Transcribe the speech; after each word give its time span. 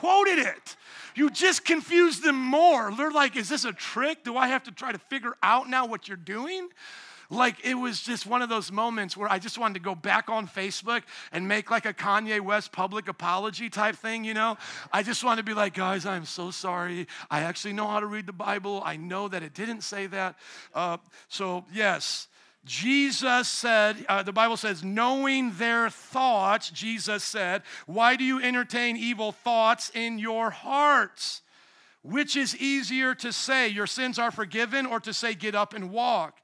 quoted 0.00 0.38
it. 0.38 0.76
You 1.14 1.28
just 1.28 1.64
confuse 1.64 2.20
them 2.20 2.36
more. 2.36 2.90
They're 2.96 3.10
like, 3.10 3.36
is 3.36 3.50
this 3.50 3.66
a 3.66 3.72
trick? 3.72 4.24
Do 4.24 4.36
I 4.36 4.48
have 4.48 4.62
to 4.64 4.70
try 4.70 4.92
to 4.92 4.98
figure 4.98 5.34
out 5.42 5.68
now 5.68 5.86
what 5.86 6.08
you're 6.08 6.16
doing? 6.16 6.70
Like 7.28 7.64
it 7.64 7.74
was 7.74 8.00
just 8.00 8.26
one 8.26 8.40
of 8.40 8.48
those 8.48 8.72
moments 8.72 9.14
where 9.14 9.30
I 9.30 9.38
just 9.38 9.58
wanted 9.58 9.74
to 9.74 9.80
go 9.80 9.94
back 9.94 10.30
on 10.30 10.48
Facebook 10.48 11.02
and 11.32 11.46
make 11.46 11.70
like 11.70 11.84
a 11.84 11.92
Kanye 11.92 12.40
West 12.40 12.72
public 12.72 13.08
apology 13.08 13.68
type 13.68 13.94
thing, 13.94 14.24
you 14.24 14.32
know? 14.32 14.56
I 14.90 15.02
just 15.02 15.22
wanted 15.22 15.42
to 15.42 15.44
be 15.44 15.54
like, 15.54 15.74
guys, 15.74 16.06
I'm 16.06 16.24
so 16.24 16.50
sorry. 16.50 17.06
I 17.30 17.40
actually 17.42 17.74
know 17.74 17.86
how 17.86 18.00
to 18.00 18.06
read 18.06 18.26
the 18.26 18.32
Bible. 18.32 18.82
I 18.84 18.96
know 18.96 19.28
that 19.28 19.42
it 19.42 19.52
didn't 19.52 19.82
say 19.82 20.06
that. 20.06 20.36
Uh, 20.74 20.96
so, 21.28 21.66
yes. 21.72 22.26
Jesus 22.64 23.48
said, 23.48 24.04
uh, 24.08 24.22
the 24.22 24.32
Bible 24.32 24.56
says, 24.56 24.84
knowing 24.84 25.52
their 25.52 25.88
thoughts, 25.88 26.70
Jesus 26.70 27.24
said, 27.24 27.62
why 27.86 28.16
do 28.16 28.24
you 28.24 28.40
entertain 28.40 28.96
evil 28.96 29.32
thoughts 29.32 29.90
in 29.94 30.18
your 30.18 30.50
hearts? 30.50 31.42
Which 32.02 32.36
is 32.36 32.56
easier 32.56 33.14
to 33.16 33.32
say, 33.32 33.68
your 33.68 33.86
sins 33.86 34.18
are 34.18 34.30
forgiven, 34.30 34.86
or 34.86 35.00
to 35.00 35.12
say, 35.12 35.34
get 35.34 35.54
up 35.54 35.74
and 35.74 35.90
walk? 35.90 36.39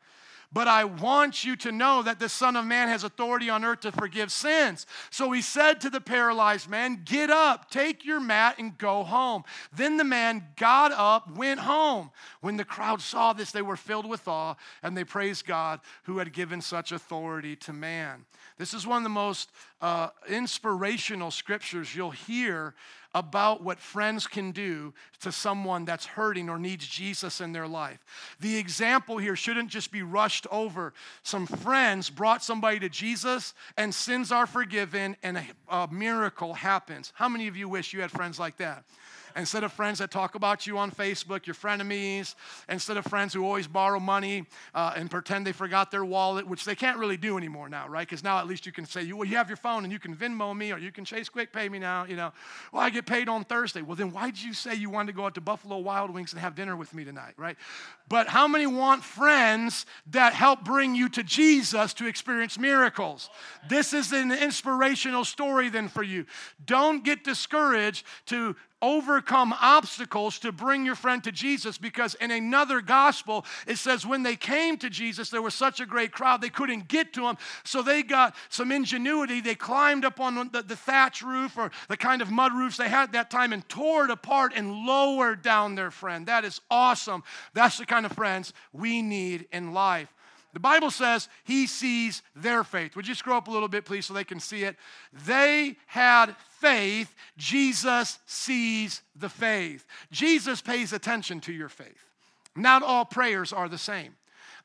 But 0.57 0.69
I 0.69 0.85
want 0.85 1.45
you 1.45 1.55
to 1.57 1.71
know 1.71 2.03
that 2.03 2.19
the 2.19 2.31
Son 2.31 2.57
of 2.57 2.65
Man 2.65 2.89
has 2.89 3.05
authority 3.05 3.51
on 3.51 3.63
earth 3.63 3.81
to 3.81 3.93
forgive 3.93 4.33
sins. 4.33 4.87
So 5.11 5.31
he 5.33 5.43
said 5.43 5.83
to 5.83 5.91
the 5.91 6.01
paralyzed 6.01 6.67
man, 6.67 7.03
Get 7.05 7.29
up, 7.29 7.71
take 7.71 8.07
your 8.07 8.21
mat, 8.21 8.55
and 8.59 8.79
go 8.79 9.05
home. 9.05 9.45
Then 9.71 9.99
the 9.99 10.05
man 10.05 10.47
got 10.57 10.93
up, 10.93 11.31
went 11.31 11.61
home. 11.61 12.11
When 12.41 12.57
the 12.57 12.65
crowd 12.65 13.03
saw 13.03 13.35
this, 13.35 13.51
they 13.51 13.61
were 13.61 13.77
filled 13.77 14.09
with 14.09 14.27
awe, 14.27 14.55
and 14.83 14.97
they 14.97 15.05
praised 15.05 15.45
God 15.45 15.81
who 16.05 16.17
had 16.17 16.33
given 16.33 16.63
such 16.63 16.91
authority 16.91 17.55
to 17.57 17.75
man. 17.75 18.25
This 18.57 18.73
is 18.73 18.87
one 18.87 18.97
of 18.97 19.03
the 19.03 19.11
most 19.11 19.51
uh, 19.81 20.09
inspirational 20.29 21.31
scriptures 21.31 21.95
you'll 21.95 22.11
hear 22.11 22.75
about 23.15 23.63
what 23.63 23.79
friends 23.79 24.27
can 24.27 24.53
do 24.53 24.93
to 25.21 25.33
someone 25.33 25.87
that's 25.87 26.05
hurting 26.05 26.51
or 26.51 26.59
needs 26.59 26.87
Jesus 26.87 27.41
in 27.41 27.53
their 27.53 27.67
life. 27.67 28.05
The 28.41 28.59
example 28.59 29.17
here 29.17 29.35
shouldn't 29.35 29.71
just 29.71 29.91
be 29.91 30.03
rushed 30.03 30.47
over. 30.51 30.93
Some 31.23 31.47
friends 31.47 32.11
brought 32.11 32.45
somebody 32.45 32.79
to 32.81 32.91
Jesus, 32.91 33.55
and 33.79 33.95
sins 33.95 34.31
are 34.31 34.47
forgiven, 34.47 35.17
and 35.23 35.39
a, 35.39 35.47
a 35.71 35.89
miracle 35.91 36.53
happens. 36.53 37.13
How 37.15 37.29
many 37.29 37.49
of 37.49 37.57
you 37.57 37.71
wish 37.71 37.95
you 37.95 38.03
had 38.03 38.11
friends 38.11 38.39
like 38.39 38.59
that? 38.59 38.85
Instead 39.37 39.65
of 39.65 39.73
friends 39.73 39.99
that 39.99 40.11
talk 40.11 40.35
about 40.35 40.67
you 40.67 40.79
on 40.79 40.91
Facebook, 40.91 41.47
your 41.47 41.55
frenemies, 41.55 42.35
instead 42.69 42.97
of 42.97 43.05
friends 43.05 43.35
who 43.35 43.45
always 43.45 43.67
borrow 43.67 44.01
money 44.01 44.45
uh, 44.75 44.95
and 44.97 45.11
pretend 45.11 45.47
they 45.47 45.53
forgot 45.53 45.91
their 45.91 46.05
wallet, 46.05 46.47
which 46.47 46.65
they 46.65 46.75
can't 46.75 46.99
really 46.99 47.17
do 47.17 47.37
anymore 47.37 47.69
now, 47.69 47.87
right? 47.87 48.07
Because 48.07 48.25
now 48.25 48.39
at 48.39 48.47
least 48.47 48.65
you 48.65 48.73
can 48.73 48.87
say, 48.87 49.13
well, 49.13 49.25
you 49.25 49.37
have 49.37 49.49
your 49.49 49.57
phone 49.57 49.85
and 49.85 49.93
you 49.93 49.99
can 49.99 50.17
Venmo 50.17 50.57
me 50.57 50.73
or 50.73 50.79
you 50.79 50.91
can 50.91 51.05
Chase 51.05 51.29
Quick 51.29 51.53
pay 51.53 51.69
me 51.69 51.79
now, 51.79 52.05
you 52.05 52.17
know. 52.17 52.33
Well, 52.73 52.83
I 52.83 52.91
get 52.91 53.07
paid 53.07 53.29
on 53.29 53.45
Thursday. 53.45 53.83
Well, 53.83 53.97
then 53.97 54.11
why 54.11 54.31
did 54.31 54.43
you 54.43 54.55
say 54.55 54.75
you 54.75 54.91
wanted 54.91 55.13
to 55.13 55.17
go 55.17 55.27
out 55.27 55.35
to 55.35 55.41
Buffalo 55.41 55.79
Wild 55.79 56.11
Wings 56.11 56.33
and 56.33 56.41
have 56.41 56.55
dinner 56.55 56.77
with 56.77 56.95
me 56.95 57.05
tonight, 57.05 57.35
right? 57.37 57.57
But 58.09 58.29
how 58.29 58.49
many 58.49 58.67
want 58.67 59.05
friends 59.05 59.85
that 60.11 60.33
help 60.33 60.65
bring 60.65 60.95
you 60.95 61.09
to 61.11 61.23
Jesus 61.23 61.93
to 61.95 62.07
experience 62.07 62.59
miracles? 62.59 63.29
This 63.69 63.93
is 63.93 64.13
an 64.13 64.33
inspirational 64.33 65.25
story 65.25 65.69
then 65.69 65.89
for 65.89 66.03
you. 66.03 66.25
Don't 66.65 67.05
get 67.05 67.25
discouraged 67.25 68.07
to 68.27 68.57
overcome 68.83 69.55
obstacles 69.61 70.39
to 70.41 70.53
bring 70.53 70.85
your 70.85 70.95
friend 70.95 71.25
to 71.25 71.33
Jesus 71.33 71.79
because 71.79 72.15
in 72.17 72.31
another 72.31 72.81
gospel 72.81 73.45
it 73.67 73.77
says 73.77 74.07
when 74.07 74.23
they 74.23 74.37
came 74.37 74.77
to 74.77 74.91
Jesus 74.91 75.31
there 75.31 75.43
was 75.43 75.55
such 75.55 75.81
a 75.81 75.87
great 75.87 76.13
crowd 76.13 76.41
they 76.41 76.49
couldn't 76.49 76.89
get 76.89 77.13
to 77.15 77.27
him. 77.27 77.37
So 77.65 77.83
they 77.83 78.03
got 78.03 78.35
some 78.49 78.71
ingenuity. 78.71 79.41
They 79.41 79.55
climbed 79.55 80.05
up 80.05 80.21
on 80.21 80.51
the, 80.53 80.63
the 80.63 80.77
thatch 80.77 81.23
roof 81.23 81.57
or 81.57 81.71
the 81.89 81.97
kind 81.97 82.23
of 82.23 82.31
mud 82.31 82.53
roofs 82.53 82.77
they 82.77 82.89
had 82.89 83.05
at 83.05 83.13
that 83.13 83.31
time 83.31 83.53
and 83.53 83.67
tore 83.69 84.05
it 84.05 84.11
apart 84.11 84.53
and 84.55 84.87
lowered 84.87 85.43
down 85.43 85.75
their 85.75 85.91
friend. 85.91 86.27
That 86.27 86.45
is 86.45 86.61
awesome. 86.71 87.25
That's 87.55 87.79
the 87.79 87.87
kind 87.87 88.05
of 88.05 88.13
friends 88.13 88.53
we 88.73 89.03
need 89.03 89.47
in 89.53 89.73
life. 89.73 90.13
The 90.57 90.61
Bible 90.61 90.91
says 90.91 91.29
he 91.45 91.67
sees 91.67 92.23
their 92.35 92.65
faith. 92.65 92.97
Would 92.97 93.07
you 93.07 93.15
scroll 93.15 93.37
up 93.37 93.47
a 93.47 93.51
little 93.51 93.69
bit, 93.69 93.85
please, 93.85 94.07
so 94.07 94.15
they 94.15 94.25
can 94.25 94.41
see 94.41 94.65
it? 94.65 94.77
They 95.27 95.77
had 95.85 96.35
faith. 96.67 97.15
Jesus 97.37 98.19
sees 98.27 99.03
the 99.15 99.29
faith. 99.29 99.87
Jesus 100.11 100.61
pays 100.61 100.93
attention 100.93 101.41
to 101.43 101.53
your 101.53 101.69
faith. 101.69 102.05
Not 102.57 102.83
all 102.83 103.05
prayers 103.05 103.53
are 103.53 103.69
the 103.69 103.79
same. 103.79 104.17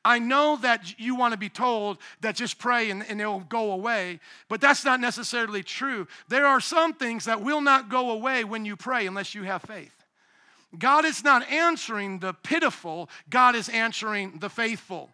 I 0.04 0.18
know 0.18 0.58
that 0.62 0.98
you 0.98 1.14
want 1.14 1.32
to 1.32 1.38
be 1.38 1.48
told 1.48 1.98
that 2.22 2.34
just 2.34 2.58
pray 2.58 2.90
and, 2.90 3.04
and 3.08 3.20
it'll 3.20 3.40
go 3.40 3.70
away, 3.70 4.18
but 4.48 4.60
that's 4.60 4.84
not 4.84 4.98
necessarily 4.98 5.62
true. 5.62 6.08
There 6.28 6.46
are 6.46 6.60
some 6.60 6.92
things 6.92 7.26
that 7.26 7.40
will 7.40 7.60
not 7.60 7.88
go 7.88 8.10
away 8.10 8.42
when 8.42 8.64
you 8.64 8.74
pray 8.74 9.06
unless 9.06 9.32
you 9.34 9.44
have 9.44 9.62
faith. 9.62 9.94
God 10.76 11.04
is 11.04 11.22
not 11.22 11.48
answering 11.48 12.18
the 12.18 12.32
pitiful, 12.32 13.10
God 13.30 13.54
is 13.54 13.68
answering 13.68 14.38
the 14.40 14.50
faithful. 14.50 15.10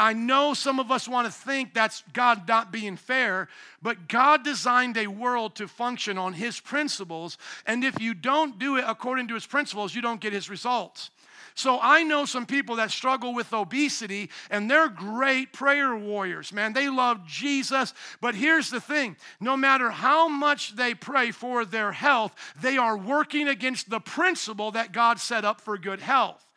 I 0.00 0.12
know 0.12 0.54
some 0.54 0.78
of 0.78 0.92
us 0.92 1.08
want 1.08 1.26
to 1.26 1.32
think 1.32 1.74
that's 1.74 2.04
God 2.12 2.46
not 2.46 2.70
being 2.70 2.96
fair, 2.96 3.48
but 3.82 4.08
God 4.08 4.44
designed 4.44 4.96
a 4.96 5.08
world 5.08 5.56
to 5.56 5.66
function 5.66 6.16
on 6.16 6.34
His 6.34 6.60
principles. 6.60 7.36
And 7.66 7.82
if 7.82 8.00
you 8.00 8.14
don't 8.14 8.58
do 8.58 8.76
it 8.76 8.84
according 8.86 9.28
to 9.28 9.34
His 9.34 9.46
principles, 9.46 9.94
you 9.94 10.02
don't 10.02 10.20
get 10.20 10.32
His 10.32 10.48
results. 10.48 11.10
So 11.58 11.80
I 11.82 12.04
know 12.04 12.24
some 12.24 12.46
people 12.46 12.76
that 12.76 12.92
struggle 12.92 13.34
with 13.34 13.52
obesity, 13.52 14.30
and 14.48 14.70
they're 14.70 14.88
great 14.88 15.52
prayer 15.52 15.96
warriors, 15.96 16.52
man. 16.52 16.72
They 16.72 16.88
love 16.88 17.26
Jesus. 17.26 17.94
But 18.20 18.36
here's 18.36 18.70
the 18.70 18.80
thing 18.80 19.16
no 19.40 19.56
matter 19.56 19.90
how 19.90 20.28
much 20.28 20.76
they 20.76 20.94
pray 20.94 21.32
for 21.32 21.64
their 21.64 21.90
health, 21.90 22.36
they 22.62 22.78
are 22.78 22.96
working 22.96 23.48
against 23.48 23.90
the 23.90 23.98
principle 23.98 24.70
that 24.70 24.92
God 24.92 25.18
set 25.18 25.44
up 25.44 25.60
for 25.60 25.76
good 25.76 25.98
health. 25.98 26.47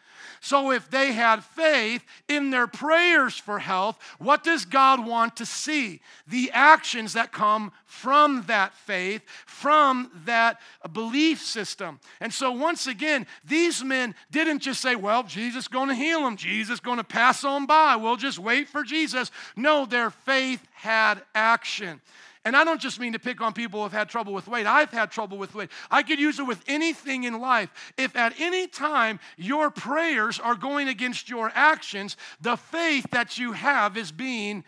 So, 0.44 0.72
if 0.72 0.90
they 0.90 1.12
had 1.12 1.44
faith 1.44 2.04
in 2.28 2.50
their 2.50 2.66
prayers 2.66 3.38
for 3.38 3.60
health, 3.60 4.00
what 4.18 4.44
does 4.44 4.66
God 4.66 5.06
want 5.06 5.38
to 5.38 5.46
see? 5.46 6.02
The 6.28 6.50
actions 6.52 7.14
that 7.14 7.32
come 7.32 7.72
from 7.86 8.46
that 8.48 8.74
faith, 8.74 9.22
from 9.46 10.10
that 10.26 10.60
belief 10.94 11.44
system. 11.44 12.00
And 12.20 12.34
so, 12.34 12.52
once 12.52 12.88
again, 12.88 13.28
these 13.46 13.84
men 13.84 14.16
didn't 14.32 14.64
just 14.64 14.82
say, 14.82 14.96
Well, 14.96 15.22
Jesus 15.22 15.66
is 15.66 15.68
going 15.68 15.90
to 15.90 15.96
heal 15.96 16.24
them, 16.24 16.38
Jesus 16.38 16.74
is 16.74 16.80
going 16.80 16.98
to 16.98 17.04
pass 17.04 17.44
on 17.44 17.68
by, 17.68 17.96
we'll 17.96 18.16
just 18.16 18.40
wait 18.40 18.68
for 18.68 18.84
Jesus. 18.84 19.30
No, 19.56 19.86
their 19.86 20.10
faith 20.10 20.68
had 20.74 21.22
action. 21.36 22.02
And 22.44 22.56
I 22.58 22.64
don't 22.64 22.82
just 22.82 23.00
mean 23.00 23.14
to 23.14 23.20
pick 23.20 23.40
on 23.40 23.54
people 23.54 23.80
who 23.80 23.84
have 23.84 23.92
had 23.94 24.10
trouble 24.10 24.34
with 24.34 24.48
weight. 24.48 24.66
I've 24.66 24.92
had 24.92 25.12
trouble 25.12 25.38
with 25.38 25.54
weight. 25.54 25.70
I 25.92 26.02
could 26.02 26.20
use 26.20 26.40
it 26.40 26.48
with 26.48 26.64
anything 26.68 27.24
in 27.24 27.40
life. 27.40 27.70
If 27.98 28.16
at 28.16 28.40
any 28.40 28.68
time 28.68 29.20
your 29.38 29.70
prayers 29.70 30.40
are 30.40 30.56
going 30.56 30.88
against 30.88 31.30
your 31.30 31.52
actions, 31.54 32.18
the 32.40 32.56
faith 32.56 33.06
that 33.12 33.38
you 33.38 33.52
have 33.52 33.96
is 33.96 34.12
being 34.12 34.64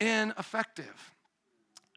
ineffective 0.00 1.11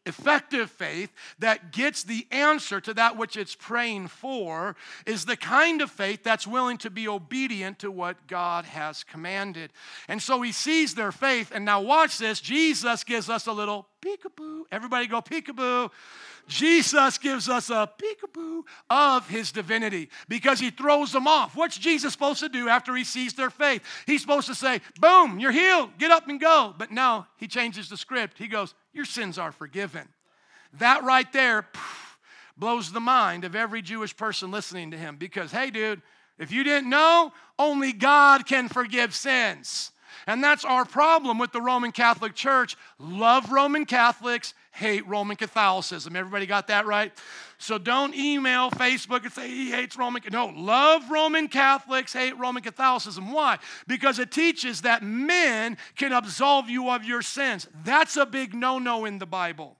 effective 0.06 0.70
faith 0.70 1.12
that 1.38 1.72
gets 1.72 2.04
the 2.04 2.26
answer 2.30 2.80
to 2.80 2.94
that 2.94 3.16
which 3.16 3.36
it's 3.36 3.54
praying 3.54 4.08
for 4.08 4.76
is 5.04 5.24
the 5.24 5.36
kind 5.36 5.82
of 5.82 5.90
faith 5.90 6.22
that's 6.22 6.46
willing 6.46 6.78
to 6.78 6.90
be 6.90 7.08
obedient 7.08 7.78
to 7.80 7.90
what 7.90 8.26
God 8.26 8.64
has 8.64 9.04
commanded. 9.04 9.72
And 10.08 10.22
so 10.22 10.40
he 10.42 10.52
sees 10.52 10.94
their 10.94 11.12
faith. 11.12 11.52
And 11.54 11.64
now, 11.64 11.80
watch 11.80 12.18
this 12.18 12.40
Jesus 12.40 13.04
gives 13.04 13.28
us 13.28 13.46
a 13.46 13.52
little 13.52 13.86
peekaboo. 14.00 14.62
Everybody 14.70 15.06
go 15.06 15.20
peekaboo. 15.20 15.90
Jesus 16.48 17.18
gives 17.18 17.48
us 17.48 17.70
a 17.70 17.90
peekaboo 17.98 18.62
of 18.88 19.28
his 19.28 19.50
divinity 19.50 20.08
because 20.28 20.60
he 20.60 20.70
throws 20.70 21.12
them 21.12 21.26
off. 21.26 21.56
What's 21.56 21.76
Jesus 21.76 22.12
supposed 22.12 22.40
to 22.40 22.48
do 22.48 22.68
after 22.68 22.94
he 22.94 23.02
sees 23.02 23.34
their 23.34 23.50
faith? 23.50 23.82
He's 24.06 24.20
supposed 24.20 24.46
to 24.46 24.54
say, 24.54 24.80
Boom, 25.00 25.40
you're 25.40 25.52
healed, 25.52 25.90
get 25.98 26.10
up 26.10 26.28
and 26.28 26.40
go. 26.40 26.74
But 26.78 26.92
no, 26.92 27.26
he 27.36 27.48
changes 27.48 27.88
the 27.88 27.96
script. 27.96 28.38
He 28.38 28.46
goes, 28.46 28.74
Your 28.96 29.04
sins 29.04 29.36
are 29.36 29.52
forgiven. 29.52 30.08
That 30.78 31.04
right 31.04 31.30
there 31.30 31.68
blows 32.56 32.90
the 32.90 33.00
mind 33.00 33.44
of 33.44 33.54
every 33.54 33.82
Jewish 33.82 34.16
person 34.16 34.50
listening 34.50 34.90
to 34.92 34.96
him 34.96 35.16
because, 35.16 35.52
hey, 35.52 35.70
dude, 35.70 36.00
if 36.38 36.50
you 36.50 36.64
didn't 36.64 36.88
know, 36.88 37.30
only 37.58 37.92
God 37.92 38.46
can 38.46 38.68
forgive 38.68 39.14
sins. 39.14 39.92
And 40.26 40.42
that's 40.42 40.64
our 40.64 40.86
problem 40.86 41.38
with 41.38 41.52
the 41.52 41.60
Roman 41.60 41.92
Catholic 41.92 42.34
Church. 42.34 42.74
Love 42.98 43.52
Roman 43.52 43.84
Catholics, 43.84 44.54
hate 44.76 45.06
Roman 45.08 45.36
Catholicism. 45.36 46.14
Everybody 46.14 46.44
got 46.44 46.66
that 46.68 46.86
right? 46.86 47.12
So 47.58 47.78
don't 47.78 48.14
email 48.14 48.70
Facebook 48.70 49.24
and 49.24 49.32
say 49.32 49.48
he 49.48 49.70
hates 49.70 49.96
Roman. 49.96 50.22
No, 50.30 50.52
love 50.54 51.10
Roman 51.10 51.48
Catholics, 51.48 52.12
hate 52.12 52.38
Roman 52.38 52.62
Catholicism. 52.62 53.32
Why? 53.32 53.58
Because 53.86 54.18
it 54.18 54.30
teaches 54.30 54.82
that 54.82 55.02
men 55.02 55.78
can 55.96 56.12
absolve 56.12 56.68
you 56.68 56.90
of 56.90 57.04
your 57.04 57.22
sins. 57.22 57.66
That's 57.84 58.16
a 58.16 58.26
big 58.26 58.54
no-no 58.54 59.06
in 59.06 59.18
the 59.18 59.26
Bible. 59.26 59.76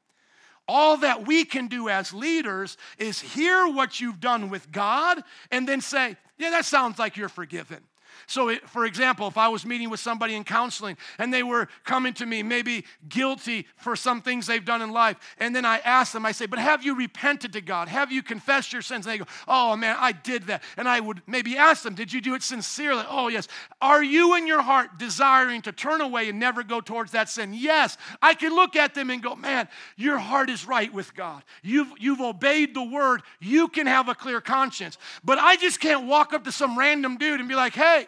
All 0.66 0.96
that 0.96 1.26
we 1.26 1.44
can 1.44 1.68
do 1.68 1.88
as 1.88 2.14
leaders 2.14 2.76
is 2.98 3.20
hear 3.20 3.68
what 3.68 4.00
you've 4.00 4.18
done 4.18 4.48
with 4.48 4.72
God 4.72 5.22
and 5.50 5.68
then 5.68 5.80
say, 5.80 6.16
yeah, 6.38 6.50
that 6.50 6.64
sounds 6.64 6.98
like 6.98 7.16
you're 7.16 7.28
forgiven. 7.28 7.82
So, 8.26 8.48
it, 8.48 8.68
for 8.68 8.86
example, 8.86 9.26
if 9.28 9.38
I 9.38 9.48
was 9.48 9.64
meeting 9.64 9.90
with 9.90 10.00
somebody 10.00 10.34
in 10.34 10.44
counseling 10.44 10.96
and 11.18 11.32
they 11.32 11.42
were 11.42 11.68
coming 11.84 12.14
to 12.14 12.26
me, 12.26 12.42
maybe 12.42 12.84
guilty 13.08 13.66
for 13.76 13.96
some 13.96 14.22
things 14.22 14.46
they've 14.46 14.64
done 14.64 14.82
in 14.82 14.90
life, 14.90 15.16
and 15.38 15.54
then 15.54 15.64
I 15.64 15.78
ask 15.78 16.12
them, 16.12 16.26
I 16.26 16.32
say, 16.32 16.46
But 16.46 16.58
have 16.58 16.84
you 16.84 16.94
repented 16.94 17.52
to 17.54 17.60
God? 17.60 17.88
Have 17.88 18.12
you 18.12 18.22
confessed 18.22 18.72
your 18.72 18.82
sins? 18.82 19.06
And 19.06 19.14
they 19.14 19.18
go, 19.18 19.26
Oh 19.46 19.76
man, 19.76 19.96
I 19.98 20.12
did 20.12 20.44
that. 20.44 20.62
And 20.76 20.88
I 20.88 21.00
would 21.00 21.22
maybe 21.26 21.56
ask 21.56 21.82
them, 21.82 21.94
Did 21.94 22.12
you 22.12 22.20
do 22.20 22.34
it 22.34 22.42
sincerely? 22.42 23.04
Oh, 23.08 23.28
yes. 23.28 23.48
Are 23.80 24.02
you 24.02 24.34
in 24.36 24.46
your 24.46 24.62
heart 24.62 24.98
desiring 24.98 25.62
to 25.62 25.72
turn 25.72 26.00
away 26.00 26.28
and 26.28 26.38
never 26.38 26.62
go 26.62 26.80
towards 26.80 27.12
that 27.12 27.28
sin? 27.28 27.52
Yes. 27.54 27.96
I 28.22 28.34
can 28.34 28.54
look 28.54 28.76
at 28.76 28.94
them 28.94 29.10
and 29.10 29.22
go, 29.22 29.34
Man, 29.34 29.68
your 29.96 30.18
heart 30.18 30.50
is 30.50 30.66
right 30.66 30.92
with 30.92 31.14
God. 31.14 31.42
You've, 31.62 31.92
you've 31.98 32.20
obeyed 32.20 32.74
the 32.74 32.82
word. 32.82 33.22
You 33.40 33.68
can 33.68 33.86
have 33.86 34.08
a 34.08 34.14
clear 34.14 34.40
conscience. 34.40 34.98
But 35.24 35.38
I 35.38 35.56
just 35.56 35.80
can't 35.80 36.06
walk 36.06 36.32
up 36.32 36.44
to 36.44 36.52
some 36.52 36.78
random 36.78 37.16
dude 37.16 37.40
and 37.40 37.48
be 37.48 37.54
like, 37.54 37.74
Hey, 37.74 38.05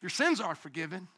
your 0.00 0.10
sins 0.10 0.40
are 0.40 0.54
forgiven. 0.54 1.08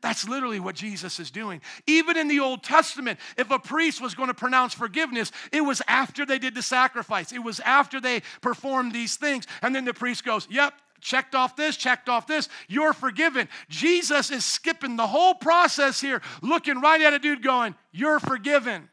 That's 0.00 0.26
literally 0.26 0.60
what 0.60 0.74
Jesus 0.74 1.20
is 1.20 1.30
doing. 1.30 1.60
Even 1.86 2.16
in 2.16 2.28
the 2.28 2.40
Old 2.40 2.62
Testament, 2.62 3.18
if 3.36 3.50
a 3.50 3.58
priest 3.58 4.00
was 4.00 4.14
going 4.14 4.28
to 4.28 4.34
pronounce 4.34 4.72
forgiveness, 4.72 5.30
it 5.52 5.60
was 5.60 5.82
after 5.86 6.24
they 6.24 6.38
did 6.38 6.54
the 6.54 6.62
sacrifice, 6.62 7.32
it 7.32 7.44
was 7.44 7.60
after 7.60 8.00
they 8.00 8.22
performed 8.40 8.92
these 8.92 9.16
things. 9.16 9.46
And 9.60 9.74
then 9.74 9.84
the 9.84 9.92
priest 9.92 10.24
goes, 10.24 10.48
Yep, 10.50 10.72
checked 11.00 11.34
off 11.34 11.54
this, 11.54 11.76
checked 11.76 12.08
off 12.08 12.26
this, 12.26 12.48
you're 12.68 12.94
forgiven. 12.94 13.48
Jesus 13.68 14.30
is 14.30 14.44
skipping 14.44 14.96
the 14.96 15.06
whole 15.06 15.34
process 15.34 16.00
here, 16.00 16.22
looking 16.40 16.80
right 16.80 17.00
at 17.00 17.12
a 17.12 17.18
dude 17.18 17.42
going, 17.42 17.74
You're 17.92 18.20
forgiven. 18.20 18.88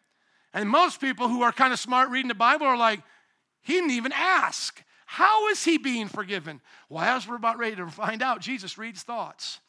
And 0.53 0.69
most 0.69 0.99
people 0.99 1.29
who 1.29 1.41
are 1.41 1.51
kind 1.53 1.71
of 1.71 1.79
smart 1.79 2.09
reading 2.09 2.29
the 2.29 2.35
Bible 2.35 2.67
are 2.67 2.77
like, 2.77 3.01
He 3.61 3.73
didn't 3.73 3.91
even 3.91 4.11
ask. 4.13 4.83
How 5.07 5.47
is 5.47 5.63
he 5.63 5.77
being 5.77 6.09
forgiven? 6.09 6.59
Well, 6.89 7.03
as 7.03 7.25
we're 7.25 7.37
about 7.37 7.57
ready 7.57 7.77
to 7.77 7.87
find 7.87 8.21
out, 8.21 8.41
Jesus 8.41 8.77
reads 8.77 9.03
thoughts. 9.03 9.59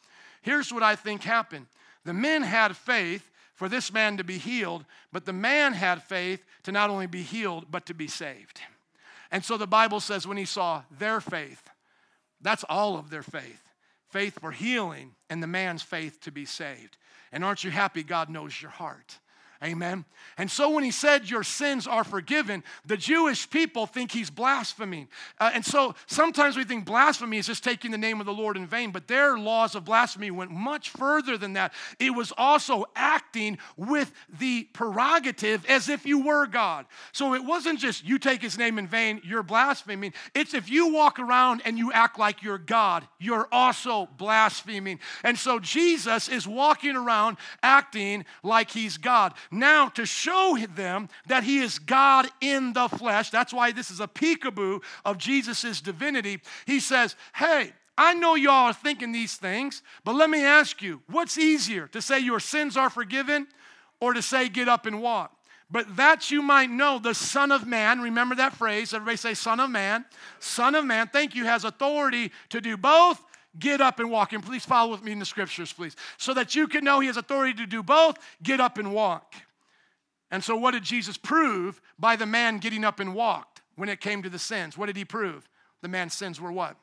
Here's 0.43 0.73
what 0.73 0.83
I 0.83 0.97
think 0.97 1.23
happened 1.23 1.67
the 2.05 2.13
men 2.13 2.43
had 2.43 2.77
faith 2.77 3.31
for 3.55 3.69
this 3.69 3.93
man 3.93 4.17
to 4.17 4.25
be 4.25 4.37
healed, 4.37 4.85
but 5.13 5.25
the 5.25 5.33
man 5.33 5.73
had 5.73 6.03
faith 6.03 6.45
to 6.65 6.73
not 6.73 6.91
only 6.91 7.07
be 7.07 7.23
healed, 7.23 7.67
but 7.71 7.87
to 7.87 7.95
be 7.95 8.09
saved. 8.09 8.61
And 9.31 9.45
so 9.45 9.57
the 9.57 9.67
Bible 9.67 10.01
says 10.01 10.27
when 10.27 10.37
he 10.37 10.45
saw 10.45 10.83
their 10.91 11.21
faith, 11.21 11.63
that's 12.41 12.65
all 12.69 12.97
of 12.97 13.11
their 13.11 13.23
faith 13.23 13.63
faith 14.11 14.41
for 14.41 14.51
healing 14.51 15.15
and 15.29 15.43
the 15.43 15.47
man's 15.47 15.83
faith 15.83 16.19
to 16.23 16.33
be 16.33 16.47
saved. 16.47 16.97
And 17.31 17.45
aren't 17.45 17.63
you 17.63 17.71
happy 17.71 18.03
God 18.03 18.31
knows 18.31 18.61
your 18.61 18.71
heart? 18.71 19.19
Amen. 19.63 20.05
And 20.37 20.49
so 20.49 20.71
when 20.71 20.85
he 20.85 20.93
said, 20.93 21.29
Your 21.29 21.43
sins 21.43 21.89
are 21.89 22.05
forgiven, 22.05 22.63
the 22.87 22.97
Jewish 22.97 23.51
people 23.51 23.87
think 23.87 24.13
he's 24.13 24.31
blaspheming. 24.31 25.09
Uh, 25.41 25.51
and 25.53 25.65
so 25.65 25.97
sometimes 26.07 26.57
we 26.57 26.63
think 26.63 26.85
blasphemy 26.85 27.39
is 27.39 27.49
just 27.49 27.65
taking 27.65 27.91
the 27.91 27.99
name 27.99 28.21
of 28.21 28.27
the 28.27 28.33
Lord 28.33 28.57
in 28.57 28.69
vain, 28.69 28.93
but 28.93 29.09
their 29.09 29.37
laws 29.37 29.75
of 29.75 29.85
blasphemy 29.85 30.31
went 30.31 30.53
much 30.53 30.91
further 30.91 31.37
than 31.37 31.55
that. 31.55 31.73
It 31.99 32.11
was 32.11 32.33
also 32.39 32.85
acting 32.95 33.59
with 33.77 34.13
the 34.39 34.69
prerogative 34.73 35.67
as 35.67 35.89
if 35.89 36.07
you 36.07 36.21
were 36.21 36.47
God. 36.47 36.87
So 37.11 37.35
it 37.35 37.45
wasn't 37.45 37.81
just 37.81 38.05
you 38.05 38.21
take 38.21 38.41
his 38.41 38.57
name 38.57 38.79
in 38.79 38.87
vain, 38.87 39.21
you're 39.25 39.43
blaspheming. 39.43 40.13
It's 40.37 40.55
if 40.55 40.71
you 40.71 40.93
walk 40.93 41.19
around 41.19 41.63
and 41.65 41.77
you 41.77 41.91
act 41.91 42.17
like 42.17 42.45
you're 42.45 42.59
God, 42.59 43.09
you're 43.19 43.49
also 43.51 44.09
blaspheming. 44.19 45.01
And 45.25 45.37
so 45.37 45.59
Jesus 45.59 46.29
is 46.29 46.47
walking 46.47 46.95
around 46.95 47.39
acting 47.61 48.25
like 48.45 48.71
he's 48.71 48.99
God 48.99 49.35
now 49.51 49.89
to 49.91 50.07
show 50.07 50.59
them 50.75 51.09
that 51.27 51.45
he 51.45 51.59
is 51.59 51.79
God 51.79 52.29
in 52.41 52.73
the 52.73 52.89
flesh. 52.89 53.31
That's 53.31 53.53
why 53.53 53.73
this 53.73 53.91
is 53.91 54.01
a 54.01 54.07
peekaboo 54.09 54.83
of 55.05 55.19
Jesus' 55.19 55.81
divinity. 55.81 56.41
He 56.67 56.81
says, 56.81 57.17
Hey, 57.35 57.73
I 57.97 58.15
know 58.15 58.37
y'all 58.37 58.69
are 58.69 58.73
thinking 58.73 59.13
these 59.13 59.37
things, 59.37 59.83
but 60.05 60.15
let 60.15 60.31
me 60.31 60.45
ask 60.45 60.81
you 60.83 61.03
what's 61.09 61.37
easier 61.37 61.89
to 61.89 62.01
say 62.01 62.21
your 62.21 62.41
sins 62.41 62.77
are 62.77 62.91
forgiven 62.91 63.49
or 64.01 64.13
to 64.13 64.23
say 64.23 64.49
get 64.49 64.69
up 64.69 64.87
and 64.87 65.03
walk? 65.03 65.35
But 65.71 65.97
that 65.97 66.31
you 66.31 66.41
might 66.41 66.71
know 66.71 66.99
the 66.99 67.15
Son 67.15 67.53
of 67.53 67.67
Man, 67.67 68.01
remember 68.01 68.35
that 68.37 68.55
phrase, 68.55 68.95
everybody 68.95 69.17
say 69.17 69.35
Son 69.35 69.61
of 69.61 69.69
Man. 69.69 70.05
Son 70.39 70.75
of 70.75 70.85
Man, 70.85 71.09
thank 71.09 71.35
you, 71.35 71.45
has 71.45 71.65
authority 71.65 72.33
to 72.51 72.61
do 72.61 72.77
both 72.77 73.23
get 73.59 73.81
up 73.81 73.99
and 73.99 74.11
walk. 74.11 74.33
And 74.33 74.45
please 74.45 74.65
follow 74.65 74.91
with 74.91 75.03
me 75.03 75.13
in 75.13 75.19
the 75.19 75.25
scriptures, 75.25 75.73
please. 75.73 75.97
So 76.17 76.35
that 76.35 76.55
you 76.55 76.69
can 76.69 76.85
know 76.85 77.01
he 77.01 77.07
has 77.07 77.17
authority 77.17 77.55
to 77.55 77.67
do 77.67 77.83
both, 77.83 78.19
get 78.43 78.61
up 78.61 78.79
and 78.79 78.93
walk. 78.93 79.35
And 80.31 80.45
so, 80.45 80.57
what 80.57 80.73
did 80.73 80.83
Jesus 80.83 81.17
prove 81.17 81.81
by 81.99 82.17
the 82.17 82.27
man 82.27 82.59
getting 82.59 82.85
up 82.85 83.01
and 83.01 83.15
walked 83.15 83.63
when 83.77 83.89
it 83.89 84.01
came 84.01 84.23
to 84.23 84.31
the 84.31 84.39
sins? 84.39 84.77
What 84.77 84.87
did 84.87 84.97
he 84.97 85.05
prove? 85.05 85.49
The 85.81 85.89
man's 85.89 86.15
sins 86.15 86.41
were 86.41 86.53
what? 86.53 86.77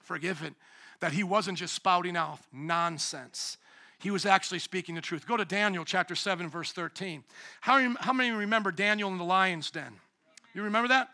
Forgiven. 0.00 0.54
That 1.00 1.12
he 1.12 1.22
wasn't 1.22 1.58
just 1.58 1.74
spouting 1.74 2.16
out 2.16 2.38
nonsense. 2.52 3.58
He 3.98 4.10
was 4.10 4.26
actually 4.26 4.58
speaking 4.58 4.94
the 4.94 5.00
truth. 5.00 5.26
Go 5.26 5.36
to 5.36 5.44
Daniel 5.44 5.84
chapter 5.84 6.14
7, 6.14 6.48
verse 6.48 6.72
13. 6.72 7.24
How, 7.60 7.94
how 7.98 8.12
many 8.12 8.30
remember 8.30 8.70
Daniel 8.70 9.10
in 9.10 9.18
the 9.18 9.24
lion's 9.24 9.70
den? 9.70 9.94
You 10.54 10.62
remember 10.62 10.88
that? 10.88 11.10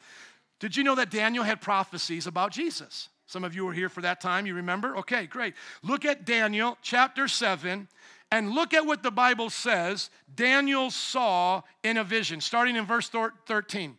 Did 0.58 0.76
you 0.76 0.84
know 0.84 0.94
that 0.96 1.10
Daniel 1.10 1.44
had 1.44 1.60
prophecies 1.60 2.26
about 2.26 2.52
Jesus? 2.52 3.08
Some 3.30 3.44
of 3.44 3.54
you 3.54 3.64
were 3.64 3.72
here 3.72 3.88
for 3.88 4.00
that 4.00 4.20
time. 4.20 4.44
You 4.44 4.54
remember? 4.54 4.96
Okay, 4.96 5.26
great. 5.26 5.54
Look 5.84 6.04
at 6.04 6.24
Daniel 6.24 6.76
chapter 6.82 7.28
7 7.28 7.86
and 8.32 8.50
look 8.50 8.74
at 8.74 8.84
what 8.84 9.04
the 9.04 9.12
Bible 9.12 9.50
says 9.50 10.10
Daniel 10.34 10.90
saw 10.90 11.62
in 11.84 11.96
a 11.96 12.02
vision, 12.02 12.40
starting 12.40 12.74
in 12.74 12.86
verse 12.86 13.08
13. 13.08 13.96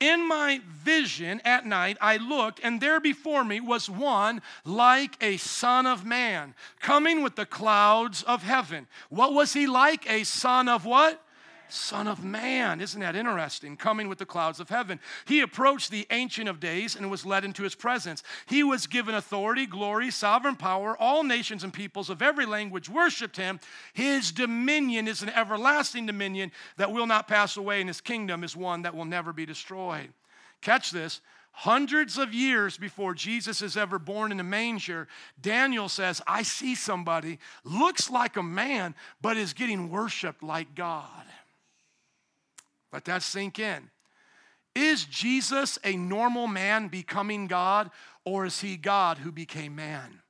In 0.00 0.26
my 0.26 0.62
vision 0.66 1.40
at 1.44 1.64
night, 1.64 1.96
I 2.00 2.16
looked, 2.16 2.58
and 2.64 2.80
there 2.80 2.98
before 2.98 3.44
me 3.44 3.60
was 3.60 3.88
one 3.88 4.42
like 4.64 5.16
a 5.20 5.36
son 5.36 5.86
of 5.86 6.04
man, 6.04 6.52
coming 6.80 7.22
with 7.22 7.36
the 7.36 7.46
clouds 7.46 8.24
of 8.24 8.42
heaven. 8.42 8.88
What 9.10 9.32
was 9.32 9.52
he 9.52 9.68
like? 9.68 10.10
A 10.10 10.24
son 10.24 10.68
of 10.68 10.84
what? 10.84 11.24
Son 11.72 12.06
of 12.06 12.22
Man. 12.22 12.80
Isn't 12.80 13.00
that 13.00 13.16
interesting? 13.16 13.76
Coming 13.76 14.08
with 14.08 14.18
the 14.18 14.26
clouds 14.26 14.60
of 14.60 14.68
heaven. 14.68 15.00
He 15.24 15.40
approached 15.40 15.90
the 15.90 16.06
Ancient 16.10 16.48
of 16.48 16.60
Days 16.60 16.96
and 16.96 17.10
was 17.10 17.24
led 17.24 17.44
into 17.44 17.62
his 17.62 17.74
presence. 17.74 18.22
He 18.46 18.62
was 18.62 18.86
given 18.86 19.14
authority, 19.14 19.66
glory, 19.66 20.10
sovereign 20.10 20.56
power. 20.56 20.96
All 20.98 21.22
nations 21.22 21.64
and 21.64 21.72
peoples 21.72 22.10
of 22.10 22.22
every 22.22 22.46
language 22.46 22.88
worshiped 22.88 23.36
him. 23.36 23.58
His 23.94 24.32
dominion 24.32 25.08
is 25.08 25.22
an 25.22 25.30
everlasting 25.30 26.06
dominion 26.06 26.52
that 26.76 26.92
will 26.92 27.06
not 27.06 27.28
pass 27.28 27.56
away, 27.56 27.80
and 27.80 27.88
his 27.88 28.00
kingdom 28.00 28.44
is 28.44 28.54
one 28.54 28.82
that 28.82 28.94
will 28.94 29.04
never 29.06 29.32
be 29.32 29.46
destroyed. 29.46 30.12
Catch 30.60 30.90
this. 30.90 31.20
Hundreds 31.52 32.16
of 32.16 32.32
years 32.32 32.78
before 32.78 33.14
Jesus 33.14 33.60
is 33.60 33.76
ever 33.76 33.98
born 33.98 34.32
in 34.32 34.40
a 34.40 34.44
manger, 34.44 35.06
Daniel 35.40 35.88
says, 35.88 36.22
I 36.26 36.42
see 36.44 36.74
somebody, 36.74 37.38
looks 37.62 38.10
like 38.10 38.36
a 38.36 38.42
man, 38.42 38.94
but 39.20 39.36
is 39.36 39.52
getting 39.52 39.90
worshiped 39.90 40.42
like 40.42 40.74
God. 40.74 41.24
Let 42.92 43.04
that 43.06 43.22
sink 43.22 43.58
in. 43.58 43.90
Is 44.74 45.04
Jesus 45.04 45.78
a 45.84 45.96
normal 45.96 46.46
man 46.46 46.88
becoming 46.88 47.46
God, 47.46 47.90
or 48.24 48.46
is 48.46 48.60
he 48.60 48.76
God 48.76 49.18
who 49.18 49.30
became 49.30 49.74
man? 49.74 50.20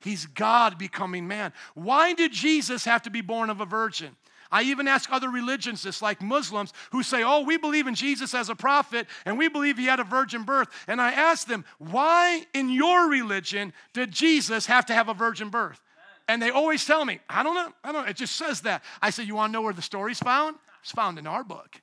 He's 0.00 0.26
God 0.26 0.78
becoming 0.78 1.26
man. 1.26 1.52
Why 1.74 2.12
did 2.12 2.32
Jesus 2.32 2.84
have 2.84 3.02
to 3.02 3.10
be 3.10 3.20
born 3.20 3.50
of 3.50 3.60
a 3.60 3.66
virgin? 3.66 4.16
I 4.52 4.62
even 4.64 4.86
ask 4.86 5.10
other 5.10 5.30
religions 5.30 5.82
this, 5.82 6.02
like 6.02 6.22
Muslims, 6.22 6.72
who 6.92 7.02
say, 7.02 7.24
Oh, 7.24 7.42
we 7.42 7.56
believe 7.56 7.86
in 7.86 7.94
Jesus 7.94 8.34
as 8.34 8.50
a 8.50 8.54
prophet 8.54 9.06
and 9.24 9.38
we 9.38 9.48
believe 9.48 9.78
he 9.78 9.86
had 9.86 9.98
a 9.98 10.04
virgin 10.04 10.44
birth. 10.44 10.68
And 10.86 11.00
I 11.00 11.10
ask 11.12 11.48
them, 11.48 11.64
Why 11.78 12.44
in 12.52 12.68
your 12.68 13.08
religion 13.08 13.72
did 13.94 14.12
Jesus 14.12 14.66
have 14.66 14.86
to 14.86 14.94
have 14.94 15.08
a 15.08 15.14
virgin 15.14 15.48
birth? 15.48 15.80
And 16.28 16.40
they 16.40 16.50
always 16.50 16.84
tell 16.84 17.04
me, 17.04 17.18
I 17.28 17.42
don't 17.42 17.54
know. 17.54 17.72
I 17.82 17.90
don't 17.90 18.04
know. 18.04 18.10
It 18.10 18.16
just 18.16 18.36
says 18.36 18.60
that. 18.60 18.84
I 19.02 19.10
say, 19.10 19.24
You 19.24 19.34
want 19.34 19.50
to 19.50 19.52
know 19.54 19.62
where 19.62 19.72
the 19.72 19.82
story's 19.82 20.20
found? 20.20 20.56
It's 20.82 20.92
found 20.92 21.18
in 21.18 21.26
our 21.26 21.42
book 21.42 21.80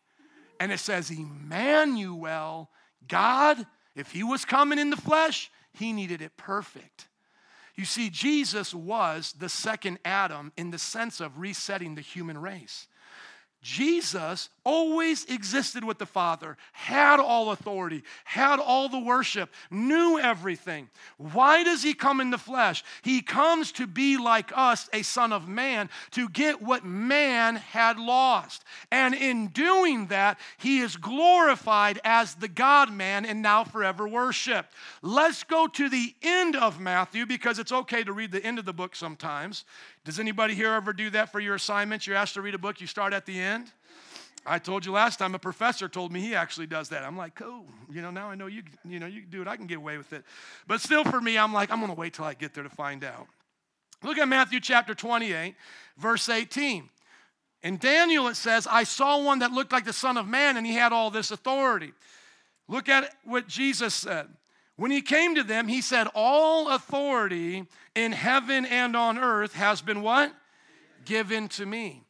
and 0.62 0.72
it 0.72 0.80
says, 0.80 1.10
Emmanuel, 1.10 2.70
God, 3.08 3.65
if 3.96 4.12
he 4.12 4.22
was 4.22 4.46
coming 4.46 4.77
in 4.77 4.91
the 4.91 4.96
flesh, 4.96 5.50
he 5.74 5.91
needed 5.91 6.22
it 6.22 6.38
perfect. 6.38 7.08
You 7.75 7.84
see, 7.84 8.12
Jesus 8.12 8.72
was 8.72 9.34
the 9.34 9.50
second 9.50 9.98
Adam 10.06 10.51
in 10.58 10.70
the 10.70 10.77
sense 10.77 11.20
of 11.20 11.39
resetting 11.39 11.96
the 11.96 12.01
human 12.01 12.38
race. 12.38 12.88
Jesus 13.62 14.50
always 14.63 15.25
existed 15.25 15.84
with 15.84 16.00
the 16.00 16.06
Father, 16.06 16.58
had 16.72 17.20
all 17.20 17.51
authority, 17.51 18.03
had 18.24 18.60
all 18.60 18.89
the 18.89 19.00
worship, 19.00 19.51
knew 19.70 20.20
everything. 20.20 20.89
Why 21.18 21.63
does 21.63 21.84
he 21.84 21.94
come 21.94 22.22
in 22.22 22.32
the 22.32 22.38
flesh? 22.39 22.84
He 23.03 23.22
comes 23.22 23.72
to 23.74 23.86
be 23.86 24.18
like 24.18 24.51
us, 24.56 24.89
a 24.94 25.03
son 25.03 25.32
of 25.32 25.48
man, 25.48 25.89
to 26.12 26.27
get 26.27 26.62
what 26.62 26.86
man 26.86 27.56
had 27.56 28.00
lost. 28.00 28.63
And 28.91 29.13
in 29.13 29.48
doing 29.48 30.08
that, 30.08 30.39
he 30.58 30.80
is 30.80 30.98
glorified 30.98 32.00
as 32.03 32.36
the 32.36 32.48
God 32.48 32.91
man 32.91 33.25
and 33.25 33.44
now 33.44 33.63
forever 33.63 34.08
worshiped. 34.08 34.74
Let's 35.03 35.44
go 35.44 35.68
to 35.68 35.88
the 35.88 36.15
end 36.24 36.56
of 36.56 36.80
Matthew 36.80 37.27
because 37.27 37.60
it's 37.60 37.72
okay 37.72 38.03
to 38.03 38.13
read 38.13 38.32
the 38.32 38.44
end 38.44 38.58
of 38.58 38.65
the 38.65 38.74
book 38.74 38.96
sometimes. 38.96 39.65
Does 40.03 40.20
anybody 40.20 40.55
here 40.55 40.74
ever 40.74 40.93
do 40.93 41.10
that 41.12 41.31
for 41.31 41.39
your 41.39 41.55
assignments? 41.55 42.08
You're 42.08 42.15
asked 42.15 42.34
to 42.34 42.41
read 42.41 42.55
a 42.55 42.60
book, 42.60 42.81
you 42.81 42.88
start 42.88 43.13
at 43.13 43.25
the 43.25 43.39
end? 43.39 43.72
I 44.46 44.58
told 44.58 44.86
you 44.86 44.91
last 44.91 45.20
time 45.20 45.36
a 45.36 45.39
professor 45.39 45.88
told 45.88 46.12
me 46.12 46.20
he 46.20 46.34
actually 46.34 46.65
does 46.65 46.89
that. 46.89 47.03
I'm 47.03 47.15
like, 47.15 47.36
cool. 47.36 47.65
You 47.91 48.01
know, 48.01 48.10
now 48.10 48.31
I 48.31 48.36
know 48.36 48.48
you, 48.48 48.63
you 48.84 49.00
know, 49.00 49.05
you 49.05 49.22
can 49.22 49.29
do 49.29 49.41
it. 49.41 49.48
I 49.48 49.55
can 49.55 49.67
get 49.67 49.77
away 49.77 49.98
with 49.98 50.13
it. 50.13 50.24
But 50.67 50.81
still 50.81 51.03
for 51.03 51.22
me, 51.22 51.38
I'm 51.38 51.53
like, 51.53 51.72
I'm 51.72 51.86
to 51.86 51.93
wait 51.93 52.13
till 52.13 52.25
I 52.25 52.34
get 52.34 52.55
there 52.55 52.63
to 52.63 52.70
find 52.70 53.03
out. 53.03 53.27
Look 54.03 54.17
at 54.17 54.27
Matthew 54.27 54.60
chapter 54.60 54.96
28, 54.96 55.55
verse 55.98 56.27
18. 56.27 56.89
In 57.62 57.77
Daniel, 57.77 58.27
it 58.27 58.36
says, 58.36 58.65
I 58.65 58.84
saw 58.84 59.24
one 59.24 59.39
that 59.39 59.51
looked 59.51 59.72
like 59.72 59.86
the 59.86 59.93
Son 59.93 60.17
of 60.17 60.27
Man, 60.27 60.58
and 60.58 60.65
he 60.65 60.74
had 60.74 60.91
all 60.91 61.12
this 61.12 61.29
authority. 61.29 61.93
Look 62.67 62.89
at 62.89 63.13
what 63.24 63.48
Jesus 63.48 63.93
said. 63.93 64.27
When 64.75 64.89
he 64.89 65.03
came 65.03 65.36
to 65.36 65.43
them, 65.43 65.67
he 65.67 65.81
said, 65.81 66.08
All 66.15 66.70
authority 66.70 67.67
in 67.96 68.12
heaven 68.12 68.66
and 68.66 68.96
on 68.96 69.18
earth 69.18 69.54
has 69.54 69.82
been 69.82 70.02
what? 70.02 70.34
Given 71.06 71.48
to 71.50 71.66
me. 71.66 72.04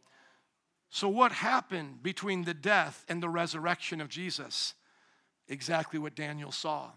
So, 0.90 1.08
what 1.08 1.32
happened 1.32 2.04
between 2.04 2.44
the 2.44 2.54
death 2.54 3.06
and 3.08 3.24
the 3.24 3.30
resurrection 3.30 4.02
of 4.02 4.10
Jesus? 4.10 4.74
Exactly 5.48 6.00
what 6.00 6.16
Daniel 6.16 6.52
saw 6.52 6.92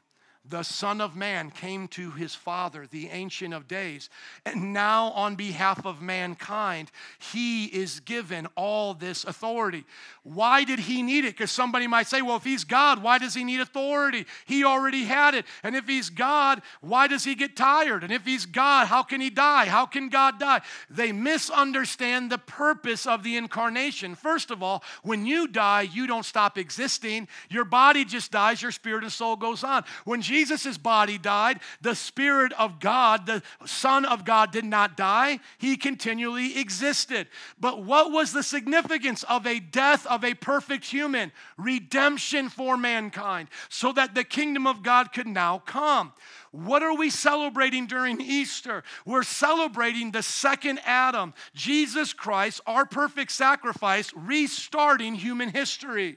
the 0.46 0.62
Son 0.62 1.00
of 1.00 1.16
Man 1.16 1.50
came 1.50 1.88
to 1.88 2.10
his 2.10 2.34
Father, 2.34 2.86
the 2.90 3.08
Ancient 3.08 3.54
of 3.54 3.66
Days, 3.66 4.10
and 4.44 4.74
now 4.74 5.06
on 5.12 5.36
behalf 5.36 5.86
of 5.86 6.02
mankind, 6.02 6.90
he 7.32 7.64
is 7.64 8.00
given 8.00 8.46
all 8.54 8.92
this 8.92 9.24
authority. 9.24 9.84
Why 10.22 10.64
did 10.64 10.80
he 10.80 11.02
need 11.02 11.24
it? 11.24 11.34
Because 11.34 11.50
somebody 11.50 11.86
might 11.86 12.08
say, 12.08 12.20
well, 12.20 12.36
if 12.36 12.44
he's 12.44 12.64
God, 12.64 13.02
why 13.02 13.16
does 13.16 13.32
he 13.32 13.42
need 13.42 13.60
authority? 13.60 14.26
He 14.44 14.64
already 14.64 15.04
had 15.04 15.34
it. 15.34 15.46
And 15.62 15.74
if 15.74 15.86
he's 15.86 16.10
God, 16.10 16.60
why 16.82 17.06
does 17.06 17.24
he 17.24 17.34
get 17.34 17.56
tired? 17.56 18.04
And 18.04 18.12
if 18.12 18.26
he's 18.26 18.44
God, 18.44 18.86
how 18.86 19.02
can 19.02 19.22
he 19.22 19.30
die? 19.30 19.64
How 19.64 19.86
can 19.86 20.10
God 20.10 20.38
die? 20.38 20.60
They 20.90 21.12
misunderstand 21.12 22.30
the 22.30 22.38
purpose 22.38 23.06
of 23.06 23.22
the 23.22 23.36
incarnation. 23.36 24.14
First 24.14 24.50
of 24.50 24.62
all, 24.62 24.82
when 25.02 25.24
you 25.24 25.46
die, 25.46 25.82
you 25.82 26.06
don't 26.06 26.24
stop 26.24 26.58
existing. 26.58 27.28
Your 27.48 27.64
body 27.64 28.04
just 28.04 28.30
dies, 28.30 28.60
your 28.60 28.72
spirit 28.72 29.04
and 29.04 29.12
soul 29.12 29.36
goes 29.36 29.64
on. 29.64 29.84
When 30.04 30.20
Jesus 30.20 30.34
Jesus' 30.35 30.76
body 30.76 31.17
died, 31.17 31.61
the 31.81 31.95
Spirit 31.95 32.53
of 32.55 32.81
God, 32.81 33.25
the 33.25 33.41
Son 33.64 34.05
of 34.05 34.25
God, 34.25 34.50
did 34.50 34.64
not 34.64 34.97
die. 34.97 35.38
He 35.59 35.76
continually 35.76 36.59
existed. 36.59 37.29
But 37.61 37.85
what 37.85 38.11
was 38.11 38.33
the 38.33 38.43
significance 38.43 39.23
of 39.23 39.47
a 39.47 39.61
death 39.61 40.05
of 40.07 40.25
a 40.25 40.35
perfect 40.35 40.87
human? 40.87 41.31
Redemption 41.57 42.49
for 42.49 42.76
mankind, 42.76 43.49
so 43.69 43.93
that 43.93 44.17
the 44.17 44.25
kingdom 44.25 44.67
of 44.67 44.83
God 44.83 45.12
could 45.12 45.29
now 45.29 45.59
come. 45.59 46.12
What 46.50 46.83
are 46.83 46.97
we 46.97 47.11
celebrating 47.11 47.87
during 47.87 48.21
Easter? 48.21 48.83
We're 49.07 49.23
celebrating 49.23 50.11
the 50.11 50.25
second 50.25 50.81
Adam, 50.85 51.33
Jesus 51.55 52.12
Christ, 52.12 52.61
our 52.67 52.85
perfect 52.85 53.31
sacrifice, 53.31 54.12
restarting 54.17 55.14
human 55.14 55.50
history. 55.50 56.17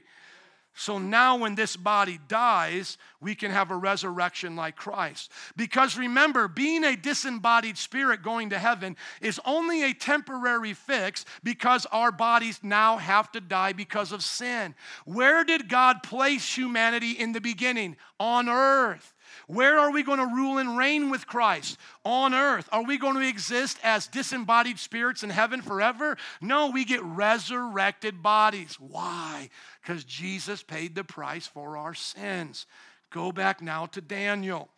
So 0.78 0.98
now, 1.00 1.36
when 1.36 1.56
this 1.56 1.76
body 1.76 2.20
dies, 2.28 2.98
we 3.20 3.34
can 3.34 3.50
have 3.50 3.72
a 3.72 3.76
resurrection 3.76 4.54
like 4.54 4.76
Christ. 4.76 5.32
Because 5.56 5.98
remember, 5.98 6.46
being 6.46 6.84
a 6.84 6.94
disembodied 6.94 7.76
spirit 7.76 8.22
going 8.22 8.50
to 8.50 8.60
heaven 8.60 8.96
is 9.20 9.40
only 9.44 9.82
a 9.82 9.92
temporary 9.92 10.74
fix 10.74 11.24
because 11.42 11.84
our 11.86 12.12
bodies 12.12 12.60
now 12.62 12.96
have 12.96 13.32
to 13.32 13.40
die 13.40 13.72
because 13.72 14.12
of 14.12 14.22
sin. 14.22 14.72
Where 15.04 15.42
did 15.42 15.68
God 15.68 16.04
place 16.04 16.56
humanity 16.56 17.10
in 17.10 17.32
the 17.32 17.40
beginning? 17.40 17.96
On 18.20 18.48
earth. 18.48 19.14
Where 19.48 19.78
are 19.78 19.90
we 19.90 20.02
going 20.02 20.18
to 20.18 20.34
rule 20.34 20.58
and 20.58 20.76
reign 20.76 21.08
with 21.08 21.26
Christ? 21.26 21.78
On 22.04 22.34
earth. 22.34 22.68
Are 22.70 22.84
we 22.84 22.98
going 22.98 23.14
to 23.14 23.26
exist 23.26 23.78
as 23.82 24.06
disembodied 24.06 24.78
spirits 24.78 25.22
in 25.22 25.30
heaven 25.30 25.62
forever? 25.62 26.18
No, 26.42 26.70
we 26.70 26.84
get 26.84 27.02
resurrected 27.02 28.22
bodies. 28.22 28.76
Why? 28.78 29.48
Because 29.80 30.04
Jesus 30.04 30.62
paid 30.62 30.94
the 30.94 31.02
price 31.02 31.46
for 31.46 31.78
our 31.78 31.94
sins. 31.94 32.66
Go 33.10 33.32
back 33.32 33.62
now 33.62 33.86
to 33.86 34.02
Daniel. 34.02 34.68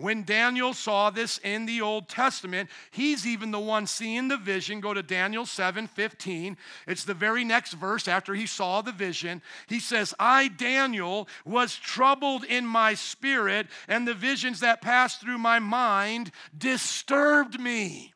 When 0.00 0.24
Daniel 0.24 0.72
saw 0.72 1.10
this 1.10 1.36
in 1.44 1.66
the 1.66 1.82
Old 1.82 2.08
Testament, 2.08 2.70
he's 2.90 3.26
even 3.26 3.50
the 3.50 3.60
one 3.60 3.86
seeing 3.86 4.28
the 4.28 4.38
vision. 4.38 4.80
Go 4.80 4.94
to 4.94 5.02
Daniel 5.02 5.44
7 5.44 5.86
15. 5.86 6.56
It's 6.86 7.04
the 7.04 7.12
very 7.12 7.44
next 7.44 7.74
verse 7.74 8.08
after 8.08 8.34
he 8.34 8.46
saw 8.46 8.80
the 8.80 8.92
vision. 8.92 9.42
He 9.66 9.78
says, 9.78 10.14
I, 10.18 10.48
Daniel, 10.48 11.28
was 11.44 11.76
troubled 11.76 12.44
in 12.44 12.64
my 12.64 12.94
spirit, 12.94 13.66
and 13.88 14.08
the 14.08 14.14
visions 14.14 14.60
that 14.60 14.80
passed 14.80 15.20
through 15.20 15.36
my 15.36 15.58
mind 15.58 16.30
disturbed 16.56 17.60
me. 17.60 18.14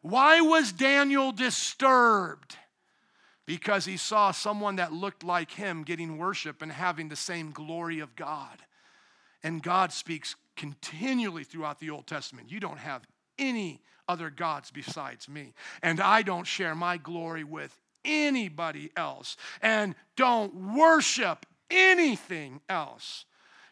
Why 0.00 0.40
was 0.40 0.72
Daniel 0.72 1.30
disturbed? 1.30 2.56
Because 3.44 3.84
he 3.84 3.98
saw 3.98 4.30
someone 4.30 4.76
that 4.76 4.94
looked 4.94 5.22
like 5.22 5.50
him 5.50 5.82
getting 5.82 6.16
worship 6.16 6.62
and 6.62 6.72
having 6.72 7.10
the 7.10 7.16
same 7.16 7.50
glory 7.50 7.98
of 8.00 8.16
God. 8.16 8.62
And 9.42 9.62
God 9.62 9.92
speaks 9.92 10.34
continually 10.58 11.44
throughout 11.44 11.80
the 11.80 11.88
Old 11.88 12.06
Testament. 12.06 12.50
You 12.50 12.60
don't 12.60 12.78
have 12.78 13.06
any 13.38 13.80
other 14.08 14.28
gods 14.28 14.70
besides 14.70 15.28
me. 15.28 15.54
And 15.82 16.00
I 16.00 16.22
don't 16.22 16.46
share 16.46 16.74
my 16.74 16.98
glory 16.98 17.44
with 17.44 17.78
anybody 18.04 18.90
else. 18.96 19.36
And 19.62 19.94
don't 20.16 20.54
worship 20.76 21.46
anything 21.70 22.60
else. 22.68 23.24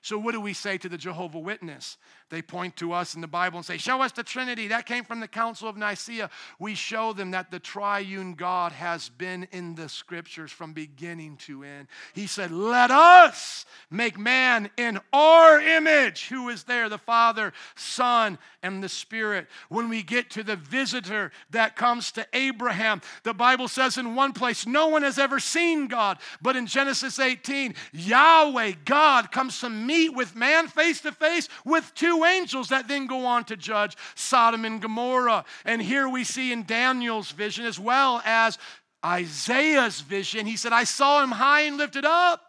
So, 0.02 0.16
what 0.18 0.32
do 0.32 0.40
we 0.40 0.52
say 0.52 0.78
to 0.78 0.88
the 0.88 0.98
Jehovah 0.98 1.40
Witness? 1.40 1.98
They 2.28 2.42
point 2.42 2.74
to 2.78 2.92
us 2.92 3.14
in 3.14 3.20
the 3.20 3.28
Bible 3.28 3.58
and 3.58 3.64
say, 3.64 3.76
Show 3.76 4.02
us 4.02 4.10
the 4.10 4.24
Trinity. 4.24 4.66
That 4.68 4.84
came 4.84 5.04
from 5.04 5.20
the 5.20 5.28
Council 5.28 5.68
of 5.68 5.76
Nicaea. 5.76 6.28
We 6.58 6.74
show 6.74 7.12
them 7.12 7.30
that 7.30 7.52
the 7.52 7.60
triune 7.60 8.34
God 8.34 8.72
has 8.72 9.08
been 9.08 9.46
in 9.52 9.76
the 9.76 9.88
scriptures 9.88 10.50
from 10.50 10.72
beginning 10.72 11.36
to 11.46 11.62
end. 11.62 11.86
He 12.14 12.26
said, 12.26 12.50
Let 12.50 12.90
us 12.90 13.64
make 13.90 14.18
man 14.18 14.70
in 14.76 14.98
our 15.12 15.60
image. 15.60 16.26
Who 16.26 16.48
is 16.48 16.64
there? 16.64 16.88
The 16.88 16.98
Father, 16.98 17.52
Son, 17.76 18.38
and 18.60 18.82
the 18.82 18.88
Spirit. 18.88 19.46
When 19.68 19.88
we 19.88 20.02
get 20.02 20.28
to 20.30 20.42
the 20.42 20.56
visitor 20.56 21.30
that 21.50 21.76
comes 21.76 22.10
to 22.12 22.26
Abraham, 22.32 23.02
the 23.22 23.34
Bible 23.34 23.68
says 23.68 23.98
in 23.98 24.16
one 24.16 24.32
place, 24.32 24.66
No 24.66 24.88
one 24.88 25.02
has 25.02 25.20
ever 25.20 25.38
seen 25.38 25.86
God. 25.86 26.18
But 26.42 26.56
in 26.56 26.66
Genesis 26.66 27.20
18, 27.20 27.76
Yahweh, 27.92 28.72
God, 28.84 29.30
comes 29.30 29.60
to 29.60 29.70
meet 29.70 30.12
with 30.12 30.34
man 30.34 30.66
face 30.66 31.00
to 31.02 31.12
face 31.12 31.48
with 31.64 31.92
two 31.94 32.15
two 32.16 32.24
angels 32.24 32.68
that 32.68 32.88
then 32.88 33.06
go 33.06 33.26
on 33.26 33.44
to 33.44 33.56
judge 33.56 33.96
Sodom 34.14 34.64
and 34.64 34.80
Gomorrah. 34.80 35.44
And 35.64 35.80
here 35.80 36.08
we 36.08 36.24
see 36.24 36.52
in 36.52 36.64
Daniel's 36.64 37.30
vision 37.30 37.64
as 37.64 37.78
well 37.78 38.22
as 38.24 38.58
Isaiah's 39.04 40.00
vision, 40.00 40.46
he 40.46 40.56
said, 40.56 40.72
I 40.72 40.84
saw 40.84 41.22
him 41.22 41.30
high 41.30 41.62
and 41.62 41.76
lifted 41.76 42.04
up. 42.04 42.42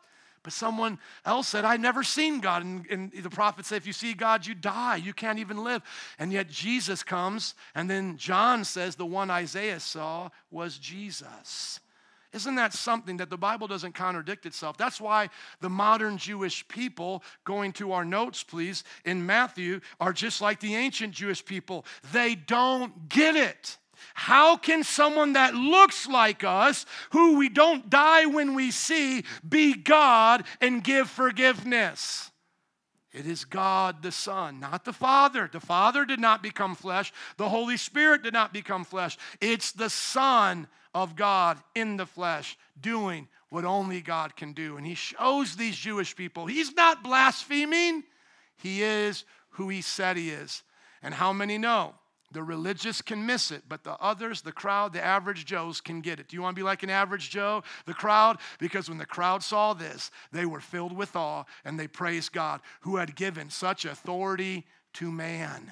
But 0.44 0.54
someone 0.54 0.98
else 1.26 1.50
said, 1.50 1.66
I've 1.66 1.82
never 1.82 2.04
seen 2.04 2.40
God. 2.40 2.64
And, 2.64 2.86
and, 2.90 3.12
the 3.12 3.30
prophet 3.30 3.66
said, 3.66 3.78
if 3.78 3.86
you 3.86 3.92
see 3.92 4.14
God, 4.14 4.46
you 4.46 4.56
die. 4.56 4.96
You 4.96 5.14
can't 5.14 5.40
even 5.40 5.64
live. 5.64 5.82
And 6.20 6.32
yet 6.32 6.50
Jesus 6.50 7.04
comes, 7.04 7.54
and 7.76 7.90
then 7.90 8.16
John 8.16 8.64
says 8.64 8.96
the 8.96 9.06
one 9.06 9.30
Isaiah 9.30 9.82
saw 9.82 10.30
was 10.50 10.78
Jesus. 10.78 11.82
Isn't 12.38 12.54
that 12.56 12.72
something 12.72 13.18
that 13.18 13.32
the 13.32 13.38
Bible 13.38 13.66
doesn't 13.66 13.96
contradict 13.96 14.46
itself? 14.46 14.78
That's 14.78 15.02
why 15.02 15.32
the 15.60 15.72
modern 15.72 16.20
Jewish 16.20 16.68
people, 16.68 17.24
going 17.46 17.74
to 17.74 17.94
our 17.94 18.06
notes, 18.06 18.44
please, 18.44 18.84
in 19.06 19.26
Matthew, 19.26 19.82
are 20.00 20.14
just 20.14 20.40
like 20.40 20.60
the 20.60 20.76
ancient 20.76 21.16
Jewish 21.16 21.44
people. 21.44 21.84
They 22.14 22.36
don't 22.36 23.10
get 23.10 23.36
it. 23.36 23.80
How 24.14 24.56
can 24.56 24.84
someone 24.84 25.34
that 25.34 25.56
looks 25.56 26.08
like 26.08 26.44
us, 26.44 26.86
who 27.10 27.40
we 27.40 27.50
don't 27.50 27.90
die 27.90 28.28
when 28.28 28.54
we 28.54 28.70
see, 28.70 29.24
be 29.48 29.74
God 29.74 30.44
and 30.62 30.84
give 30.84 31.10
forgiveness? 31.10 32.30
It 33.12 33.26
is 33.26 33.46
God 33.46 34.04
the 34.04 34.12
Son, 34.12 34.60
not 34.60 34.86
the 34.86 34.94
Father. 34.94 35.50
The 35.52 35.60
Father 35.60 36.06
did 36.06 36.20
not 36.20 36.44
become 36.44 36.76
flesh, 36.76 37.12
the 37.38 37.50
Holy 37.50 37.78
Spirit 37.78 38.22
did 38.22 38.34
not 38.34 38.54
become 38.54 38.84
flesh. 38.84 39.18
It's 39.42 39.72
the 39.72 39.90
Son 39.90 40.68
of 41.04 41.16
God 41.16 41.60
in 41.76 41.98
the 41.98 42.08
flesh 42.08 42.58
doing 42.82 43.28
what 43.50 43.66
only 43.66 44.02
God 44.02 44.36
can 44.36 44.54
do. 44.54 44.78
And 44.78 44.86
He 44.86 44.96
shows 44.96 45.56
these 45.56 45.76
Jewish 45.76 46.16
people 46.16 46.48
He's 46.48 46.74
not 46.74 47.04
blaspheming, 47.04 48.04
He 48.58 48.82
is 48.82 49.24
who 49.52 49.70
He 49.70 49.82
said 49.82 50.18
He 50.18 50.32
is. 50.32 50.64
And 51.04 51.14
how 51.14 51.32
many 51.32 51.58
know? 51.58 51.94
The 52.32 52.44
religious 52.44 53.02
can 53.02 53.26
miss 53.26 53.52
it, 53.52 53.64
but 53.70 53.86
the 53.86 53.96
others, 54.02 54.42
the 54.42 54.52
crowd, 54.52 54.92
the 54.92 55.04
average 55.04 55.46
Joes 55.46 55.80
can 55.80 56.02
get 56.02 56.20
it. 56.20 56.28
Do 56.28 56.36
you 56.36 56.42
want 56.42 56.56
to 56.56 56.60
be 56.60 56.66
like 56.66 56.84
an 56.84 56.90
average 56.90 57.30
Joe, 57.30 57.64
the 57.86 57.94
crowd? 57.94 58.38
Because 58.60 58.90
when 58.90 58.98
the 58.98 59.06
crowd 59.06 59.44
saw 59.44 59.74
this, 59.74 60.12
they 60.34 60.46
were 60.46 60.60
filled 60.60 60.92
with 60.92 61.16
awe 61.16 61.46
and 61.64 61.80
they 61.80 61.88
praised 61.88 62.34
God 62.34 62.60
who 62.82 62.98
had 62.98 63.16
given 63.16 63.50
such 63.50 63.86
authority 63.86 64.66
to 64.96 65.10
man. 65.10 65.72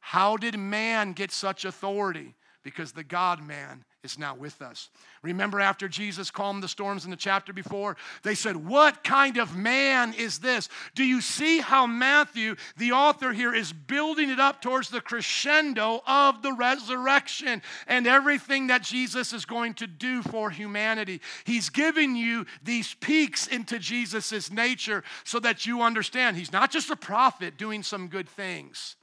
How 0.00 0.36
did 0.36 0.58
man 0.58 1.12
get 1.12 1.32
such 1.32 1.64
authority? 1.64 2.34
Because 2.66 2.90
the 2.90 3.04
God 3.04 3.46
man 3.46 3.84
is 4.02 4.18
now 4.18 4.34
with 4.34 4.60
us. 4.60 4.90
Remember, 5.22 5.60
after 5.60 5.86
Jesus 5.86 6.32
calmed 6.32 6.64
the 6.64 6.68
storms 6.68 7.04
in 7.04 7.12
the 7.12 7.16
chapter 7.16 7.52
before, 7.52 7.96
they 8.24 8.34
said, 8.34 8.56
What 8.56 9.04
kind 9.04 9.36
of 9.36 9.56
man 9.56 10.12
is 10.12 10.40
this? 10.40 10.68
Do 10.96 11.04
you 11.04 11.20
see 11.20 11.60
how 11.60 11.86
Matthew, 11.86 12.56
the 12.76 12.90
author 12.90 13.32
here, 13.32 13.54
is 13.54 13.72
building 13.72 14.30
it 14.30 14.40
up 14.40 14.60
towards 14.60 14.88
the 14.88 15.00
crescendo 15.00 16.02
of 16.08 16.42
the 16.42 16.54
resurrection 16.54 17.62
and 17.86 18.08
everything 18.08 18.66
that 18.66 18.82
Jesus 18.82 19.32
is 19.32 19.44
going 19.44 19.74
to 19.74 19.86
do 19.86 20.22
for 20.22 20.50
humanity? 20.50 21.20
He's 21.44 21.70
giving 21.70 22.16
you 22.16 22.46
these 22.64 22.94
peeks 22.94 23.46
into 23.46 23.78
Jesus' 23.78 24.50
nature 24.50 25.04
so 25.22 25.38
that 25.38 25.66
you 25.66 25.82
understand 25.82 26.36
he's 26.36 26.52
not 26.52 26.72
just 26.72 26.90
a 26.90 26.96
prophet 26.96 27.56
doing 27.56 27.84
some 27.84 28.08
good 28.08 28.28
things. 28.28 28.96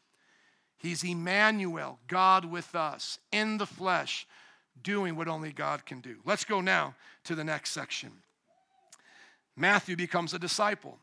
He's 0.84 1.06
Emmanuel, 1.06 1.98
God 2.10 2.44
with 2.44 2.76
us 2.76 3.18
in 3.32 3.58
the 3.58 3.66
flesh, 3.66 4.28
doing 4.84 5.16
what 5.16 5.30
only 5.30 5.54
God 5.54 5.86
can 5.86 6.02
do. 6.02 6.18
Let's 6.26 6.44
go 6.44 6.60
now 6.60 6.94
to 7.24 7.36
the 7.36 7.44
next 7.46 7.72
section. 7.72 8.12
Matthew 9.56 9.96
becomes 9.96 10.34
a 10.34 10.40
disciple. 10.40 10.98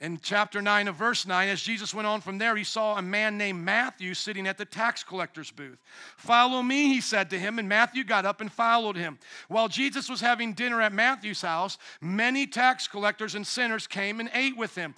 In 0.00 0.18
chapter 0.20 0.62
9 0.62 0.88
of 0.88 0.96
verse 0.96 1.26
9, 1.26 1.48
as 1.48 1.60
Jesus 1.60 1.92
went 1.94 2.06
on 2.06 2.22
from 2.22 2.38
there, 2.38 2.56
he 2.56 2.64
saw 2.64 2.96
a 2.96 3.02
man 3.02 3.36
named 3.36 3.62
Matthew 3.62 4.14
sitting 4.14 4.48
at 4.48 4.56
the 4.56 4.64
tax 4.64 5.04
collector's 5.04 5.50
booth. 5.50 5.78
Follow 6.16 6.62
me, 6.62 6.88
he 6.88 7.02
said 7.02 7.28
to 7.30 7.38
him, 7.38 7.58
and 7.58 7.68
Matthew 7.68 8.02
got 8.02 8.24
up 8.24 8.40
and 8.40 8.50
followed 8.50 8.96
him. 8.96 9.18
While 9.48 9.68
Jesus 9.68 10.08
was 10.08 10.22
having 10.22 10.54
dinner 10.54 10.80
at 10.80 10.94
Matthew's 10.94 11.42
house, 11.42 11.76
many 12.00 12.46
tax 12.46 12.88
collectors 12.88 13.34
and 13.34 13.46
sinners 13.46 13.86
came 13.86 14.20
and 14.20 14.30
ate 14.32 14.56
with 14.56 14.74
him 14.74 14.94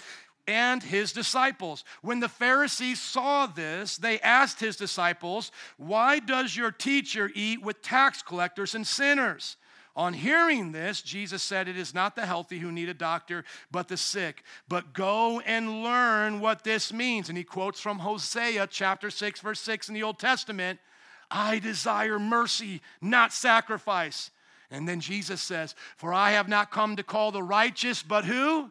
and 0.46 0.82
his 0.82 1.12
disciples. 1.12 1.84
When 2.02 2.20
the 2.20 2.28
Pharisees 2.28 3.00
saw 3.00 3.46
this, 3.46 3.96
they 3.96 4.20
asked 4.20 4.60
his 4.60 4.76
disciples, 4.76 5.52
Why 5.76 6.18
does 6.18 6.56
your 6.56 6.70
teacher 6.70 7.30
eat 7.34 7.62
with 7.62 7.82
tax 7.82 8.22
collectors 8.22 8.74
and 8.74 8.86
sinners? 8.86 9.56
On 9.94 10.14
hearing 10.14 10.72
this, 10.72 11.02
Jesus 11.02 11.42
said, 11.42 11.68
It 11.68 11.76
is 11.76 11.94
not 11.94 12.16
the 12.16 12.24
healthy 12.24 12.58
who 12.58 12.72
need 12.72 12.88
a 12.88 12.94
doctor, 12.94 13.44
but 13.70 13.88
the 13.88 13.96
sick. 13.96 14.42
But 14.66 14.94
go 14.94 15.40
and 15.40 15.82
learn 15.82 16.40
what 16.40 16.64
this 16.64 16.92
means. 16.92 17.28
And 17.28 17.36
he 17.36 17.44
quotes 17.44 17.78
from 17.78 17.98
Hosea 17.98 18.68
chapter 18.68 19.10
6, 19.10 19.40
verse 19.40 19.60
6 19.60 19.88
in 19.88 19.94
the 19.94 20.02
Old 20.02 20.18
Testament 20.18 20.80
I 21.30 21.58
desire 21.60 22.18
mercy, 22.18 22.82
not 23.00 23.32
sacrifice. 23.32 24.30
And 24.70 24.88
then 24.88 25.00
Jesus 25.00 25.40
says, 25.40 25.74
For 25.96 26.12
I 26.12 26.32
have 26.32 26.48
not 26.48 26.70
come 26.70 26.96
to 26.96 27.02
call 27.02 27.30
the 27.30 27.42
righteous, 27.42 28.02
but 28.02 28.24
who? 28.24 28.70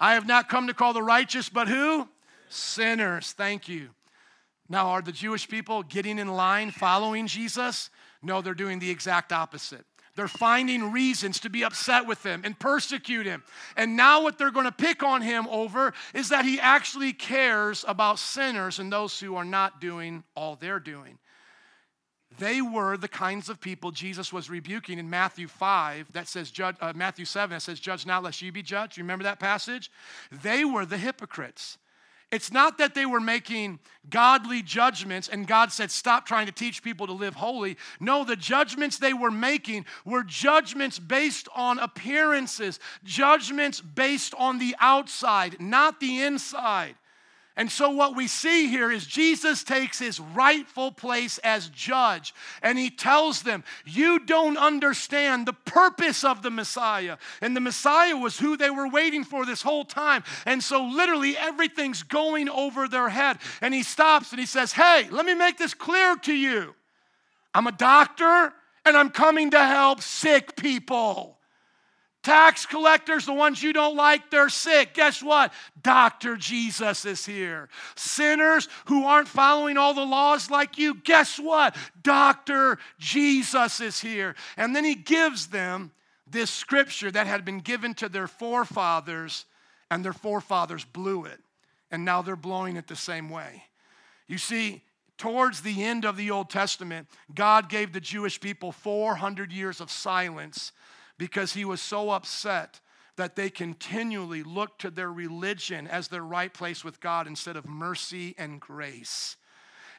I 0.00 0.14
have 0.14 0.26
not 0.26 0.48
come 0.48 0.66
to 0.66 0.74
call 0.74 0.92
the 0.92 1.02
righteous, 1.02 1.48
but 1.48 1.68
who? 1.68 2.08
Sinners. 2.48 3.32
Thank 3.32 3.68
you. 3.68 3.90
Now, 4.68 4.88
are 4.88 5.02
the 5.02 5.12
Jewish 5.12 5.48
people 5.48 5.82
getting 5.82 6.18
in 6.18 6.28
line 6.28 6.70
following 6.70 7.26
Jesus? 7.26 7.90
No, 8.22 8.42
they're 8.42 8.54
doing 8.54 8.78
the 8.78 8.90
exact 8.90 9.32
opposite. 9.32 9.84
They're 10.16 10.28
finding 10.28 10.92
reasons 10.92 11.40
to 11.40 11.50
be 11.50 11.62
upset 11.62 12.06
with 12.06 12.24
him 12.24 12.40
and 12.42 12.58
persecute 12.58 13.26
him. 13.26 13.44
And 13.76 13.96
now, 13.96 14.22
what 14.22 14.38
they're 14.38 14.50
going 14.50 14.66
to 14.66 14.72
pick 14.72 15.02
on 15.02 15.20
him 15.20 15.46
over 15.48 15.92
is 16.14 16.30
that 16.30 16.46
he 16.46 16.58
actually 16.58 17.12
cares 17.12 17.84
about 17.86 18.18
sinners 18.18 18.78
and 18.78 18.90
those 18.90 19.20
who 19.20 19.36
are 19.36 19.44
not 19.44 19.80
doing 19.80 20.24
all 20.34 20.56
they're 20.56 20.80
doing. 20.80 21.18
They 22.38 22.60
were 22.60 22.96
the 22.96 23.08
kinds 23.08 23.48
of 23.48 23.60
people 23.60 23.92
Jesus 23.92 24.32
was 24.32 24.50
rebuking 24.50 24.98
in 24.98 25.08
Matthew 25.08 25.48
5 25.48 26.12
that 26.12 26.28
says, 26.28 26.50
judge, 26.50 26.76
uh, 26.80 26.92
Matthew 26.94 27.24
7 27.24 27.50
that 27.54 27.62
says, 27.62 27.80
Judge 27.80 28.04
not 28.04 28.22
lest 28.22 28.42
you 28.42 28.52
be 28.52 28.62
judged. 28.62 28.96
You 28.96 29.04
remember 29.04 29.24
that 29.24 29.38
passage? 29.38 29.90
They 30.42 30.64
were 30.64 30.84
the 30.84 30.98
hypocrites. 30.98 31.78
It's 32.32 32.52
not 32.52 32.78
that 32.78 32.94
they 32.94 33.06
were 33.06 33.20
making 33.20 33.78
godly 34.10 34.60
judgments 34.60 35.28
and 35.28 35.46
God 35.46 35.70
said, 35.70 35.92
Stop 35.92 36.26
trying 36.26 36.46
to 36.46 36.52
teach 36.52 36.82
people 36.82 37.06
to 37.06 37.12
live 37.12 37.36
holy. 37.36 37.76
No, 38.00 38.24
the 38.24 38.34
judgments 38.34 38.98
they 38.98 39.14
were 39.14 39.30
making 39.30 39.86
were 40.04 40.24
judgments 40.24 40.98
based 40.98 41.48
on 41.54 41.78
appearances, 41.78 42.80
judgments 43.04 43.80
based 43.80 44.34
on 44.36 44.58
the 44.58 44.74
outside, 44.80 45.60
not 45.60 46.00
the 46.00 46.20
inside. 46.22 46.96
And 47.58 47.72
so, 47.72 47.88
what 47.88 48.14
we 48.14 48.28
see 48.28 48.68
here 48.68 48.92
is 48.92 49.06
Jesus 49.06 49.64
takes 49.64 49.98
his 49.98 50.20
rightful 50.20 50.92
place 50.92 51.38
as 51.38 51.68
judge 51.70 52.34
and 52.60 52.78
he 52.78 52.90
tells 52.90 53.42
them, 53.42 53.64
You 53.86 54.18
don't 54.18 54.58
understand 54.58 55.46
the 55.46 55.54
purpose 55.54 56.22
of 56.22 56.42
the 56.42 56.50
Messiah. 56.50 57.16
And 57.40 57.56
the 57.56 57.60
Messiah 57.60 58.16
was 58.16 58.38
who 58.38 58.58
they 58.58 58.68
were 58.68 58.88
waiting 58.88 59.24
for 59.24 59.46
this 59.46 59.62
whole 59.62 59.86
time. 59.86 60.22
And 60.44 60.62
so, 60.62 60.84
literally, 60.84 61.34
everything's 61.34 62.02
going 62.02 62.50
over 62.50 62.88
their 62.88 63.08
head. 63.08 63.38
And 63.62 63.72
he 63.72 63.82
stops 63.82 64.32
and 64.32 64.40
he 64.40 64.46
says, 64.46 64.72
Hey, 64.72 65.08
let 65.10 65.24
me 65.24 65.32
make 65.32 65.56
this 65.56 65.72
clear 65.72 66.16
to 66.16 66.34
you. 66.34 66.74
I'm 67.54 67.66
a 67.66 67.72
doctor 67.72 68.52
and 68.84 68.96
I'm 68.98 69.08
coming 69.08 69.52
to 69.52 69.64
help 69.64 70.02
sick 70.02 70.56
people. 70.56 71.35
Tax 72.26 72.66
collectors, 72.66 73.24
the 73.24 73.32
ones 73.32 73.62
you 73.62 73.72
don't 73.72 73.94
like, 73.94 74.32
they're 74.32 74.48
sick. 74.48 74.94
Guess 74.94 75.22
what? 75.22 75.52
Dr. 75.80 76.34
Jesus 76.36 77.04
is 77.04 77.24
here. 77.24 77.68
Sinners 77.94 78.68
who 78.86 79.04
aren't 79.04 79.28
following 79.28 79.76
all 79.76 79.94
the 79.94 80.04
laws 80.04 80.50
like 80.50 80.76
you, 80.76 80.94
guess 81.04 81.38
what? 81.38 81.76
Dr. 82.02 82.78
Jesus 82.98 83.80
is 83.80 84.00
here. 84.00 84.34
And 84.56 84.74
then 84.74 84.82
he 84.82 84.96
gives 84.96 85.46
them 85.46 85.92
this 86.28 86.50
scripture 86.50 87.12
that 87.12 87.28
had 87.28 87.44
been 87.44 87.60
given 87.60 87.94
to 87.94 88.08
their 88.08 88.26
forefathers, 88.26 89.44
and 89.88 90.04
their 90.04 90.12
forefathers 90.12 90.84
blew 90.84 91.26
it. 91.26 91.38
And 91.92 92.04
now 92.04 92.22
they're 92.22 92.34
blowing 92.34 92.74
it 92.74 92.88
the 92.88 92.96
same 92.96 93.30
way. 93.30 93.62
You 94.26 94.38
see, 94.38 94.82
towards 95.16 95.60
the 95.60 95.84
end 95.84 96.04
of 96.04 96.16
the 96.16 96.32
Old 96.32 96.50
Testament, 96.50 97.06
God 97.32 97.68
gave 97.68 97.92
the 97.92 98.00
Jewish 98.00 98.40
people 98.40 98.72
400 98.72 99.52
years 99.52 99.80
of 99.80 99.92
silence 99.92 100.72
because 101.18 101.52
he 101.52 101.64
was 101.64 101.80
so 101.80 102.10
upset 102.10 102.80
that 103.16 103.36
they 103.36 103.50
continually 103.50 104.42
looked 104.42 104.82
to 104.82 104.90
their 104.90 105.10
religion 105.10 105.86
as 105.86 106.08
their 106.08 106.22
right 106.22 106.52
place 106.52 106.84
with 106.84 107.00
God 107.00 107.26
instead 107.26 107.56
of 107.56 107.66
mercy 107.66 108.34
and 108.38 108.60
grace. 108.60 109.36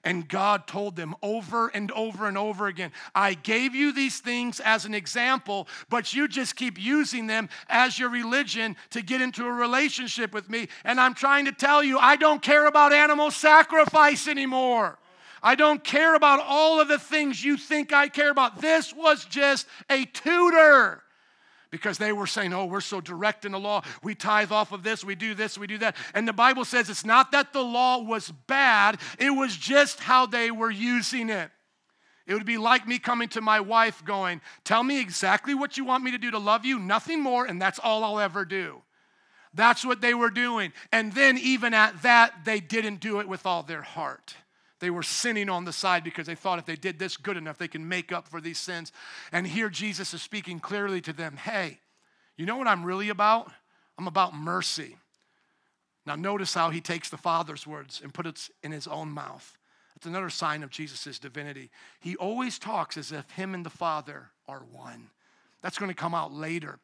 And 0.03 0.27
God 0.27 0.67
told 0.67 0.95
them 0.95 1.15
over 1.21 1.69
and 1.69 1.91
over 1.91 2.27
and 2.27 2.38
over 2.38 2.67
again, 2.67 2.91
I 3.15 3.34
gave 3.34 3.73
you 3.73 3.91
these 3.91 4.19
things 4.19 4.60
as 4.60 4.86
an 4.86 4.93
example, 4.93 5.67
but 5.89 6.13
you 6.13 6.27
just 6.27 6.56
keep 6.56 6.80
using 6.80 7.27
them 7.27 7.49
as 7.67 7.97
your 7.97 8.10
religion 8.10 8.75
to 8.91 9.01
get 9.01 9.21
into 9.21 9.45
a 9.45 9.51
relationship 9.51 10.34
with 10.34 10.49
me. 10.49 10.69
And 10.86 10.99
I'm 10.99 11.15
trying 11.15 11.45
to 11.45 11.51
tell 11.51 11.84
you, 11.84 11.97
I 11.97 12.15
don't 12.15 12.41
care 12.41 12.67
about 12.67 12.93
animal 12.93 13.32
sacrifice 13.32 14.27
anymore. 14.27 14.99
I 15.41 15.56
don't 15.56 15.84
care 15.84 16.15
about 16.15 16.39
all 16.45 16.80
of 16.80 16.88
the 16.88 16.99
things 16.99 17.43
you 17.43 17.58
think 17.58 17.91
I 17.91 18.08
care 18.08 18.32
about. 18.32 18.62
This 18.62 18.93
was 18.93 19.25
just 19.25 19.67
a 19.89 20.06
tutor 20.06 21.03
because 21.69 21.97
they 21.97 22.12
were 22.12 22.27
saying, 22.27 22.53
Oh, 22.53 22.65
we're 22.65 22.82
so 22.82 23.01
direct 23.01 23.45
in 23.45 23.51
the 23.51 23.60
law. 23.60 23.84
We 24.03 24.15
tithe 24.15 24.51
off 24.51 24.71
of 24.71 24.84
this, 24.84 25.03
we 25.03 25.15
do 25.15 25.34
this, 25.34 25.58
we 25.58 25.67
do 25.67 25.77
that. 25.80 25.95
And 26.13 26.27
the 26.27 26.34
Bible 26.34 26.65
says 26.65 26.89
it's 26.89 27.06
not 27.06 27.32
that 27.32 27.53
the 27.53 27.63
law 27.63 28.01
was 28.01 28.32
bad, 28.47 28.99
it 29.19 29.32
was 29.32 29.56
just 29.56 29.99
how 29.99 30.25
they 30.25 30.51
were 30.51 30.71
using 30.71 31.30
it. 31.30 31.51
It 32.25 32.34
would 32.34 32.45
be 32.45 32.58
like 32.58 32.86
me 32.86 32.99
coming 32.99 33.30
to 33.30 33.41
my 33.41 33.62
wife 33.62 34.03
going, 34.03 34.41
Tell 34.63 34.84
me 34.84 34.99
exactly 34.99 35.56
what 35.56 35.77
you 35.77 35.86
want 35.86 36.03
me 36.03 36.12
to 36.12 36.17
do 36.17 36.32
to 36.32 36.39
love 36.39 36.65
you, 36.65 36.77
nothing 36.77 37.21
more, 37.21 37.45
and 37.45 37.62
that's 37.62 37.80
all 37.80 38.03
I'll 38.03 38.19
ever 38.19 38.45
do. 38.45 38.82
That's 39.53 39.86
what 39.86 40.01
they 40.01 40.13
were 40.13 40.30
doing. 40.30 40.73
And 40.91 41.13
then, 41.13 41.38
even 41.38 41.73
at 41.73 42.03
that, 42.03 42.45
they 42.45 42.60
didn't 42.60 42.99
do 42.99 43.19
it 43.19 43.27
with 43.27 43.45
all 43.45 43.63
their 43.63 43.82
heart. 43.82 44.36
They 44.80 44.90
were 44.90 45.04
sinning 45.04 45.50
on 45.50 45.66
the 45.66 45.74
side 45.74 46.04
because 46.04 46.28
they 46.28 46.36
thought 46.36 46.60
if 46.60 46.66
they 46.66 46.76
did 46.76 47.00
this 47.00 47.18
good 47.18 47.38
enough, 47.38 47.58
they 47.58 47.68
can 47.68 47.88
make 47.88 48.12
up 48.12 48.28
for 48.28 48.40
these 48.40 48.60
sins. 48.60 48.92
And 49.32 49.48
here 49.48 49.70
Jesus 49.70 50.13
is 50.13 50.22
speaking 50.22 50.60
clearly 50.60 51.02
to 51.02 51.13
them 51.13 51.38
hey, 51.38 51.80
you 52.36 52.46
know 52.46 52.58
what 52.58 52.68
I'm 52.68 52.84
really 52.84 53.10
about? 53.10 53.52
I'm 53.98 54.08
about 54.08 54.36
mercy. 54.36 54.98
Now, 56.06 56.16
notice 56.16 56.54
how 56.54 56.70
he 56.70 56.80
takes 56.80 57.10
the 57.10 57.18
Father's 57.18 57.68
words 57.68 58.00
and 58.02 58.13
puts 58.13 58.50
it 58.50 58.56
in 58.66 58.72
his 58.72 58.88
own 58.88 59.10
mouth. 59.10 59.58
That's 59.94 60.06
another 60.06 60.30
sign 60.30 60.63
of 60.63 60.70
Jesus' 60.70 61.20
divinity. 61.20 61.70
He 62.00 62.16
always 62.16 62.60
talks 62.60 62.98
as 62.98 63.12
if 63.12 63.30
him 63.32 63.54
and 63.54 63.66
the 63.66 63.70
Father 63.72 64.30
are 64.48 64.63
one. 64.72 65.10
That's 65.62 65.80
going 65.80 65.90
to 65.90 65.96
come 65.96 66.13
out 66.13 66.32
later. 66.32 66.80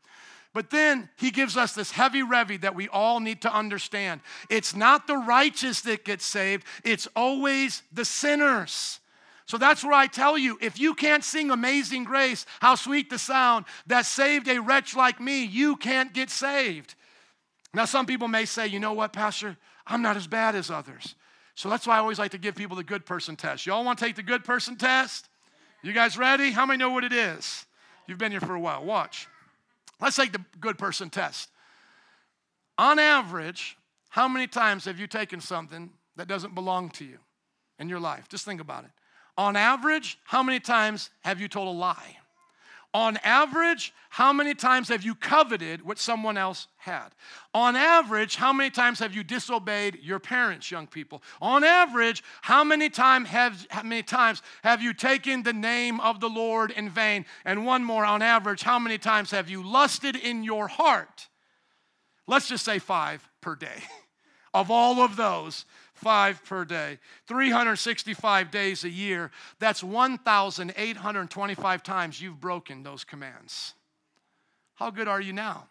But 0.53 0.69
then 0.69 1.09
he 1.17 1.31
gives 1.31 1.57
us 1.57 1.73
this 1.73 1.91
heavy 1.91 2.21
revy 2.21 2.61
that 2.61 2.75
we 2.75 2.87
all 2.87 3.19
need 3.19 3.41
to 3.41 3.53
understand. 3.53 4.21
It's 4.49 4.75
not 4.75 5.07
the 5.07 5.17
righteous 5.17 5.81
that 5.81 6.05
get 6.05 6.21
saved, 6.21 6.65
it's 6.83 7.07
always 7.15 7.81
the 7.91 8.05
sinners. 8.05 8.99
So 9.45 9.57
that's 9.57 9.83
where 9.83 9.93
I 9.93 10.07
tell 10.07 10.37
you 10.37 10.57
if 10.61 10.79
you 10.79 10.93
can't 10.93 11.23
sing 11.23 11.51
Amazing 11.51 12.05
Grace, 12.05 12.45
how 12.59 12.75
sweet 12.75 13.09
the 13.09 13.19
sound 13.19 13.65
that 13.87 14.05
saved 14.05 14.47
a 14.47 14.59
wretch 14.59 14.95
like 14.95 15.19
me, 15.19 15.43
you 15.43 15.75
can't 15.75 16.13
get 16.13 16.29
saved. 16.29 16.95
Now, 17.73 17.85
some 17.85 18.05
people 18.05 18.27
may 18.27 18.45
say, 18.45 18.67
you 18.67 18.79
know 18.79 18.93
what, 18.93 19.13
Pastor? 19.13 19.57
I'm 19.87 20.01
not 20.01 20.15
as 20.15 20.27
bad 20.27 20.55
as 20.55 20.69
others. 20.69 21.15
So 21.55 21.69
that's 21.69 21.85
why 21.85 21.95
I 21.95 21.99
always 21.99 22.19
like 22.19 22.31
to 22.31 22.37
give 22.37 22.55
people 22.55 22.77
the 22.77 22.83
good 22.83 23.05
person 23.05 23.35
test. 23.35 23.65
Y'all 23.65 23.83
want 23.83 23.99
to 23.99 24.05
take 24.05 24.15
the 24.15 24.23
good 24.23 24.43
person 24.43 24.75
test? 24.75 25.27
You 25.81 25.91
guys 25.91 26.17
ready? 26.17 26.51
How 26.51 26.65
many 26.65 26.77
know 26.77 26.91
what 26.91 27.03
it 27.03 27.11
is? 27.11 27.65
You've 28.07 28.17
been 28.17 28.31
here 28.31 28.41
for 28.41 28.55
a 28.55 28.59
while. 28.59 28.83
Watch. 28.85 29.27
Let's 29.99 30.15
take 30.15 30.31
the 30.31 30.43
good 30.59 30.77
person 30.77 31.09
test. 31.09 31.49
On 32.77 32.99
average, 32.99 33.77
how 34.09 34.27
many 34.27 34.47
times 34.47 34.85
have 34.85 34.99
you 34.99 35.07
taken 35.07 35.39
something 35.39 35.91
that 36.15 36.27
doesn't 36.27 36.55
belong 36.55 36.89
to 36.91 37.05
you 37.05 37.19
in 37.79 37.89
your 37.89 37.99
life? 37.99 38.27
Just 38.29 38.45
think 38.45 38.61
about 38.61 38.83
it. 38.83 38.91
On 39.37 39.55
average, 39.55 40.19
how 40.25 40.43
many 40.43 40.59
times 40.59 41.09
have 41.21 41.41
you 41.41 41.47
told 41.47 41.67
a 41.67 41.71
lie? 41.71 42.17
On 42.93 43.17
average, 43.23 43.91
how 44.09 44.31
many 44.31 44.53
times 44.53 44.89
have 44.89 45.01
you 45.01 45.15
coveted 45.15 45.83
what 45.83 45.97
someone 45.97 46.37
else 46.37 46.67
had? 46.77 47.09
On 47.55 47.75
average, 47.75 48.35
how 48.35 48.53
many 48.53 48.69
times 48.69 48.99
have 48.99 49.15
you 49.15 49.23
disobeyed 49.23 49.97
your 50.03 50.19
parents, 50.19 50.69
young 50.69 50.85
people? 50.85 51.23
On 51.41 51.63
average, 51.63 52.23
how 52.43 52.63
many, 52.63 52.89
time 52.89 53.25
have, 53.25 53.65
how 53.71 53.81
many 53.81 54.03
times 54.03 54.43
have 54.63 54.83
you 54.83 54.93
taken 54.93 55.41
the 55.41 55.53
name 55.53 55.99
of 56.01 56.19
the 56.19 56.29
Lord 56.29 56.69
in 56.69 56.87
vain? 56.87 57.25
And 57.45 57.65
one 57.65 57.83
more, 57.83 58.05
on 58.05 58.21
average, 58.21 58.61
how 58.61 58.77
many 58.77 58.99
times 58.99 59.31
have 59.31 59.49
you 59.49 59.63
lusted 59.63 60.15
in 60.15 60.43
your 60.43 60.67
heart? 60.67 61.29
Let's 62.27 62.47
just 62.47 62.63
say 62.63 62.77
five 62.77 63.27
per 63.41 63.55
day. 63.55 63.83
of 64.53 64.69
all 64.69 65.01
of 65.01 65.15
those, 65.15 65.65
five 65.93 66.43
per 66.45 66.65
day. 66.65 66.99
365 67.27 68.51
days 68.51 68.83
a 68.83 68.89
year, 68.89 69.31
that's 69.59 69.83
1,825 69.83 71.83
times 71.83 72.21
you've 72.21 72.39
broken 72.39 72.83
those 72.83 73.03
commands. 73.03 73.73
How 74.75 74.89
good 74.89 75.07
are 75.07 75.21
you 75.21 75.33
now? 75.33 75.67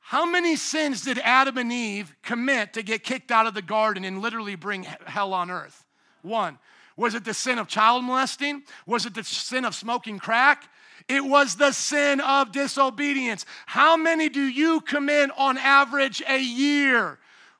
How 0.00 0.24
many 0.24 0.56
sins 0.56 1.02
did 1.02 1.18
Adam 1.18 1.58
and 1.58 1.72
Eve 1.72 2.14
commit 2.22 2.72
to 2.74 2.82
get 2.82 3.02
kicked 3.02 3.30
out 3.30 3.46
of 3.46 3.54
the 3.54 3.62
garden 3.62 4.04
and 4.04 4.22
literally 4.22 4.54
bring 4.54 4.84
hell 4.84 5.34
on 5.34 5.50
earth? 5.50 5.84
One. 6.22 6.58
Was 6.96 7.14
it 7.14 7.24
the 7.24 7.34
sin 7.34 7.58
of 7.58 7.68
child 7.68 8.04
molesting? 8.04 8.64
Was 8.84 9.06
it 9.06 9.14
the 9.14 9.22
sin 9.22 9.64
of 9.64 9.74
smoking 9.74 10.18
crack? 10.18 10.68
It 11.08 11.24
was 11.24 11.56
the 11.56 11.72
sin 11.72 12.20
of 12.20 12.52
disobedience. 12.52 13.46
How 13.66 13.96
many 13.96 14.28
do 14.28 14.42
you 14.42 14.80
commit 14.80 15.30
on 15.38 15.56
average 15.58 16.22
a 16.28 16.40
year? 16.40 17.18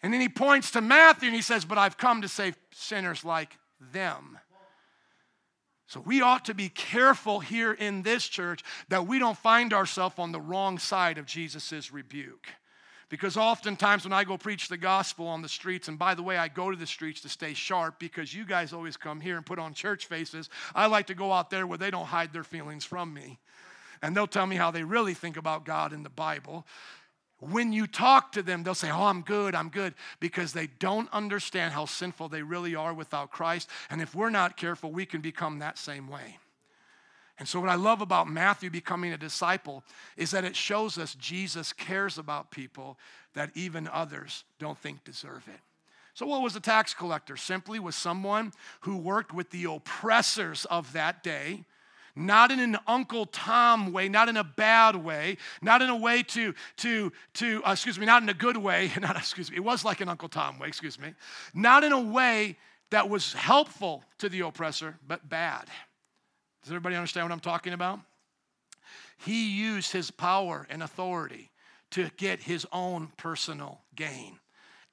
And 0.03 0.13
then 0.13 0.21
he 0.21 0.29
points 0.29 0.71
to 0.71 0.81
Matthew 0.81 1.27
and 1.27 1.35
he 1.35 1.41
says, 1.41 1.65
But 1.65 1.77
I've 1.77 1.97
come 1.97 2.21
to 2.21 2.27
save 2.27 2.55
sinners 2.71 3.25
like 3.25 3.57
them. 3.91 4.37
So 5.87 6.01
we 6.01 6.21
ought 6.21 6.45
to 6.45 6.53
be 6.53 6.69
careful 6.69 7.39
here 7.39 7.71
in 7.71 8.03
this 8.03 8.27
church 8.27 8.63
that 8.89 9.07
we 9.07 9.19
don't 9.19 9.37
find 9.37 9.73
ourselves 9.73 10.15
on 10.17 10.33
the 10.33 10.41
wrong 10.41 10.79
side 10.79 11.17
of 11.17 11.25
Jesus' 11.25 11.91
rebuke. 11.91 12.47
Because 13.09 13.37
oftentimes 13.37 14.03
when 14.03 14.11
I 14.11 14.25
go 14.25 14.37
preach 14.37 14.67
the 14.67 14.77
gospel 14.77 15.27
on 15.27 15.41
the 15.41 15.47
streets, 15.47 15.87
and 15.87 15.97
by 15.97 16.13
the 16.13 16.23
way, 16.23 16.37
I 16.37 16.49
go 16.49 16.69
to 16.69 16.77
the 16.77 16.87
streets 16.87 17.21
to 17.21 17.29
stay 17.29 17.53
sharp 17.53 17.99
because 17.99 18.33
you 18.33 18.45
guys 18.45 18.73
always 18.73 18.97
come 18.97 19.21
here 19.21 19.37
and 19.37 19.45
put 19.45 19.59
on 19.59 19.73
church 19.73 20.07
faces. 20.07 20.49
I 20.75 20.87
like 20.87 21.07
to 21.07 21.15
go 21.15 21.31
out 21.31 21.49
there 21.49 21.65
where 21.65 21.77
they 21.77 21.89
don't 21.89 22.05
hide 22.05 22.33
their 22.33 22.43
feelings 22.43 22.83
from 22.83 23.13
me. 23.13 23.39
And 24.01 24.15
they'll 24.15 24.27
tell 24.27 24.45
me 24.45 24.57
how 24.57 24.71
they 24.71 24.83
really 24.83 25.13
think 25.13 25.37
about 25.37 25.65
God 25.65 25.93
in 25.93 26.03
the 26.03 26.09
Bible. 26.09 26.67
When 27.39 27.71
you 27.71 27.87
talk 27.87 28.33
to 28.33 28.41
them, 28.41 28.63
they'll 28.63 28.75
say, 28.75 28.91
Oh, 28.91 29.05
I'm 29.05 29.21
good, 29.21 29.55
I'm 29.55 29.69
good, 29.69 29.93
because 30.19 30.53
they 30.53 30.67
don't 30.79 31.11
understand 31.13 31.73
how 31.73 31.85
sinful 31.85 32.29
they 32.29 32.41
really 32.41 32.75
are 32.75 32.93
without 32.93 33.31
Christ. 33.31 33.69
And 33.89 34.01
if 34.01 34.13
we're 34.15 34.31
not 34.31 34.57
careful, 34.57 34.91
we 34.91 35.05
can 35.05 35.21
become 35.21 35.59
that 35.59 35.77
same 35.77 36.07
way. 36.07 36.39
And 37.39 37.47
so, 37.47 37.59
what 37.59 37.69
I 37.69 37.75
love 37.75 38.01
about 38.01 38.27
Matthew 38.27 38.69
becoming 38.69 39.13
a 39.13 39.17
disciple 39.17 39.83
is 40.15 40.31
that 40.31 40.43
it 40.43 40.55
shows 40.55 40.97
us 40.97 41.15
Jesus 41.15 41.71
cares 41.71 42.17
about 42.17 42.49
people 42.49 42.97
that 43.33 43.51
even 43.53 43.87
others 43.87 44.43
don't 44.59 44.77
think 44.77 45.03
deserve 45.03 45.47
it. 45.47 45.59
So, 46.15 46.25
what 46.25 46.41
was 46.41 46.55
a 46.55 46.59
tax 46.59 46.95
collector? 46.95 47.37
Simply 47.37 47.79
was 47.79 47.95
someone 47.95 48.53
who 48.81 48.97
worked 48.97 49.33
with 49.33 49.51
the 49.51 49.65
oppressors 49.65 50.65
of 50.65 50.93
that 50.93 51.21
day, 51.21 51.65
not 52.15 52.49
in 52.49 52.59
an 52.59 52.79
Uncle 52.87 53.27
Tom 53.27 53.93
way, 53.93 54.09
not 54.09 54.27
in 54.29 54.35
a 54.35 54.43
bad 54.43 54.95
way, 54.95 55.37
not 55.61 55.83
in 55.83 55.89
a 55.89 55.95
way 55.95 56.23
to, 56.23 56.55
to, 56.77 57.11
to 57.35 57.63
uh, 57.63 57.73
excuse 57.73 57.99
me, 57.99 58.07
not 58.07 58.23
in 58.23 58.29
a 58.29 58.33
good 58.33 58.57
way, 58.57 58.91
not, 58.99 59.15
excuse 59.15 59.51
me, 59.51 59.57
it 59.57 59.63
was 59.63 59.85
like 59.85 60.01
an 60.01 60.09
Uncle 60.09 60.27
Tom 60.27 60.57
way, 60.57 60.67
excuse 60.67 60.99
me, 60.99 61.13
not 61.53 61.83
in 61.83 61.91
a 61.91 62.01
way 62.01 62.57
that 62.89 63.09
was 63.09 63.33
helpful 63.33 64.03
to 64.17 64.27
the 64.27 64.39
oppressor, 64.39 64.97
but 65.07 65.29
bad. 65.29 65.65
Does 66.63 66.71
everybody 66.71 66.95
understand 66.95 67.25
what 67.25 67.33
I'm 67.33 67.39
talking 67.39 67.73
about? 67.73 67.99
He 69.17 69.49
used 69.49 69.91
his 69.91 70.11
power 70.11 70.67
and 70.69 70.83
authority 70.83 71.51
to 71.91 72.09
get 72.17 72.41
his 72.41 72.65
own 72.71 73.11
personal 73.17 73.81
gain. 73.95 74.39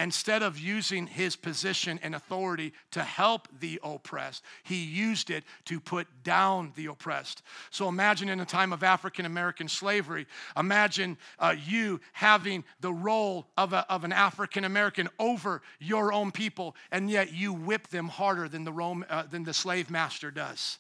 Instead 0.00 0.42
of 0.42 0.58
using 0.58 1.06
his 1.06 1.36
position 1.36 2.00
and 2.02 2.16
authority 2.16 2.72
to 2.90 3.02
help 3.02 3.46
the 3.60 3.78
oppressed, 3.84 4.42
he 4.64 4.82
used 4.82 5.30
it 5.30 5.44
to 5.66 5.78
put 5.78 6.08
down 6.24 6.72
the 6.74 6.86
oppressed. 6.86 7.42
So 7.70 7.88
imagine 7.88 8.28
in 8.28 8.40
a 8.40 8.44
time 8.44 8.72
of 8.72 8.82
African 8.82 9.24
American 9.24 9.68
slavery, 9.68 10.26
imagine 10.56 11.16
uh, 11.38 11.54
you 11.64 12.00
having 12.12 12.64
the 12.80 12.92
role 12.92 13.46
of, 13.56 13.72
a, 13.72 13.86
of 13.88 14.02
an 14.02 14.12
African 14.12 14.64
American 14.64 15.08
over 15.20 15.62
your 15.78 16.12
own 16.12 16.32
people, 16.32 16.74
and 16.90 17.08
yet 17.08 17.32
you 17.32 17.52
whip 17.52 17.86
them 17.88 18.08
harder 18.08 18.48
than 18.48 18.64
the, 18.64 18.72
Rome, 18.72 19.04
uh, 19.08 19.22
than 19.30 19.44
the 19.44 19.54
slave 19.54 19.90
master 19.90 20.32
does. 20.32 20.78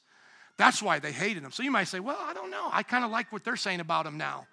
That's 0.56 0.82
why 0.82 0.98
they 0.98 1.12
hated 1.12 1.42
him. 1.42 1.50
So 1.50 1.62
you 1.62 1.70
might 1.70 1.88
say, 1.88 2.00
well, 2.00 2.18
I 2.20 2.32
don't 2.32 2.50
know. 2.50 2.68
I 2.70 2.82
kind 2.82 3.04
of 3.04 3.10
like 3.10 3.32
what 3.32 3.44
they're 3.44 3.56
saying 3.56 3.80
about 3.80 4.06
him 4.06 4.16
now. 4.16 4.46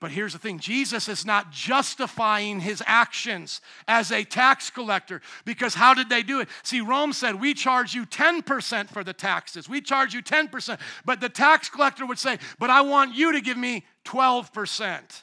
But 0.00 0.10
here's 0.10 0.32
the 0.32 0.38
thing 0.38 0.58
Jesus 0.58 1.08
is 1.08 1.26
not 1.26 1.52
justifying 1.52 2.60
his 2.60 2.82
actions 2.86 3.60
as 3.86 4.10
a 4.10 4.24
tax 4.24 4.70
collector 4.70 5.20
because 5.44 5.74
how 5.74 5.92
did 5.92 6.08
they 6.08 6.22
do 6.22 6.40
it? 6.40 6.48
See, 6.62 6.80
Rome 6.80 7.12
said, 7.12 7.38
We 7.38 7.52
charge 7.52 7.94
you 7.94 8.06
10% 8.06 8.88
for 8.88 9.04
the 9.04 9.12
taxes. 9.12 9.68
We 9.68 9.82
charge 9.82 10.14
you 10.14 10.22
10%. 10.22 10.80
But 11.04 11.20
the 11.20 11.28
tax 11.28 11.68
collector 11.68 12.06
would 12.06 12.18
say, 12.18 12.38
But 12.58 12.70
I 12.70 12.80
want 12.80 13.14
you 13.14 13.32
to 13.32 13.42
give 13.42 13.58
me 13.58 13.84
12%. 14.06 15.22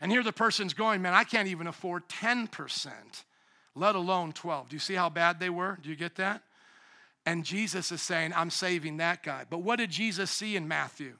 And 0.00 0.10
here 0.10 0.22
the 0.22 0.32
person's 0.32 0.72
going, 0.72 1.02
Man, 1.02 1.12
I 1.12 1.24
can't 1.24 1.48
even 1.48 1.66
afford 1.66 2.08
10%, 2.08 2.90
let 3.74 3.94
alone 3.94 4.32
12. 4.32 4.70
Do 4.70 4.76
you 4.76 4.80
see 4.80 4.94
how 4.94 5.10
bad 5.10 5.38
they 5.38 5.50
were? 5.50 5.78
Do 5.82 5.90
you 5.90 5.96
get 5.96 6.16
that? 6.16 6.40
And 7.26 7.44
Jesus 7.44 7.90
is 7.90 8.00
saying, 8.00 8.32
I'm 8.34 8.50
saving 8.50 8.98
that 8.98 9.24
guy. 9.24 9.44
But 9.50 9.58
what 9.58 9.76
did 9.76 9.90
Jesus 9.90 10.30
see 10.30 10.54
in 10.54 10.68
Matthew? 10.68 11.14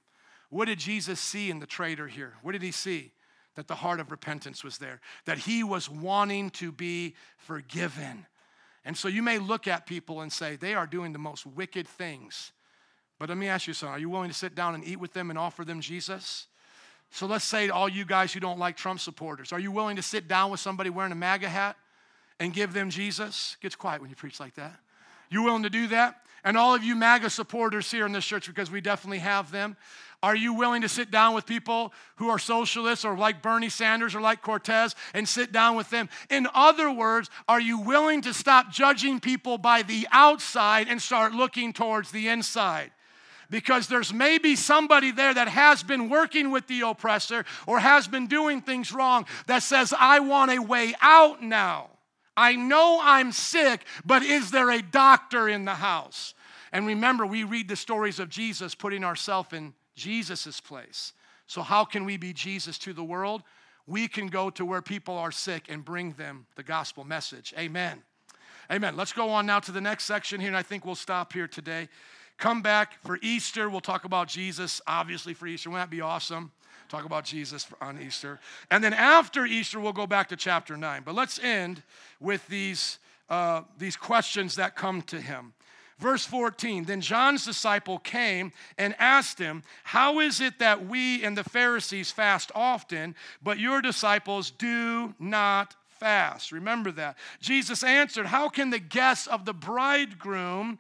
What 0.51 0.67
did 0.67 0.79
Jesus 0.79 1.19
see 1.19 1.51
in 1.51 1.59
the 1.59 1.67
traitor 1.67 2.07
here? 2.07 2.35
What 2.43 2.53
did 2.53 2.63
he 2.63 2.71
see? 2.71 3.11
That 3.57 3.67
the 3.67 3.75
heart 3.75 3.99
of 3.99 4.13
repentance 4.13 4.63
was 4.63 4.79
there, 4.79 5.01
that 5.25 5.39
he 5.39 5.65
was 5.65 5.91
wanting 5.91 6.51
to 6.51 6.71
be 6.71 7.15
forgiven. 7.39 8.27
And 8.85 8.97
so 8.97 9.09
you 9.09 9.23
may 9.23 9.39
look 9.39 9.67
at 9.67 9.87
people 9.87 10.21
and 10.21 10.33
say, 10.33 10.55
they 10.55 10.75
are 10.75 10.87
doing 10.87 11.13
the 11.13 11.19
most 11.19 11.45
wicked 11.45 11.89
things. 11.89 12.53
But 13.19 13.29
let 13.29 13.39
me 13.39 13.49
ask 13.49 13.67
you 13.67 13.73
something 13.73 13.95
are 13.95 13.99
you 13.99 14.11
willing 14.11 14.29
to 14.29 14.35
sit 14.35 14.55
down 14.55 14.75
and 14.75 14.85
eat 14.85 15.01
with 15.01 15.13
them 15.13 15.31
and 15.31 15.39
offer 15.39 15.65
them 15.65 15.81
Jesus? 15.81 16.47
So 17.11 17.27
let's 17.27 17.45
say 17.45 17.67
to 17.67 17.75
all 17.75 17.89
you 17.89 18.05
guys 18.05 18.33
who 18.33 18.41
don't 18.41 18.59
like 18.59 18.77
Trump 18.77 19.01
supporters, 19.01 19.53
are 19.53 19.59
you 19.59 19.73
willing 19.73 19.97
to 19.97 20.03
sit 20.03 20.29
down 20.29 20.51
with 20.51 20.61
somebody 20.61 20.91
wearing 20.91 21.13
a 21.13 21.17
MAGA 21.17 21.49
hat 21.49 21.77
and 22.39 22.53
give 22.53 22.73
them 22.73 22.91
Jesus? 22.91 23.57
It 23.59 23.63
gets 23.63 23.75
quiet 23.75 24.01
when 24.01 24.11
you 24.11 24.17
preach 24.17 24.39
like 24.39 24.55
that. 24.57 24.79
You 25.29 25.43
willing 25.43 25.65
to 25.65 25.71
do 25.71 25.89
that? 25.89 26.23
And 26.45 26.57
all 26.57 26.75
of 26.75 26.85
you 26.85 26.95
MAGA 26.95 27.31
supporters 27.31 27.91
here 27.91 28.07
in 28.07 28.13
this 28.13 28.25
church, 28.25 28.47
because 28.47 28.71
we 28.71 28.81
definitely 28.81 29.19
have 29.19 29.51
them, 29.51 29.77
are 30.23 30.37
you 30.37 30.55
willing 30.55 30.83
to 30.83 30.89
sit 30.89 31.11
down 31.11 31.35
with 31.35 31.45
people 31.45 31.93
who 32.17 32.29
are 32.29 32.39
socialists 32.39 33.05
or 33.05 33.17
like 33.17 33.43
Bernie 33.43 33.69
Sanders 33.69 34.15
or 34.15 34.21
like 34.21 34.43
Cortez 34.43 34.95
and 35.13 35.29
sit 35.29 35.53
down 35.53 35.77
with 35.77 35.91
them? 35.91 36.09
In 36.31 36.49
other 36.55 36.91
words, 36.91 37.31
are 37.49 37.61
you 37.61 37.79
willing 37.79 38.23
to 38.23 38.33
stop 38.33 38.71
judging 38.71 39.21
people 39.21 39.59
by 39.59 39.83
the 39.83 40.07
outside 40.11 40.89
and 40.89 41.03
start 41.03 41.33
looking 41.33 41.73
towards 41.73 42.11
the 42.11 42.29
inside? 42.29 42.93
because 43.51 43.87
there's 43.87 44.13
maybe 44.13 44.57
somebody 44.57 45.13
there 45.13 45.33
that 45.33 45.49
has 45.49 45.83
been 45.83 46.09
working 46.09 46.51
with 46.51 46.67
the 46.67 46.81
oppressor 46.81 47.45
or 47.67 47.79
has 47.79 48.09
been 48.09 48.27
doing 48.27 48.61
things 48.61 48.93
wrong 48.93 49.27
that 49.47 49.63
says, 49.63 49.95
I 49.97 50.21
want 50.21 50.51
a 50.51 50.59
way 50.59 50.95
out 51.01 51.43
now. 51.43 51.91
I 52.37 52.55
know 52.55 53.01
I'm 53.03 53.33
sick, 53.33 53.85
but 54.05 54.23
is 54.23 54.51
there 54.51 54.71
a 54.71 54.83
doctor 54.83 55.49
in 55.49 55.65
the 55.65 55.75
house? 55.75 56.35
And 56.73 56.87
remember, 56.87 57.25
we 57.25 57.45
read 57.45 57.69
the 57.69 57.77
stories 57.77 58.19
of 58.19 58.29
Jesus 58.29 58.75
putting 58.75 59.05
ourselves 59.05 59.53
in 59.53 59.73
Jesus' 59.95 60.61
place. 60.61 61.13
So, 61.47 61.63
how 61.63 61.85
can 61.85 62.05
we 62.05 62.17
be 62.17 62.33
Jesus 62.33 62.77
to 62.79 62.93
the 62.93 63.05
world? 63.05 63.43
We 63.87 64.09
can 64.09 64.27
go 64.27 64.51
to 64.51 64.65
where 64.65 64.83
people 64.83 65.17
are 65.17 65.31
sick 65.31 65.67
and 65.69 65.85
bring 65.85 66.13
them 66.13 66.47
the 66.57 66.65
gospel 66.65 67.05
message. 67.05 67.55
Amen. 67.57 68.03
Amen. 68.71 68.97
Let's 68.97 69.13
go 69.13 69.31
on 69.31 69.47
now 69.47 69.61
to 69.61 69.71
the 69.71 69.81
next 69.81 70.05
section 70.05 70.41
here, 70.41 70.49
and 70.49 70.57
I 70.57 70.63
think 70.63 70.85
we'll 70.85 70.97
stop 70.97 71.33
here 71.33 71.47
today. 71.47 71.89
Come 72.37 72.63
back 72.63 73.01
for 73.05 73.19
Easter. 73.23 73.71
We'll 73.71 73.81
talk 73.81 74.05
about 74.05 74.27
Jesus, 74.29 74.81
obviously, 74.87 75.35
for 75.35 75.47
Easter. 75.47 75.71
Wouldn't 75.71 75.89
that 75.89 75.95
be 75.95 76.01
awesome? 76.01 76.51
Talk 76.89 77.05
about 77.05 77.25
Jesus 77.25 77.67
on 77.81 78.01
Easter. 78.01 78.39
And 78.71 78.83
then 78.83 78.95
after 78.95 79.45
Easter, 79.45 79.81
we'll 79.81 79.93
go 79.93 80.07
back 80.07 80.29
to 80.29 80.37
chapter 80.37 80.77
9. 80.77 81.03
But 81.05 81.15
let's 81.15 81.39
end 81.39 81.83
with 82.21 82.47
these, 82.49 82.99
uh, 83.29 83.63
these 83.79 83.97
questions 83.97 84.57
that 84.57 84.77
come 84.77 85.03
to 85.03 85.21
him. 85.21 85.53
Verse 85.99 86.27
14 86.27 86.85
Then 86.85 87.01
John's 87.01 87.45
disciple 87.45 87.99
came 87.99 88.53
and 88.79 88.95
asked 88.99 89.39
him, 89.39 89.63
How 89.85 90.21
is 90.21 90.41
it 90.41 90.59
that 90.59 90.87
we 90.87 91.25
and 91.25 91.37
the 91.37 91.45
Pharisees 91.45 92.11
fast 92.11 92.53
often, 92.55 93.15
but 93.43 93.59
your 93.59 93.81
disciples 93.81 94.51
do 94.51 95.15
not 95.19 95.75
fast? 95.89 96.53
Remember 96.53 96.93
that. 96.93 97.17
Jesus 97.41 97.83
answered, 97.83 98.27
How 98.27 98.49
can 98.49 98.71
the 98.71 98.79
guests 98.79 99.27
of 99.27 99.45
the 99.45 99.55
bridegroom 99.55 100.79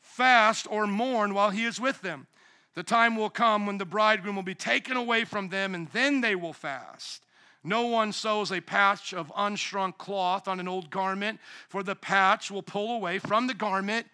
fast 0.00 0.66
or 0.70 0.86
mourn 0.86 1.34
while 1.34 1.50
he 1.50 1.64
is 1.64 1.80
with 1.80 2.00
them? 2.02 2.26
The 2.74 2.82
time 2.82 3.16
will 3.16 3.30
come 3.30 3.66
when 3.66 3.78
the 3.78 3.84
bridegroom 3.84 4.36
will 4.36 4.42
be 4.42 4.54
taken 4.54 4.96
away 4.96 5.24
from 5.24 5.48
them, 5.48 5.74
and 5.74 5.88
then 5.88 6.20
they 6.20 6.34
will 6.34 6.52
fast. 6.52 7.22
No 7.62 7.86
one 7.86 8.12
sews 8.12 8.52
a 8.52 8.60
patch 8.60 9.14
of 9.14 9.32
unshrunk 9.36 9.96
cloth 9.96 10.48
on 10.48 10.60
an 10.60 10.68
old 10.68 10.90
garment, 10.90 11.40
for 11.68 11.82
the 11.82 11.94
patch 11.94 12.50
will 12.50 12.62
pull 12.62 12.96
away 12.96 13.18
from 13.18 13.46
the 13.46 13.54
garment 13.54 14.06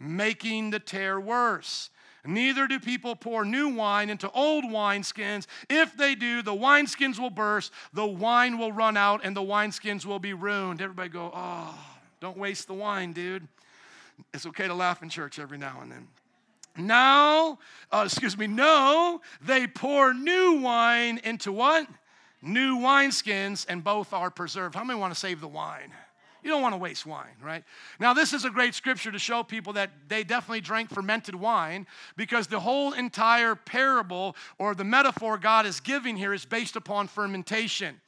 making 0.00 0.70
the 0.70 0.80
tear 0.80 1.20
worse. 1.20 1.90
Neither 2.24 2.66
do 2.66 2.80
people 2.80 3.14
pour 3.14 3.44
new 3.44 3.68
wine 3.68 4.10
into 4.10 4.28
old 4.32 4.64
wineskins. 4.64 5.46
If 5.70 5.96
they 5.96 6.16
do, 6.16 6.42
the 6.42 6.52
wineskins 6.52 7.20
will 7.20 7.30
burst, 7.30 7.72
the 7.92 8.06
wine 8.06 8.58
will 8.58 8.72
run 8.72 8.96
out, 8.96 9.20
and 9.22 9.36
the 9.36 9.42
wineskins 9.42 10.04
will 10.04 10.18
be 10.18 10.34
ruined. 10.34 10.82
Everybody 10.82 11.08
go, 11.08 11.30
oh, 11.32 11.78
don't 12.20 12.36
waste 12.36 12.66
the 12.66 12.74
wine, 12.74 13.12
dude. 13.12 13.46
It's 14.34 14.46
okay 14.46 14.66
to 14.66 14.74
laugh 14.74 15.02
in 15.02 15.08
church 15.08 15.38
every 15.38 15.58
now 15.58 15.78
and 15.80 15.92
then. 15.92 16.08
Now, 16.78 17.58
uh, 17.90 18.02
excuse 18.06 18.36
me, 18.36 18.46
no, 18.46 19.20
they 19.40 19.66
pour 19.66 20.12
new 20.12 20.60
wine 20.60 21.20
into 21.24 21.52
what? 21.52 21.86
New 22.42 22.78
wineskins, 22.78 23.66
and 23.68 23.82
both 23.82 24.12
are 24.12 24.30
preserved. 24.30 24.74
How 24.74 24.84
many 24.84 24.98
want 24.98 25.12
to 25.12 25.18
save 25.18 25.40
the 25.40 25.48
wine? 25.48 25.92
You 26.46 26.52
don't 26.52 26.62
want 26.62 26.74
to 26.74 26.78
waste 26.78 27.04
wine, 27.04 27.34
right? 27.42 27.64
Now, 27.98 28.14
this 28.14 28.32
is 28.32 28.44
a 28.44 28.50
great 28.50 28.72
scripture 28.72 29.10
to 29.10 29.18
show 29.18 29.42
people 29.42 29.72
that 29.72 29.90
they 30.06 30.22
definitely 30.22 30.60
drank 30.60 30.90
fermented 30.90 31.34
wine 31.34 31.88
because 32.16 32.46
the 32.46 32.60
whole 32.60 32.92
entire 32.92 33.56
parable 33.56 34.36
or 34.56 34.76
the 34.76 34.84
metaphor 34.84 35.38
God 35.38 35.66
is 35.66 35.80
giving 35.80 36.16
here 36.16 36.32
is 36.32 36.44
based 36.44 36.76
upon 36.76 37.08
fermentation. 37.08 38.00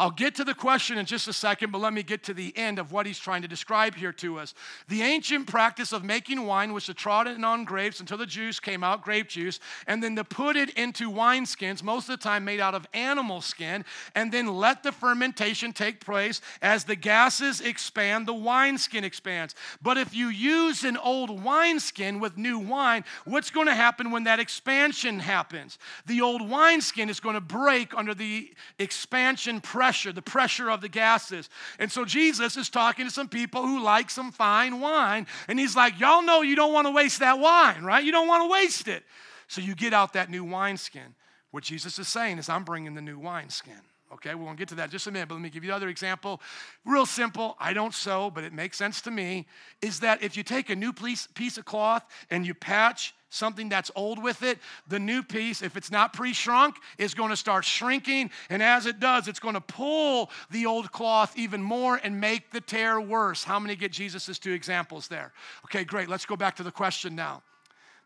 I'll 0.00 0.12
get 0.12 0.36
to 0.36 0.44
the 0.44 0.54
question 0.54 0.96
in 0.96 1.06
just 1.06 1.26
a 1.26 1.32
second, 1.32 1.72
but 1.72 1.80
let 1.80 1.92
me 1.92 2.04
get 2.04 2.22
to 2.24 2.34
the 2.34 2.56
end 2.56 2.78
of 2.78 2.92
what 2.92 3.04
he's 3.04 3.18
trying 3.18 3.42
to 3.42 3.48
describe 3.48 3.96
here 3.96 4.12
to 4.12 4.38
us. 4.38 4.54
The 4.86 5.02
ancient 5.02 5.48
practice 5.48 5.92
of 5.92 6.04
making 6.04 6.46
wine 6.46 6.72
was 6.72 6.86
to 6.86 6.94
trot 6.94 7.26
it 7.26 7.42
on 7.42 7.64
grapes 7.64 7.98
until 7.98 8.16
the 8.16 8.24
juice 8.24 8.60
came 8.60 8.84
out, 8.84 9.02
grape 9.02 9.28
juice, 9.28 9.58
and 9.88 10.00
then 10.00 10.14
to 10.14 10.22
put 10.22 10.56
it 10.56 10.70
into 10.70 11.10
wineskins, 11.10 11.82
most 11.82 12.08
of 12.08 12.16
the 12.16 12.22
time 12.22 12.44
made 12.44 12.60
out 12.60 12.76
of 12.76 12.86
animal 12.94 13.40
skin, 13.40 13.84
and 14.14 14.30
then 14.30 14.46
let 14.46 14.84
the 14.84 14.92
fermentation 14.92 15.72
take 15.72 15.98
place. 15.98 16.40
As 16.62 16.84
the 16.84 16.94
gases 16.94 17.60
expand, 17.60 18.28
the 18.28 18.34
wineskin 18.34 19.02
expands. 19.02 19.56
But 19.82 19.98
if 19.98 20.14
you 20.14 20.28
use 20.28 20.84
an 20.84 20.96
old 20.96 21.42
wineskin 21.42 22.20
with 22.20 22.38
new 22.38 22.60
wine, 22.60 23.02
what's 23.24 23.50
going 23.50 23.66
to 23.66 23.74
happen 23.74 24.12
when 24.12 24.22
that 24.24 24.38
expansion 24.38 25.18
happens? 25.18 25.76
The 26.06 26.20
old 26.20 26.48
wineskin 26.48 27.10
is 27.10 27.18
going 27.18 27.34
to 27.34 27.40
break 27.40 27.96
under 27.96 28.14
the 28.14 28.54
expansion 28.78 29.60
pressure 29.60 29.87
pressure, 29.88 30.12
the 30.12 30.20
pressure 30.20 30.70
of 30.70 30.82
the 30.82 30.88
gases. 30.88 31.48
And 31.78 31.90
so 31.90 32.04
Jesus 32.04 32.58
is 32.58 32.68
talking 32.68 33.06
to 33.06 33.10
some 33.10 33.28
people 33.28 33.62
who 33.62 33.82
like 33.82 34.10
some 34.10 34.30
fine 34.30 34.80
wine. 34.80 35.26
And 35.48 35.58
he's 35.58 35.74
like, 35.74 35.98
Y'all 35.98 36.22
know 36.22 36.42
you 36.42 36.56
don't 36.56 36.74
want 36.74 36.86
to 36.86 36.90
waste 36.90 37.20
that 37.20 37.38
wine, 37.38 37.82
right? 37.82 38.04
You 38.04 38.12
don't 38.12 38.28
want 38.28 38.44
to 38.44 38.50
waste 38.50 38.86
it. 38.86 39.02
So 39.46 39.62
you 39.62 39.74
get 39.74 39.94
out 39.94 40.12
that 40.12 40.30
new 40.30 40.44
wineskin. 40.44 41.14
What 41.52 41.64
Jesus 41.64 41.98
is 41.98 42.06
saying 42.06 42.36
is, 42.36 42.50
I'm 42.50 42.64
bringing 42.64 42.94
the 42.94 43.00
new 43.00 43.18
wineskin. 43.18 43.80
Okay, 44.12 44.34
we're 44.34 44.44
gonna 44.44 44.58
get 44.58 44.68
to 44.68 44.74
that 44.74 44.90
just 44.90 45.06
a 45.06 45.10
minute, 45.10 45.28
but 45.28 45.36
let 45.36 45.42
me 45.42 45.50
give 45.50 45.64
you 45.64 45.70
another 45.70 45.88
example. 45.88 46.42
Real 46.84 47.06
simple, 47.06 47.56
I 47.58 47.72
don't 47.72 47.94
sew, 47.94 48.30
but 48.30 48.44
it 48.44 48.52
makes 48.52 48.76
sense 48.76 49.00
to 49.02 49.10
me. 49.10 49.46
Is 49.80 50.00
that 50.00 50.22
if 50.22 50.36
you 50.36 50.42
take 50.42 50.68
a 50.68 50.76
new 50.76 50.92
piece, 50.92 51.26
piece 51.28 51.56
of 51.56 51.64
cloth 51.64 52.04
and 52.30 52.46
you 52.46 52.52
patch 52.54 53.14
something 53.30 53.68
that's 53.68 53.90
old 53.94 54.22
with 54.22 54.42
it, 54.42 54.58
the 54.86 54.98
new 54.98 55.22
piece, 55.22 55.62
if 55.62 55.76
it's 55.76 55.90
not 55.90 56.12
pre 56.12 56.32
shrunk, 56.32 56.76
is 56.96 57.14
going 57.14 57.30
to 57.30 57.36
start 57.36 57.64
shrinking. 57.64 58.30
And 58.50 58.62
as 58.62 58.86
it 58.86 59.00
does, 59.00 59.28
it's 59.28 59.40
going 59.40 59.54
to 59.54 59.60
pull 59.60 60.30
the 60.50 60.66
old 60.66 60.92
cloth 60.92 61.34
even 61.36 61.62
more 61.62 62.00
and 62.02 62.20
make 62.20 62.50
the 62.50 62.60
tear 62.60 63.00
worse. 63.00 63.44
How 63.44 63.58
many 63.58 63.76
get 63.76 63.92
Jesus' 63.92 64.38
two 64.38 64.52
examples 64.52 65.08
there? 65.08 65.32
Okay, 65.66 65.84
great. 65.84 66.08
Let's 66.08 66.26
go 66.26 66.36
back 66.36 66.56
to 66.56 66.62
the 66.62 66.72
question 66.72 67.14
now. 67.14 67.42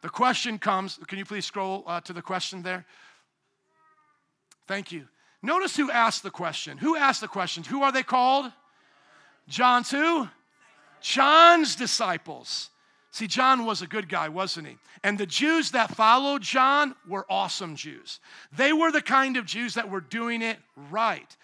The 0.02 0.08
question 0.08 0.58
comes, 0.58 0.98
can 1.06 1.18
you 1.18 1.24
please 1.24 1.46
scroll 1.46 1.84
uh, 1.86 2.00
to 2.00 2.12
the 2.12 2.22
question 2.22 2.62
there? 2.62 2.84
Thank 4.66 4.90
you. 4.90 5.06
Notice 5.42 5.76
who 5.76 5.90
asked 5.90 6.22
the 6.22 6.30
question. 6.30 6.78
Who 6.78 6.96
asked 6.96 7.20
the 7.20 7.28
question? 7.28 7.62
Who 7.64 7.82
are 7.82 7.92
they 7.92 8.02
called? 8.02 8.50
John's 9.48 9.90
who? 9.90 10.28
John's 11.00 11.76
disciples. 11.76 12.70
See, 13.12 13.26
John 13.26 13.66
was 13.66 13.82
a 13.82 13.86
good 13.86 14.08
guy, 14.08 14.30
wasn't 14.30 14.68
he? 14.68 14.78
And 15.04 15.18
the 15.18 15.26
Jews 15.26 15.72
that 15.72 15.94
followed 15.94 16.40
John 16.40 16.94
were 17.06 17.26
awesome 17.28 17.76
Jews. 17.76 18.20
They 18.56 18.72
were 18.72 18.90
the 18.90 19.02
kind 19.02 19.36
of 19.36 19.44
Jews 19.44 19.74
that 19.74 19.90
were 19.90 20.00
doing 20.00 20.40
it 20.40 20.58
right. 20.90 21.36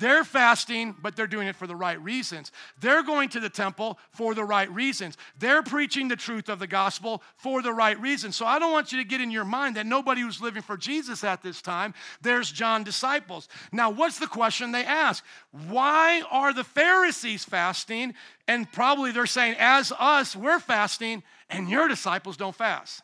They're 0.00 0.24
fasting, 0.24 0.94
but 1.00 1.16
they're 1.16 1.26
doing 1.26 1.48
it 1.48 1.56
for 1.56 1.66
the 1.66 1.76
right 1.76 2.00
reasons. 2.02 2.52
They're 2.80 3.02
going 3.02 3.28
to 3.30 3.40
the 3.40 3.48
temple 3.48 3.98
for 4.10 4.34
the 4.34 4.44
right 4.44 4.70
reasons. 4.72 5.16
They're 5.38 5.62
preaching 5.62 6.08
the 6.08 6.16
truth 6.16 6.48
of 6.48 6.58
the 6.58 6.66
gospel 6.66 7.22
for 7.36 7.62
the 7.62 7.72
right 7.72 7.98
reasons. 8.00 8.36
So 8.36 8.46
I 8.46 8.58
don't 8.58 8.72
want 8.72 8.92
you 8.92 8.98
to 8.98 9.08
get 9.08 9.20
in 9.20 9.30
your 9.30 9.44
mind 9.44 9.76
that 9.76 9.86
nobody 9.86 10.24
was 10.24 10.40
living 10.40 10.62
for 10.62 10.76
Jesus 10.76 11.24
at 11.24 11.42
this 11.42 11.62
time. 11.62 11.94
There's 12.20 12.50
John 12.50 12.84
disciples. 12.84 13.48
Now, 13.72 13.90
what's 13.90 14.18
the 14.18 14.26
question 14.26 14.72
they 14.72 14.84
ask? 14.84 15.24
Why 15.68 16.22
are 16.30 16.52
the 16.52 16.64
Pharisees 16.64 17.44
fasting? 17.44 18.14
And 18.46 18.70
probably 18.72 19.12
they're 19.12 19.26
saying, 19.26 19.56
as 19.58 19.92
us, 19.98 20.34
we're 20.34 20.60
fasting, 20.60 21.22
and 21.50 21.68
your 21.68 21.88
disciples 21.88 22.36
don't 22.36 22.54
fast. 22.54 23.02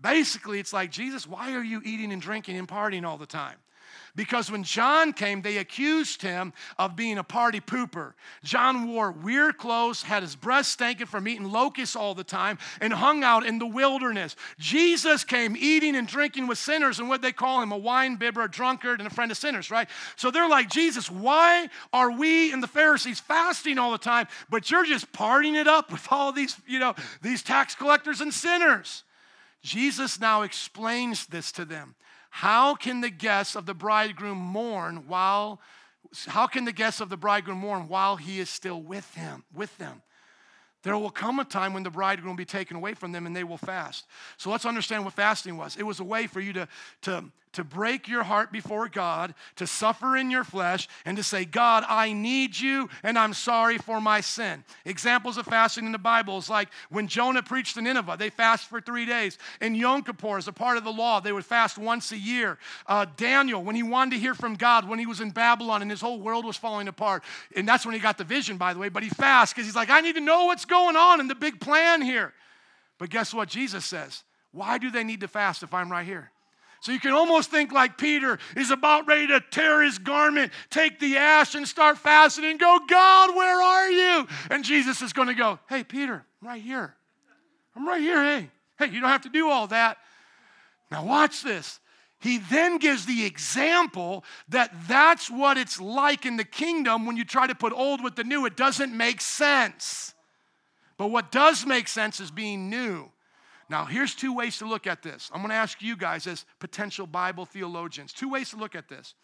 Basically, 0.00 0.58
it's 0.58 0.72
like, 0.72 0.90
Jesus, 0.90 1.26
why 1.26 1.54
are 1.54 1.62
you 1.62 1.80
eating 1.84 2.12
and 2.12 2.20
drinking 2.20 2.56
and 2.56 2.66
partying 2.66 3.04
all 3.04 3.18
the 3.18 3.26
time? 3.26 3.56
Because 4.14 4.50
when 4.50 4.62
John 4.62 5.14
came, 5.14 5.40
they 5.40 5.56
accused 5.56 6.20
him 6.20 6.52
of 6.78 6.96
being 6.96 7.16
a 7.16 7.24
party 7.24 7.60
pooper. 7.60 8.12
John 8.44 8.88
wore 8.88 9.10
weird 9.10 9.56
clothes, 9.56 10.02
had 10.02 10.22
his 10.22 10.36
breast 10.36 10.72
stinking 10.72 11.06
from 11.06 11.26
eating 11.26 11.50
locusts 11.50 11.96
all 11.96 12.14
the 12.14 12.22
time, 12.22 12.58
and 12.82 12.92
hung 12.92 13.24
out 13.24 13.46
in 13.46 13.58
the 13.58 13.66
wilderness. 13.66 14.36
Jesus 14.58 15.24
came 15.24 15.56
eating 15.58 15.96
and 15.96 16.06
drinking 16.06 16.46
with 16.46 16.58
sinners, 16.58 16.98
and 16.98 17.08
what 17.08 17.22
they 17.22 17.32
call 17.32 17.62
him 17.62 17.72
a 17.72 17.78
wine 17.78 18.16
bibber, 18.16 18.42
a 18.42 18.50
drunkard, 18.50 19.00
and 19.00 19.06
a 19.06 19.14
friend 19.14 19.30
of 19.30 19.38
sinners, 19.38 19.70
right? 19.70 19.88
So 20.16 20.30
they're 20.30 20.48
like, 20.48 20.68
Jesus, 20.68 21.10
why 21.10 21.70
are 21.94 22.10
we 22.10 22.52
and 22.52 22.62
the 22.62 22.68
Pharisees 22.68 23.18
fasting 23.18 23.78
all 23.78 23.92
the 23.92 23.98
time, 23.98 24.26
but 24.50 24.70
you're 24.70 24.84
just 24.84 25.10
partying 25.12 25.58
it 25.58 25.66
up 25.66 25.90
with 25.90 26.06
all 26.10 26.32
these, 26.32 26.54
you 26.66 26.78
know, 26.78 26.94
these 27.22 27.42
tax 27.42 27.74
collectors 27.74 28.20
and 28.20 28.32
sinners? 28.34 29.04
Jesus 29.62 30.20
now 30.20 30.42
explains 30.42 31.26
this 31.26 31.52
to 31.52 31.64
them. 31.64 31.94
How 32.34 32.74
can 32.74 33.02
the 33.02 33.10
guests 33.10 33.54
of 33.54 33.66
the 33.66 33.74
bridegroom 33.74 34.38
mourn 34.38 35.06
while 35.06 35.60
how 36.28 36.46
can 36.46 36.64
the 36.64 36.72
guests 36.72 37.00
of 37.00 37.10
the 37.10 37.16
bridegroom 37.16 37.58
mourn 37.58 37.88
while 37.88 38.16
he 38.16 38.40
is 38.40 38.48
still 38.48 38.80
with 38.80 39.14
him, 39.14 39.44
with 39.52 39.76
them? 39.76 40.02
There 40.82 40.96
will 40.98 41.10
come 41.10 41.38
a 41.38 41.44
time 41.44 41.74
when 41.74 41.82
the 41.82 41.90
bridegroom 41.90 42.30
will 42.30 42.36
be 42.36 42.44
taken 42.44 42.76
away 42.76 42.94
from 42.94 43.12
them 43.12 43.26
and 43.26 43.36
they 43.36 43.44
will 43.44 43.56
fast. 43.56 44.06
So 44.36 44.50
let's 44.50 44.66
understand 44.66 45.04
what 45.04 45.14
fasting 45.14 45.56
was. 45.56 45.76
It 45.76 45.84
was 45.84 46.00
a 46.00 46.04
way 46.04 46.26
for 46.26 46.40
you 46.40 46.52
to, 46.54 46.68
to, 47.02 47.24
to 47.52 47.64
break 47.64 48.08
your 48.08 48.22
heart 48.22 48.50
before 48.50 48.88
God, 48.88 49.34
to 49.56 49.66
suffer 49.66 50.16
in 50.16 50.30
your 50.30 50.42
flesh, 50.42 50.88
and 51.04 51.16
to 51.16 51.22
say, 51.22 51.44
God, 51.44 51.84
I 51.86 52.12
need 52.12 52.58
you 52.58 52.88
and 53.02 53.18
I'm 53.18 53.34
sorry 53.34 53.78
for 53.78 54.00
my 54.00 54.20
sin. 54.20 54.64
Examples 54.84 55.36
of 55.36 55.46
fasting 55.46 55.86
in 55.86 55.92
the 55.92 55.98
Bible 55.98 56.38
is 56.38 56.48
like 56.48 56.68
when 56.90 57.06
Jonah 57.06 57.42
preached 57.42 57.74
to 57.74 57.82
Nineveh, 57.82 58.16
they 58.18 58.30
fast 58.30 58.68
for 58.68 58.80
three 58.80 59.04
days. 59.04 59.38
In 59.60 59.74
Yom 59.74 60.02
Kippur, 60.02 60.38
as 60.38 60.48
a 60.48 60.52
part 60.52 60.78
of 60.78 60.84
the 60.84 60.92
law, 60.92 61.20
they 61.20 61.32
would 61.32 61.44
fast 61.44 61.78
once 61.78 62.10
a 62.10 62.18
year. 62.18 62.58
Uh, 62.86 63.06
Daniel, 63.16 63.62
when 63.62 63.76
he 63.76 63.82
wanted 63.82 64.16
to 64.16 64.20
hear 64.20 64.34
from 64.34 64.54
God, 64.54 64.88
when 64.88 64.98
he 64.98 65.06
was 65.06 65.20
in 65.20 65.30
Babylon 65.30 65.82
and 65.82 65.90
his 65.90 66.00
whole 66.00 66.20
world 66.20 66.44
was 66.44 66.56
falling 66.56 66.88
apart, 66.88 67.22
and 67.54 67.68
that's 67.68 67.84
when 67.84 67.94
he 67.94 68.00
got 68.00 68.18
the 68.18 68.24
vision, 68.24 68.56
by 68.56 68.72
the 68.72 68.80
way, 68.80 68.88
but 68.88 69.02
he 69.02 69.10
fasts 69.10 69.52
because 69.52 69.66
he's 69.66 69.76
like, 69.76 69.90
I 69.90 70.00
need 70.00 70.14
to 70.14 70.20
know 70.20 70.46
what's 70.46 70.64
going 70.72 70.96
on 70.96 71.20
in 71.20 71.28
the 71.28 71.34
big 71.34 71.60
plan 71.60 72.00
here. 72.00 72.32
But 72.98 73.10
guess 73.10 73.34
what 73.34 73.48
Jesus 73.48 73.84
says? 73.84 74.24
Why 74.52 74.78
do 74.78 74.90
they 74.90 75.04
need 75.04 75.20
to 75.20 75.28
fast 75.28 75.62
if 75.62 75.74
I'm 75.74 75.92
right 75.92 76.06
here? 76.06 76.30
So 76.80 76.90
you 76.90 76.98
can 76.98 77.12
almost 77.12 77.50
think 77.50 77.72
like 77.72 77.96
Peter 77.96 78.38
is 78.56 78.70
about 78.72 79.06
ready 79.06 79.28
to 79.28 79.40
tear 79.50 79.82
his 79.82 79.98
garment, 79.98 80.50
take 80.68 80.98
the 80.98 81.16
ash, 81.16 81.54
and 81.54 81.68
start 81.68 81.96
fasting 81.98 82.44
and 82.44 82.58
go, 82.58 82.80
God, 82.88 83.36
where 83.36 83.62
are 83.62 83.90
you? 83.90 84.26
And 84.50 84.64
Jesus 84.64 85.00
is 85.00 85.12
going 85.12 85.28
to 85.28 85.34
go, 85.34 85.60
Hey, 85.68 85.84
Peter, 85.84 86.24
I'm 86.40 86.48
right 86.48 86.62
here. 86.62 86.96
I'm 87.76 87.86
right 87.86 88.00
here. 88.00 88.22
Hey, 88.22 88.50
hey, 88.78 88.86
you 88.86 89.00
don't 89.00 89.10
have 89.10 89.22
to 89.22 89.28
do 89.28 89.48
all 89.48 89.68
that. 89.68 89.98
Now, 90.90 91.04
watch 91.06 91.42
this. 91.42 91.78
He 92.18 92.38
then 92.38 92.78
gives 92.78 93.06
the 93.06 93.24
example 93.24 94.24
that 94.48 94.72
that's 94.88 95.30
what 95.30 95.56
it's 95.56 95.80
like 95.80 96.26
in 96.26 96.36
the 96.36 96.44
kingdom 96.44 97.06
when 97.06 97.16
you 97.16 97.24
try 97.24 97.46
to 97.46 97.54
put 97.54 97.72
old 97.72 98.02
with 98.02 98.16
the 98.16 98.24
new. 98.24 98.44
It 98.46 98.56
doesn't 98.56 98.96
make 98.96 99.20
sense. 99.20 100.14
But 101.02 101.10
what 101.10 101.32
does 101.32 101.66
make 101.66 101.88
sense 101.88 102.20
is 102.20 102.30
being 102.30 102.70
new. 102.70 103.10
Now, 103.68 103.86
here's 103.86 104.14
two 104.14 104.32
ways 104.32 104.58
to 104.58 104.66
look 104.66 104.86
at 104.86 105.02
this. 105.02 105.32
I'm 105.34 105.40
going 105.40 105.50
to 105.50 105.56
ask 105.56 105.82
you 105.82 105.96
guys, 105.96 106.28
as 106.28 106.44
potential 106.60 107.08
Bible 107.08 107.44
theologians, 107.44 108.12
two 108.12 108.28
ways 108.28 108.50
to 108.50 108.56
look 108.56 108.76
at 108.76 108.88
this. 108.88 109.14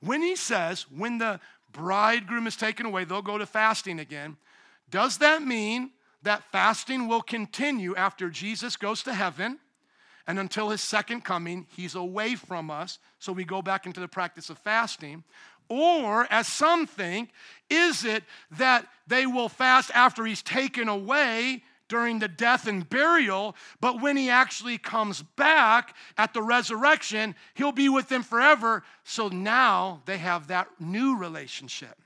When 0.00 0.20
he 0.20 0.36
says, 0.36 0.84
when 0.94 1.16
the 1.16 1.40
bridegroom 1.72 2.46
is 2.46 2.54
taken 2.54 2.84
away, 2.84 3.04
they'll 3.04 3.22
go 3.22 3.38
to 3.38 3.46
fasting 3.46 3.98
again, 3.98 4.36
does 4.90 5.16
that 5.16 5.40
mean 5.40 5.92
that 6.22 6.42
fasting 6.52 7.08
will 7.08 7.22
continue 7.22 7.94
after 7.96 8.28
Jesus 8.28 8.76
goes 8.76 9.02
to 9.04 9.14
heaven? 9.14 9.58
And 10.26 10.38
until 10.38 10.68
his 10.68 10.82
second 10.82 11.24
coming, 11.24 11.66
he's 11.74 11.94
away 11.94 12.34
from 12.34 12.70
us. 12.70 12.98
So 13.20 13.32
we 13.32 13.46
go 13.46 13.62
back 13.62 13.86
into 13.86 14.00
the 14.00 14.08
practice 14.08 14.50
of 14.50 14.58
fasting. 14.58 15.24
Or, 15.68 16.26
as 16.30 16.46
some 16.46 16.86
think, 16.86 17.30
is 17.68 18.04
it 18.04 18.24
that 18.52 18.86
they 19.06 19.26
will 19.26 19.48
fast 19.48 19.90
after 19.94 20.24
he's 20.24 20.42
taken 20.42 20.88
away 20.88 21.62
during 21.88 22.18
the 22.18 22.28
death 22.28 22.66
and 22.66 22.88
burial, 22.88 23.54
but 23.80 24.00
when 24.00 24.16
he 24.16 24.28
actually 24.28 24.78
comes 24.78 25.22
back 25.22 25.94
at 26.18 26.34
the 26.34 26.42
resurrection, 26.42 27.34
he'll 27.54 27.72
be 27.72 27.88
with 27.88 28.08
them 28.08 28.22
forever. 28.22 28.82
So 29.04 29.28
now 29.28 30.02
they 30.04 30.18
have 30.18 30.48
that 30.48 30.68
new 30.80 31.16
relationship. 31.16 31.96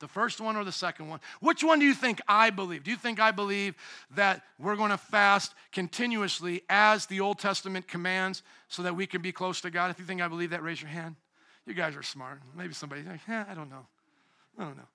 The 0.00 0.06
first 0.06 0.40
one 0.40 0.54
or 0.54 0.62
the 0.62 0.70
second 0.70 1.08
one? 1.08 1.18
Which 1.40 1.64
one 1.64 1.80
do 1.80 1.84
you 1.84 1.94
think 1.94 2.20
I 2.28 2.50
believe? 2.50 2.84
Do 2.84 2.92
you 2.92 2.96
think 2.96 3.18
I 3.18 3.32
believe 3.32 3.74
that 4.14 4.42
we're 4.56 4.76
going 4.76 4.90
to 4.92 4.98
fast 4.98 5.54
continuously 5.72 6.62
as 6.68 7.06
the 7.06 7.18
Old 7.18 7.40
Testament 7.40 7.88
commands 7.88 8.44
so 8.68 8.84
that 8.84 8.94
we 8.94 9.08
can 9.08 9.22
be 9.22 9.32
close 9.32 9.60
to 9.62 9.70
God? 9.70 9.90
If 9.90 9.98
you 9.98 10.04
think 10.04 10.22
I 10.22 10.28
believe 10.28 10.50
that, 10.50 10.62
raise 10.62 10.80
your 10.80 10.90
hand. 10.90 11.16
You 11.68 11.74
guys 11.74 11.94
are 11.94 12.02
smart. 12.02 12.40
Maybe 12.56 12.72
somebody's 12.72 13.06
like, 13.06 13.20
yeah, 13.28 13.44
I 13.46 13.52
don't 13.52 13.68
know. 13.68 13.86
I 14.58 14.64
don't 14.64 14.78
know. 14.78 14.88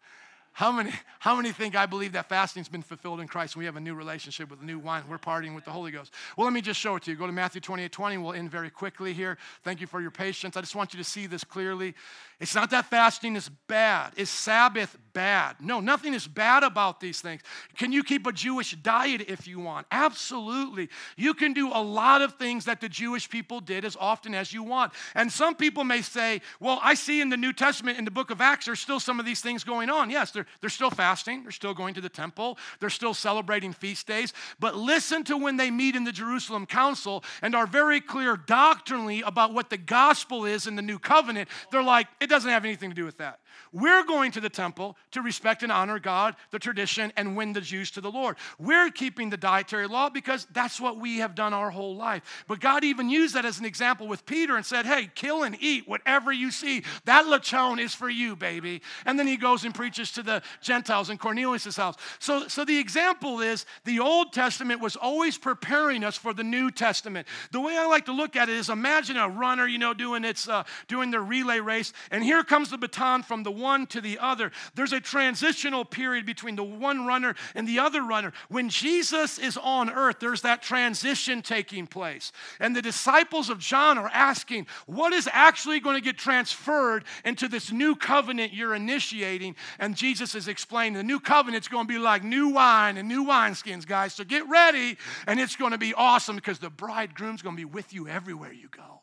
How 0.53 0.71
many, 0.71 0.91
how 1.19 1.35
many 1.35 1.51
think 1.51 1.75
I 1.75 1.87
believe 1.87 2.11
that 2.11 2.29
fasting's 2.29 2.69
been 2.69 2.83
fulfilled 2.83 3.19
in 3.19 3.27
Christ 3.27 3.55
and 3.55 3.59
we 3.61 3.65
have 3.65 3.75
a 3.75 3.79
new 3.79 3.95
relationship 3.95 4.51
with 4.51 4.61
new 4.61 4.77
wine? 4.77 5.03
We're 5.09 5.17
partying 5.17 5.55
with 5.55 5.65
the 5.65 5.71
Holy 5.71 5.89
Ghost. 5.89 6.13
Well, 6.37 6.45
let 6.45 6.53
me 6.53 6.61
just 6.61 6.79
show 6.79 6.95
it 6.95 7.03
to 7.03 7.11
you. 7.11 7.17
Go 7.17 7.25
to 7.25 7.31
Matthew 7.31 7.59
28 7.59 7.91
20. 7.91 8.17
We'll 8.17 8.33
end 8.33 8.51
very 8.51 8.69
quickly 8.69 9.13
here. 9.13 9.39
Thank 9.63 9.81
you 9.81 9.87
for 9.87 9.99
your 9.99 10.11
patience. 10.11 10.55
I 10.55 10.61
just 10.61 10.75
want 10.75 10.93
you 10.93 10.99
to 10.99 11.03
see 11.03 11.25
this 11.25 11.43
clearly. 11.43 11.95
It's 12.39 12.53
not 12.53 12.69
that 12.71 12.85
fasting 12.85 13.35
is 13.35 13.49
bad. 13.67 14.11
Is 14.15 14.29
Sabbath 14.29 14.97
bad? 15.13 15.55
No, 15.59 15.79
nothing 15.79 16.13
is 16.13 16.27
bad 16.27 16.63
about 16.63 16.99
these 16.99 17.21
things. 17.21 17.41
Can 17.77 17.91
you 17.91 18.03
keep 18.03 18.27
a 18.27 18.33
Jewish 18.33 18.71
diet 18.71 19.21
if 19.29 19.47
you 19.47 19.59
want? 19.59 19.87
Absolutely. 19.91 20.89
You 21.15 21.33
can 21.33 21.53
do 21.53 21.69
a 21.69 21.81
lot 21.81 22.21
of 22.21 22.33
things 22.33 22.65
that 22.65 22.81
the 22.81 22.89
Jewish 22.89 23.29
people 23.29 23.59
did 23.59 23.85
as 23.85 23.95
often 23.99 24.35
as 24.35 24.51
you 24.51 24.61
want. 24.61 24.93
And 25.15 25.31
some 25.31 25.55
people 25.55 25.83
may 25.83 26.01
say, 26.01 26.41
well, 26.59 26.79
I 26.83 26.95
see 26.95 27.21
in 27.21 27.29
the 27.29 27.37
New 27.37 27.53
Testament, 27.53 27.97
in 27.97 28.05
the 28.05 28.11
book 28.11 28.29
of 28.29 28.41
Acts, 28.41 28.65
there's 28.65 28.81
still 28.81 28.99
some 28.99 29.19
of 29.19 29.25
these 29.25 29.39
things 29.39 29.63
going 29.63 29.89
on. 29.89 30.09
Yes, 30.09 30.31
they're, 30.43 30.59
they're 30.61 30.69
still 30.69 30.89
fasting, 30.89 31.43
they're 31.43 31.51
still 31.51 31.73
going 31.73 31.93
to 31.93 32.01
the 32.01 32.09
temple, 32.09 32.57
they're 32.79 32.89
still 32.89 33.13
celebrating 33.13 33.73
feast 33.73 34.07
days. 34.07 34.33
But 34.59 34.75
listen 34.75 35.23
to 35.25 35.37
when 35.37 35.57
they 35.57 35.71
meet 35.71 35.95
in 35.95 36.03
the 36.03 36.11
Jerusalem 36.11 36.65
Council 36.65 37.23
and 37.41 37.55
are 37.55 37.67
very 37.67 38.01
clear 38.01 38.37
doctrinally 38.37 39.21
about 39.21 39.53
what 39.53 39.69
the 39.69 39.77
gospel 39.77 40.45
is 40.45 40.67
in 40.67 40.75
the 40.75 40.81
new 40.81 40.99
covenant. 40.99 41.49
They're 41.71 41.83
like, 41.83 42.07
it 42.19 42.27
doesn't 42.27 42.49
have 42.49 42.65
anything 42.65 42.89
to 42.89 42.95
do 42.95 43.05
with 43.05 43.17
that. 43.17 43.39
We're 43.71 44.03
going 44.03 44.31
to 44.33 44.41
the 44.41 44.49
temple 44.49 44.97
to 45.11 45.21
respect 45.21 45.63
and 45.63 45.71
honor 45.71 45.99
God, 45.99 46.35
the 46.51 46.59
tradition, 46.59 47.11
and 47.17 47.35
win 47.35 47.53
the 47.53 47.61
Jews 47.61 47.91
to 47.91 48.01
the 48.01 48.11
Lord. 48.11 48.37
We're 48.59 48.89
keeping 48.89 49.29
the 49.29 49.37
dietary 49.37 49.87
law 49.87 50.09
because 50.09 50.47
that's 50.51 50.79
what 50.79 50.97
we 50.97 51.17
have 51.17 51.35
done 51.35 51.53
our 51.53 51.69
whole 51.69 51.95
life. 51.95 52.43
But 52.47 52.59
God 52.59 52.83
even 52.83 53.09
used 53.09 53.35
that 53.35 53.45
as 53.45 53.59
an 53.59 53.65
example 53.65 54.07
with 54.07 54.25
Peter 54.25 54.55
and 54.55 54.65
said, 54.65 54.85
Hey, 54.85 55.09
kill 55.15 55.43
and 55.43 55.57
eat 55.59 55.87
whatever 55.87 56.31
you 56.31 56.51
see. 56.51 56.83
That 57.05 57.25
lechon 57.25 57.79
is 57.79 57.93
for 57.93 58.09
you, 58.09 58.35
baby. 58.35 58.81
And 59.05 59.17
then 59.17 59.27
he 59.27 59.37
goes 59.37 59.65
and 59.65 59.73
preaches 59.73 60.11
to 60.11 60.23
the 60.23 60.41
Gentiles 60.61 61.09
in 61.09 61.17
Cornelius' 61.17 61.75
house. 61.75 61.95
So, 62.19 62.47
so 62.47 62.65
the 62.65 62.77
example 62.77 63.41
is 63.41 63.65
the 63.85 63.99
Old 63.99 64.33
Testament 64.33 64.81
was 64.81 64.95
always 64.95 65.37
preparing 65.37 66.03
us 66.03 66.17
for 66.17 66.33
the 66.33 66.43
New 66.43 66.71
Testament. 66.71 67.27
The 67.51 67.61
way 67.61 67.77
I 67.77 67.85
like 67.85 68.05
to 68.05 68.13
look 68.13 68.35
at 68.35 68.49
it 68.49 68.55
is 68.55 68.69
imagine 68.69 69.17
a 69.17 69.29
runner, 69.29 69.67
you 69.67 69.77
know, 69.77 69.93
doing 69.93 70.23
its 70.23 70.47
uh, 70.47 70.63
doing 70.87 71.11
their 71.11 71.21
relay 71.21 71.59
race, 71.59 71.93
and 72.11 72.23
here 72.23 72.43
comes 72.43 72.69
the 72.69 72.77
baton 72.77 73.23
from 73.23 73.42
the 73.43 73.51
one 73.51 73.85
to 73.87 74.01
the 74.01 74.19
other. 74.19 74.51
There's 74.75 74.93
a 74.93 74.99
transitional 74.99 75.85
period 75.85 76.25
between 76.25 76.55
the 76.55 76.63
one 76.63 77.05
runner 77.05 77.35
and 77.55 77.67
the 77.67 77.79
other 77.79 78.01
runner. 78.01 78.33
When 78.49 78.69
Jesus 78.69 79.37
is 79.37 79.57
on 79.57 79.89
earth, 79.89 80.17
there's 80.19 80.41
that 80.41 80.61
transition 80.61 81.41
taking 81.41 81.87
place. 81.87 82.31
And 82.59 82.75
the 82.75 82.81
disciples 82.81 83.49
of 83.49 83.59
John 83.59 83.97
are 83.97 84.09
asking, 84.13 84.67
what 84.85 85.13
is 85.13 85.29
actually 85.31 85.79
going 85.79 85.95
to 85.95 86.01
get 86.01 86.17
transferred 86.17 87.03
into 87.23 87.47
this 87.47 87.71
new 87.71 87.95
covenant 87.95 88.53
you're 88.53 88.75
initiating? 88.75 89.55
And 89.79 89.95
Jesus 89.95 90.35
is 90.35 90.47
explaining 90.47 90.93
the 90.93 91.03
new 91.03 91.19
covenant's 91.19 91.67
going 91.67 91.87
to 91.87 91.93
be 91.93 91.99
like 91.99 92.23
new 92.23 92.49
wine 92.49 92.97
and 92.97 93.07
new 93.07 93.25
wineskins, 93.25 93.85
guys. 93.85 94.13
So 94.13 94.23
get 94.23 94.47
ready, 94.49 94.97
and 95.27 95.39
it's 95.39 95.55
going 95.55 95.71
to 95.71 95.77
be 95.77 95.93
awesome 95.93 96.35
because 96.35 96.59
the 96.59 96.69
bridegroom's 96.69 97.41
going 97.41 97.55
to 97.55 97.61
be 97.61 97.65
with 97.65 97.93
you 97.93 98.07
everywhere 98.07 98.53
you 98.53 98.69
go. 98.69 99.02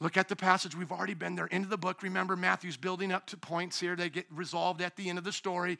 Look 0.00 0.16
at 0.16 0.28
the 0.28 0.36
passage. 0.36 0.74
We've 0.74 0.92
already 0.92 1.14
been 1.14 1.36
there 1.36 1.46
into 1.46 1.68
the 1.68 1.76
book. 1.76 2.02
Remember, 2.02 2.34
Matthew's 2.34 2.78
building 2.78 3.12
up 3.12 3.26
to 3.26 3.36
points 3.36 3.78
here. 3.78 3.96
They 3.96 4.08
get 4.08 4.26
resolved 4.30 4.80
at 4.80 4.96
the 4.96 5.10
end 5.10 5.18
of 5.18 5.24
the 5.24 5.32
story. 5.32 5.78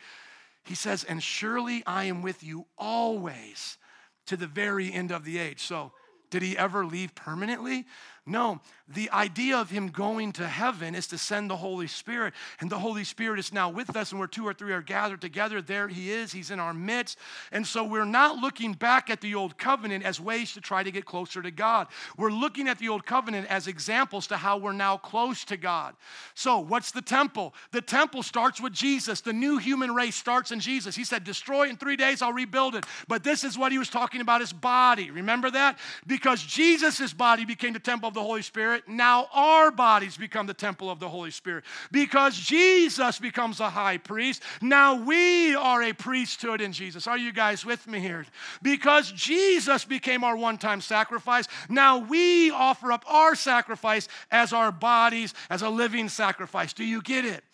He 0.64 0.74
says, 0.74 1.04
And 1.04 1.22
surely 1.22 1.82
I 1.86 2.04
am 2.04 2.20
with 2.20 2.44
you 2.44 2.66
always 2.76 3.78
to 4.26 4.36
the 4.36 4.46
very 4.46 4.92
end 4.92 5.10
of 5.10 5.24
the 5.24 5.38
age. 5.38 5.60
So, 5.60 5.92
did 6.28 6.42
he 6.42 6.56
ever 6.56 6.86
leave 6.86 7.14
permanently? 7.14 7.86
No, 8.26 8.60
the 8.86 9.10
idea 9.10 9.56
of 9.56 9.70
him 9.70 9.88
going 9.88 10.32
to 10.32 10.46
heaven 10.46 10.94
is 10.94 11.06
to 11.08 11.18
send 11.18 11.48
the 11.48 11.56
Holy 11.56 11.86
Spirit, 11.86 12.34
and 12.60 12.68
the 12.68 12.78
Holy 12.78 13.02
Spirit 13.02 13.38
is 13.38 13.52
now 13.52 13.70
with 13.70 13.96
us, 13.96 14.10
and 14.10 14.18
where 14.18 14.28
two 14.28 14.46
or 14.46 14.52
three 14.52 14.72
are 14.72 14.82
gathered 14.82 15.20
together, 15.20 15.62
there 15.62 15.88
he 15.88 16.10
is. 16.10 16.32
He's 16.32 16.50
in 16.50 16.60
our 16.60 16.74
midst. 16.74 17.18
And 17.50 17.66
so 17.66 17.82
we're 17.82 18.04
not 18.04 18.36
looking 18.36 18.74
back 18.74 19.08
at 19.08 19.20
the 19.20 19.34
old 19.34 19.56
covenant 19.56 20.04
as 20.04 20.20
ways 20.20 20.52
to 20.52 20.60
try 20.60 20.82
to 20.82 20.90
get 20.90 21.06
closer 21.06 21.40
to 21.40 21.50
God. 21.50 21.86
We're 22.18 22.30
looking 22.30 22.68
at 22.68 22.78
the 22.78 22.88
old 22.88 23.06
covenant 23.06 23.46
as 23.48 23.66
examples 23.66 24.26
to 24.26 24.36
how 24.36 24.58
we're 24.58 24.72
now 24.72 24.98
close 24.98 25.44
to 25.46 25.56
God. 25.56 25.94
So, 26.34 26.58
what's 26.58 26.90
the 26.90 27.02
temple? 27.02 27.54
The 27.72 27.82
temple 27.82 28.22
starts 28.22 28.60
with 28.60 28.72
Jesus. 28.72 29.22
The 29.22 29.32
new 29.32 29.56
human 29.56 29.94
race 29.94 30.16
starts 30.16 30.52
in 30.52 30.60
Jesus. 30.60 30.94
He 30.94 31.04
said, 31.04 31.24
Destroy 31.24 31.68
in 31.68 31.76
three 31.76 31.96
days, 31.96 32.22
I'll 32.22 32.32
rebuild 32.32 32.74
it. 32.74 32.84
But 33.08 33.24
this 33.24 33.44
is 33.44 33.56
what 33.56 33.72
he 33.72 33.78
was 33.78 33.88
talking 33.88 34.20
about 34.20 34.40
his 34.40 34.52
body. 34.52 35.10
Remember 35.10 35.50
that? 35.50 35.78
Because 36.06 36.42
Jesus' 36.42 37.12
body 37.12 37.44
became 37.44 37.72
the 37.72 37.78
temple 37.78 38.09
of 38.10 38.14
the 38.14 38.22
Holy 38.22 38.42
Spirit, 38.42 38.88
now 38.88 39.28
our 39.32 39.70
bodies 39.70 40.16
become 40.16 40.46
the 40.46 40.54
temple 40.54 40.90
of 40.90 40.98
the 40.98 41.08
Holy 41.08 41.30
Spirit. 41.30 41.64
Because 41.92 42.36
Jesus 42.36 43.18
becomes 43.20 43.60
a 43.60 43.70
high 43.70 43.98
priest, 43.98 44.42
now 44.60 44.96
we 44.96 45.54
are 45.54 45.82
a 45.82 45.92
priesthood 45.92 46.60
in 46.60 46.72
Jesus. 46.72 47.06
Are 47.06 47.16
you 47.16 47.32
guys 47.32 47.64
with 47.64 47.86
me 47.86 48.00
here? 48.00 48.26
Because 48.62 49.12
Jesus 49.12 49.84
became 49.84 50.24
our 50.24 50.36
one 50.36 50.58
time 50.58 50.80
sacrifice, 50.80 51.46
now 51.68 51.98
we 51.98 52.50
offer 52.50 52.90
up 52.90 53.04
our 53.06 53.34
sacrifice 53.34 54.08
as 54.30 54.52
our 54.52 54.72
bodies, 54.72 55.32
as 55.48 55.62
a 55.62 55.70
living 55.70 56.08
sacrifice. 56.08 56.72
Do 56.72 56.84
you 56.84 57.00
get 57.00 57.24
it? 57.24 57.44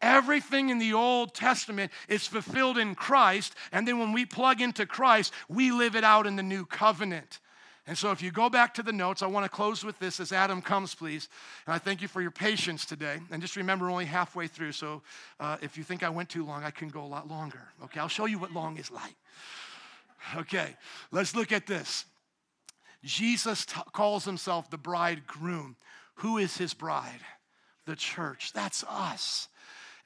Everything 0.00 0.70
in 0.70 0.78
the 0.78 0.92
Old 0.92 1.34
Testament 1.34 1.90
is 2.08 2.26
fulfilled 2.26 2.78
in 2.78 2.94
Christ, 2.94 3.54
and 3.72 3.88
then 3.88 3.98
when 3.98 4.12
we 4.12 4.24
plug 4.24 4.60
into 4.60 4.86
Christ, 4.86 5.32
we 5.48 5.72
live 5.72 5.96
it 5.96 6.04
out 6.04 6.26
in 6.26 6.36
the 6.36 6.42
new 6.42 6.64
covenant. 6.64 7.40
And 7.88 7.96
so, 7.96 8.10
if 8.10 8.20
you 8.20 8.32
go 8.32 8.50
back 8.50 8.74
to 8.74 8.82
the 8.82 8.92
notes, 8.92 9.22
I 9.22 9.26
want 9.26 9.44
to 9.44 9.48
close 9.48 9.84
with 9.84 9.96
this 10.00 10.18
as 10.18 10.32
Adam 10.32 10.60
comes, 10.60 10.94
please. 10.94 11.28
And 11.66 11.74
I 11.74 11.78
thank 11.78 12.02
you 12.02 12.08
for 12.08 12.20
your 12.20 12.32
patience 12.32 12.84
today. 12.84 13.20
And 13.30 13.40
just 13.40 13.54
remember, 13.54 13.88
only 13.88 14.06
halfway 14.06 14.48
through. 14.48 14.72
So, 14.72 15.02
uh, 15.38 15.56
if 15.62 15.78
you 15.78 15.84
think 15.84 16.02
I 16.02 16.08
went 16.08 16.28
too 16.28 16.44
long, 16.44 16.64
I 16.64 16.72
can 16.72 16.88
go 16.88 17.02
a 17.02 17.06
lot 17.06 17.28
longer. 17.28 17.62
Okay, 17.84 18.00
I'll 18.00 18.08
show 18.08 18.26
you 18.26 18.40
what 18.40 18.52
long 18.52 18.76
is 18.76 18.90
like. 18.90 19.14
Okay, 20.36 20.74
let's 21.12 21.36
look 21.36 21.52
at 21.52 21.68
this. 21.68 22.04
Jesus 23.04 23.64
t- 23.64 23.80
calls 23.92 24.24
himself 24.24 24.68
the 24.68 24.78
bridegroom. 24.78 25.76
Who 26.16 26.38
is 26.38 26.56
his 26.56 26.74
bride? 26.74 27.20
The 27.84 27.94
church. 27.94 28.52
That's 28.52 28.82
us. 28.88 29.46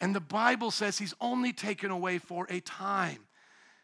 And 0.00 0.14
the 0.14 0.20
Bible 0.20 0.70
says 0.70 0.98
he's 0.98 1.14
only 1.20 1.52
taken 1.54 1.90
away 1.90 2.18
for 2.18 2.46
a 2.50 2.60
time. 2.60 3.20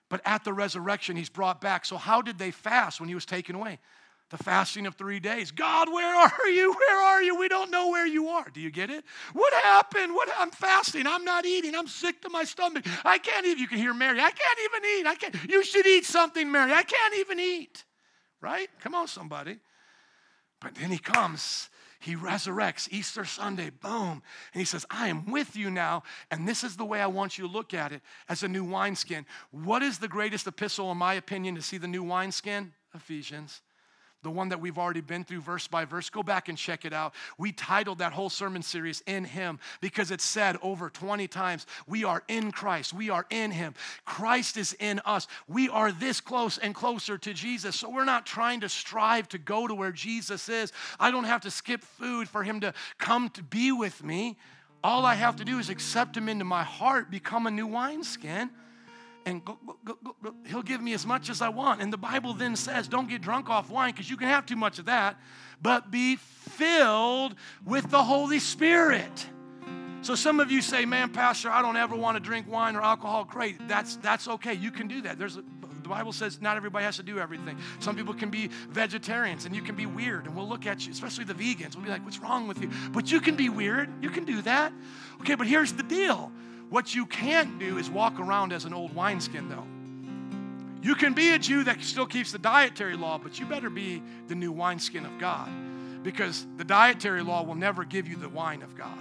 But 0.08 0.20
at 0.24 0.44
the 0.44 0.52
resurrection, 0.52 1.16
he's 1.16 1.28
brought 1.28 1.60
back. 1.60 1.84
So, 1.84 1.96
how 1.96 2.22
did 2.22 2.38
they 2.38 2.50
fast 2.50 3.00
when 3.00 3.08
he 3.08 3.14
was 3.14 3.26
taken 3.26 3.56
away? 3.56 3.78
The 4.30 4.38
fasting 4.38 4.86
of 4.86 4.96
three 4.96 5.20
days. 5.20 5.52
God, 5.52 5.92
where 5.92 6.14
are 6.16 6.48
you? 6.48 6.72
Where 6.72 7.00
are 7.00 7.22
you? 7.22 7.38
We 7.38 7.48
don't 7.48 7.70
know 7.70 7.90
where 7.90 8.06
you 8.06 8.28
are. 8.28 8.48
Do 8.50 8.60
you 8.60 8.70
get 8.70 8.90
it? 8.90 9.04
What 9.32 9.52
happened? 9.62 10.14
What 10.14 10.28
I'm 10.36 10.50
fasting. 10.50 11.06
I'm 11.06 11.24
not 11.24 11.46
eating. 11.46 11.76
I'm 11.76 11.86
sick 11.86 12.20
to 12.22 12.28
my 12.28 12.42
stomach. 12.42 12.84
I 13.04 13.18
can't 13.18 13.46
even. 13.46 13.58
You 13.58 13.68
can 13.68 13.78
hear 13.78 13.94
Mary. 13.94 14.18
I 14.18 14.30
can't 14.30 14.58
even 14.64 14.90
eat. 14.98 15.06
I 15.06 15.14
can't. 15.14 15.50
You 15.50 15.64
should 15.64 15.86
eat 15.86 16.04
something, 16.04 16.50
Mary. 16.50 16.72
I 16.72 16.82
can't 16.82 17.14
even 17.18 17.38
eat. 17.38 17.84
Right? 18.40 18.68
Come 18.80 18.94
on, 18.94 19.06
somebody. 19.06 19.58
But 20.60 20.74
then 20.74 20.90
he 20.90 20.98
comes 20.98 21.68
He 22.06 22.14
resurrects 22.14 22.86
Easter 22.92 23.24
Sunday, 23.24 23.70
boom. 23.70 24.22
And 24.52 24.60
he 24.60 24.64
says, 24.64 24.86
I 24.88 25.08
am 25.08 25.28
with 25.28 25.56
you 25.56 25.70
now. 25.70 26.04
And 26.30 26.46
this 26.46 26.62
is 26.62 26.76
the 26.76 26.84
way 26.84 27.00
I 27.00 27.08
want 27.08 27.36
you 27.36 27.48
to 27.48 27.52
look 27.52 27.74
at 27.74 27.90
it 27.90 28.00
as 28.28 28.44
a 28.44 28.48
new 28.48 28.62
wineskin. 28.62 29.26
What 29.50 29.82
is 29.82 29.98
the 29.98 30.06
greatest 30.06 30.46
epistle, 30.46 30.92
in 30.92 30.98
my 30.98 31.14
opinion, 31.14 31.56
to 31.56 31.62
see 31.62 31.78
the 31.78 31.88
new 31.88 32.04
wineskin? 32.04 32.72
Ephesians 32.94 33.60
the 34.26 34.30
one 34.30 34.48
that 34.48 34.60
we've 34.60 34.76
already 34.76 35.00
been 35.00 35.22
through 35.22 35.40
verse 35.40 35.68
by 35.68 35.84
verse. 35.84 36.10
Go 36.10 36.20
back 36.20 36.48
and 36.48 36.58
check 36.58 36.84
it 36.84 36.92
out. 36.92 37.14
We 37.38 37.52
titled 37.52 37.98
that 37.98 38.12
whole 38.12 38.28
sermon 38.28 38.60
series 38.60 39.00
In 39.06 39.24
Him 39.24 39.60
because 39.80 40.10
it 40.10 40.20
said 40.20 40.56
over 40.62 40.90
20 40.90 41.28
times, 41.28 41.64
We 41.86 42.02
are 42.02 42.24
in 42.26 42.50
Christ. 42.50 42.92
We 42.92 43.08
are 43.08 43.24
in 43.30 43.52
Him. 43.52 43.74
Christ 44.04 44.56
is 44.56 44.72
in 44.80 45.00
us. 45.04 45.28
We 45.46 45.68
are 45.68 45.92
this 45.92 46.20
close 46.20 46.58
and 46.58 46.74
closer 46.74 47.16
to 47.18 47.32
Jesus. 47.32 47.76
So 47.76 47.88
we're 47.88 48.04
not 48.04 48.26
trying 48.26 48.62
to 48.62 48.68
strive 48.68 49.28
to 49.28 49.38
go 49.38 49.68
to 49.68 49.74
where 49.76 49.92
Jesus 49.92 50.48
is. 50.48 50.72
I 50.98 51.12
don't 51.12 51.24
have 51.24 51.42
to 51.42 51.50
skip 51.52 51.84
food 51.84 52.28
for 52.28 52.42
Him 52.42 52.58
to 52.62 52.74
come 52.98 53.28
to 53.30 53.44
be 53.44 53.70
with 53.70 54.02
me. 54.02 54.36
All 54.82 55.06
I 55.06 55.14
have 55.14 55.36
to 55.36 55.44
do 55.44 55.60
is 55.60 55.70
accept 55.70 56.16
Him 56.16 56.28
into 56.28 56.44
my 56.44 56.64
heart, 56.64 57.12
become 57.12 57.46
a 57.46 57.50
new 57.52 57.68
wineskin 57.68 58.50
and 59.26 59.44
go, 59.44 59.58
go, 59.84 59.98
go, 60.22 60.34
he'll 60.46 60.62
give 60.62 60.80
me 60.80 60.94
as 60.94 61.04
much 61.04 61.28
as 61.28 61.42
I 61.42 61.48
want. 61.48 61.82
And 61.82 61.92
the 61.92 61.98
Bible 61.98 62.32
then 62.32 62.54
says, 62.54 62.86
don't 62.86 63.08
get 63.08 63.20
drunk 63.20 63.50
off 63.50 63.68
wine 63.68 63.90
because 63.90 64.08
you 64.08 64.16
can 64.16 64.28
have 64.28 64.46
too 64.46 64.56
much 64.56 64.78
of 64.78 64.86
that, 64.86 65.20
but 65.60 65.90
be 65.90 66.16
filled 66.16 67.34
with 67.64 67.90
the 67.90 68.02
Holy 68.02 68.38
Spirit. 68.38 69.26
So 70.02 70.14
some 70.14 70.38
of 70.38 70.52
you 70.52 70.62
say, 70.62 70.84
man, 70.84 71.10
Pastor, 71.10 71.50
I 71.50 71.60
don't 71.60 71.76
ever 71.76 71.96
want 71.96 72.16
to 72.16 72.22
drink 72.22 72.48
wine 72.48 72.76
or 72.76 72.82
alcohol. 72.82 73.24
Great, 73.24 73.56
that's, 73.66 73.96
that's 73.96 74.28
okay. 74.28 74.54
You 74.54 74.70
can 74.70 74.86
do 74.86 75.02
that. 75.02 75.18
There's 75.18 75.36
a, 75.36 75.44
the 75.82 75.88
Bible 75.88 76.12
says 76.12 76.40
not 76.40 76.56
everybody 76.56 76.84
has 76.84 76.96
to 76.96 77.02
do 77.02 77.18
everything. 77.18 77.58
Some 77.80 77.96
people 77.96 78.14
can 78.14 78.30
be 78.30 78.48
vegetarians 78.68 79.44
and 79.44 79.56
you 79.56 79.62
can 79.62 79.74
be 79.74 79.86
weird, 79.86 80.26
and 80.26 80.36
we'll 80.36 80.48
look 80.48 80.66
at 80.66 80.86
you, 80.86 80.92
especially 80.92 81.24
the 81.24 81.34
vegans. 81.34 81.74
We'll 81.74 81.84
be 81.84 81.90
like, 81.90 82.04
what's 82.04 82.20
wrong 82.20 82.46
with 82.46 82.60
you? 82.60 82.70
But 82.92 83.10
you 83.10 83.20
can 83.20 83.34
be 83.34 83.48
weird. 83.48 83.90
You 84.00 84.10
can 84.10 84.24
do 84.24 84.40
that. 84.42 84.72
Okay, 85.20 85.34
but 85.34 85.48
here's 85.48 85.72
the 85.72 85.82
deal 85.82 86.30
what 86.70 86.94
you 86.94 87.06
can't 87.06 87.58
do 87.58 87.78
is 87.78 87.88
walk 87.88 88.18
around 88.18 88.52
as 88.52 88.64
an 88.64 88.74
old 88.74 88.94
wineskin, 88.94 89.48
though. 89.48 89.66
You 90.82 90.94
can 90.94 91.14
be 91.14 91.30
a 91.30 91.38
Jew 91.38 91.64
that 91.64 91.82
still 91.82 92.06
keeps 92.06 92.32
the 92.32 92.38
dietary 92.38 92.96
law, 92.96 93.18
but 93.18 93.38
you 93.38 93.46
better 93.46 93.70
be 93.70 94.02
the 94.28 94.34
new 94.34 94.52
wineskin 94.52 95.04
of 95.04 95.18
God 95.18 95.50
because 96.02 96.46
the 96.56 96.64
dietary 96.64 97.22
law 97.22 97.42
will 97.42 97.56
never 97.56 97.84
give 97.84 98.06
you 98.06 98.16
the 98.16 98.28
wine 98.28 98.62
of 98.62 98.76
God. 98.76 98.98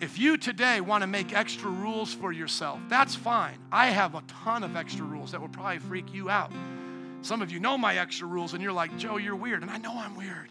If 0.00 0.18
you 0.18 0.36
today 0.36 0.80
want 0.80 1.02
to 1.02 1.06
make 1.06 1.32
extra 1.32 1.70
rules 1.70 2.12
for 2.12 2.32
yourself, 2.32 2.80
that's 2.88 3.14
fine. 3.14 3.56
I 3.70 3.86
have 3.86 4.16
a 4.16 4.22
ton 4.26 4.64
of 4.64 4.74
extra 4.74 5.04
rules 5.04 5.30
that 5.30 5.40
will 5.40 5.48
probably 5.48 5.78
freak 5.78 6.12
you 6.12 6.28
out. 6.28 6.50
Some 7.22 7.40
of 7.40 7.52
you 7.52 7.60
know 7.60 7.78
my 7.78 7.98
extra 7.98 8.26
rules, 8.26 8.52
and 8.52 8.60
you're 8.60 8.72
like, 8.72 8.96
Joe, 8.98 9.16
you're 9.16 9.36
weird. 9.36 9.62
And 9.62 9.70
I 9.70 9.78
know 9.78 9.92
I'm 9.94 10.16
weird. 10.16 10.50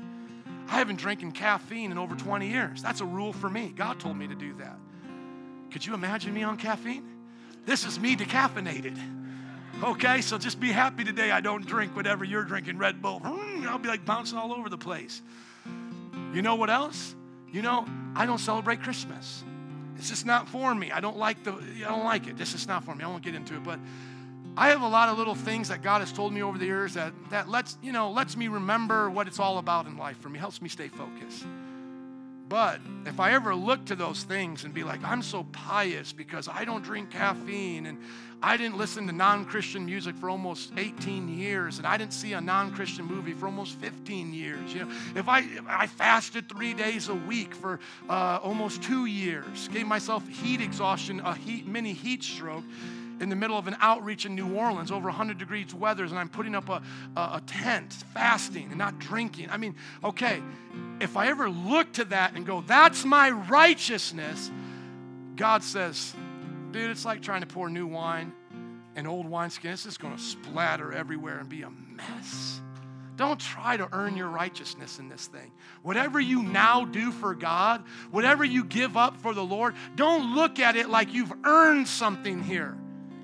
I 0.70 0.76
haven't 0.76 0.96
drinking 0.96 1.34
caffeine 1.34 1.92
in 1.92 1.98
over 1.98 2.16
20 2.16 2.48
years. 2.48 2.82
That's 2.82 3.02
a 3.02 3.06
rule 3.06 3.34
for 3.34 3.50
me. 3.50 3.74
God 3.76 4.00
told 4.00 4.16
me 4.16 4.26
to 4.28 4.36
do 4.36 4.54
that. 4.54 4.78
Could 5.72 5.86
you 5.86 5.94
imagine 5.94 6.34
me 6.34 6.44
on 6.44 6.58
caffeine? 6.58 7.04
This 7.66 7.86
is 7.86 8.00
me 8.00 8.16
decaffeinated. 8.16 8.98
Okay, 9.84 10.22
so 10.22 10.38
just 10.38 10.60
be 10.60 10.72
happy 10.72 11.04
today 11.04 11.32
I 11.32 11.42
don't 11.42 11.66
drink 11.66 11.96
whatever 11.96 12.24
you're 12.24 12.44
drinking, 12.44 12.78
Red 12.78 13.02
Bull. 13.02 13.20
Hmm, 13.20 13.68
I'll 13.68 13.80
be 13.80 13.88
like 13.88 14.06
bouncing 14.06 14.38
all 14.38 14.54
over 14.54 14.70
the 14.70 14.78
place. 14.78 15.22
You 16.34 16.42
know 16.42 16.56
what 16.56 16.70
else? 16.70 17.16
You 17.52 17.62
know, 17.62 17.86
I 18.16 18.26
don't 18.26 18.38
celebrate 18.38 18.84
Christmas. 18.84 19.44
It's 19.98 20.10
just 20.10 20.26
not 20.26 20.48
for 20.50 20.74
me. 20.74 20.92
I 20.92 21.00
don't 21.00 21.18
like 21.18 21.44
the 21.44 21.54
I 21.54 21.90
don't 21.90 22.04
like 22.04 22.28
it. 22.28 22.38
This 22.38 22.54
is 22.54 22.68
not 22.68 22.84
for 22.84 22.96
me. 22.96 23.04
I 23.04 23.08
won't 23.08 23.24
get 23.24 23.36
into 23.36 23.56
it, 23.56 23.64
but 23.64 23.80
I 24.58 24.70
have 24.70 24.82
a 24.82 24.88
lot 24.88 25.10
of 25.10 25.18
little 25.18 25.36
things 25.36 25.70
that 25.70 25.82
God 25.82 26.00
has 26.02 26.12
told 26.12 26.34
me 26.34 26.44
over 26.44 26.58
the 26.58 26.66
years 26.66 26.94
that 26.96 27.14
that 27.30 27.50
lets, 27.50 27.78
you 27.82 27.92
know, 27.92 28.12
lets 28.12 28.36
me 28.36 28.48
remember 28.48 29.10
what 29.10 29.28
it's 29.28 29.40
all 29.40 29.58
about 29.58 29.86
in 29.86 29.98
life 29.98 30.20
for 30.20 30.30
me, 30.30 30.40
helps 30.40 30.62
me 30.62 30.70
stay 30.70 30.90
focused. 30.90 31.46
But 32.52 32.82
if 33.06 33.22
I 33.22 33.32
ever 33.32 33.56
look 33.56 33.86
to 33.86 33.96
those 33.96 34.24
things 34.24 34.66
and 34.66 34.74
be 34.74 34.84
like, 34.84 35.02
I'm 35.06 35.22
so 35.22 35.46
pious 35.54 36.12
because 36.12 36.50
I 36.50 36.66
don't 36.66 36.84
drink 36.84 37.10
caffeine 37.10 37.86
and 37.86 37.98
I 38.44 38.58
didn't 38.58 38.78
listen 38.78 39.08
to 39.08 39.14
non 39.14 39.46
Christian 39.46 39.86
music 39.86 40.18
for 40.18 40.30
almost 40.30 40.74
18 40.76 41.30
years 41.30 41.78
and 41.78 41.88
I 41.88 41.96
didn't 41.96 42.12
see 42.12 42.34
a 42.34 42.42
non 42.42 42.74
Christian 42.74 43.06
movie 43.06 43.32
for 43.32 43.46
almost 43.46 43.76
15 43.76 44.34
years. 44.34 44.74
You 44.74 44.82
know, 44.84 44.92
if 45.16 45.30
I, 45.30 45.40
if 45.40 45.66
I 45.66 45.88
fasted 45.88 46.50
three 46.50 46.74
days 46.74 47.08
a 47.08 47.16
week 47.16 47.56
for 47.56 47.80
uh, 48.10 48.40
almost 48.44 48.84
two 48.84 49.06
years, 49.06 49.70
gave 49.70 49.88
myself 49.88 50.28
heat 50.28 50.60
exhaustion, 50.60 51.22
a 51.22 51.34
heat, 51.34 51.66
mini 51.66 51.94
heat 51.94 52.22
stroke, 52.22 52.66
in 53.22 53.30
the 53.30 53.36
middle 53.36 53.58
of 53.58 53.68
an 53.68 53.78
outreach 53.80 54.26
in 54.26 54.36
New 54.36 54.56
Orleans, 54.56 54.92
over 54.92 55.08
100 55.08 55.38
degrees 55.38 55.74
weather, 55.74 56.04
and 56.04 56.18
I'm 56.18 56.28
putting 56.28 56.56
up 56.56 56.70
a, 56.70 56.82
a, 57.16 57.22
a, 57.36 57.44
tent, 57.46 57.94
fasting 58.14 58.70
and 58.70 58.78
not 58.78 58.98
drinking. 58.98 59.50
I 59.52 59.58
mean, 59.58 59.76
okay, 60.04 60.42
if 61.00 61.16
I 61.16 61.28
ever 61.28 61.50
look 61.50 61.94
to 61.94 62.06
that 62.06 62.36
and 62.36 62.46
go, 62.46 62.62
that's 62.62 63.06
my 63.06 63.30
righteousness, 63.30 64.50
God 65.36 65.64
says, 65.64 66.16
dude, 66.72 66.90
it's 66.90 67.06
like 67.06 67.22
trying 67.22 67.42
to 67.42 67.48
pour 67.48 67.70
new 67.70 67.86
wine 67.86 68.34
in 68.96 69.06
old 69.06 69.28
wineskin. 69.30 69.72
It's 69.72 69.84
just 69.84 70.00
going 70.00 70.16
to 70.16 70.22
splatter 70.22 70.92
everywhere 70.92 71.38
and 71.38 71.48
be 71.48 71.62
a 71.62 71.70
mess. 71.70 72.60
Don't 73.18 73.40
try 73.40 73.78
to 73.78 73.88
earn 73.92 74.18
your 74.18 74.30
righteousness 74.30 74.98
in 74.98 75.10
this 75.10 75.28
thing. 75.28 75.52
Whatever 75.84 76.20
you 76.20 76.42
now 76.42 76.86
do 76.86 77.12
for 77.12 77.36
God, 77.36 77.84
whatever 78.10 78.44
you 78.44 78.64
give 78.64 78.98
up 78.98 79.16
for 79.18 79.36
the 79.36 79.44
Lord, 79.44 79.76
don't 79.96 80.34
look 80.34 80.60
at 80.60 80.76
it 80.76 80.90
like 80.90 81.14
you've 81.14 81.32
earned 81.44 81.88
something 81.88 82.42
here. 82.42 82.76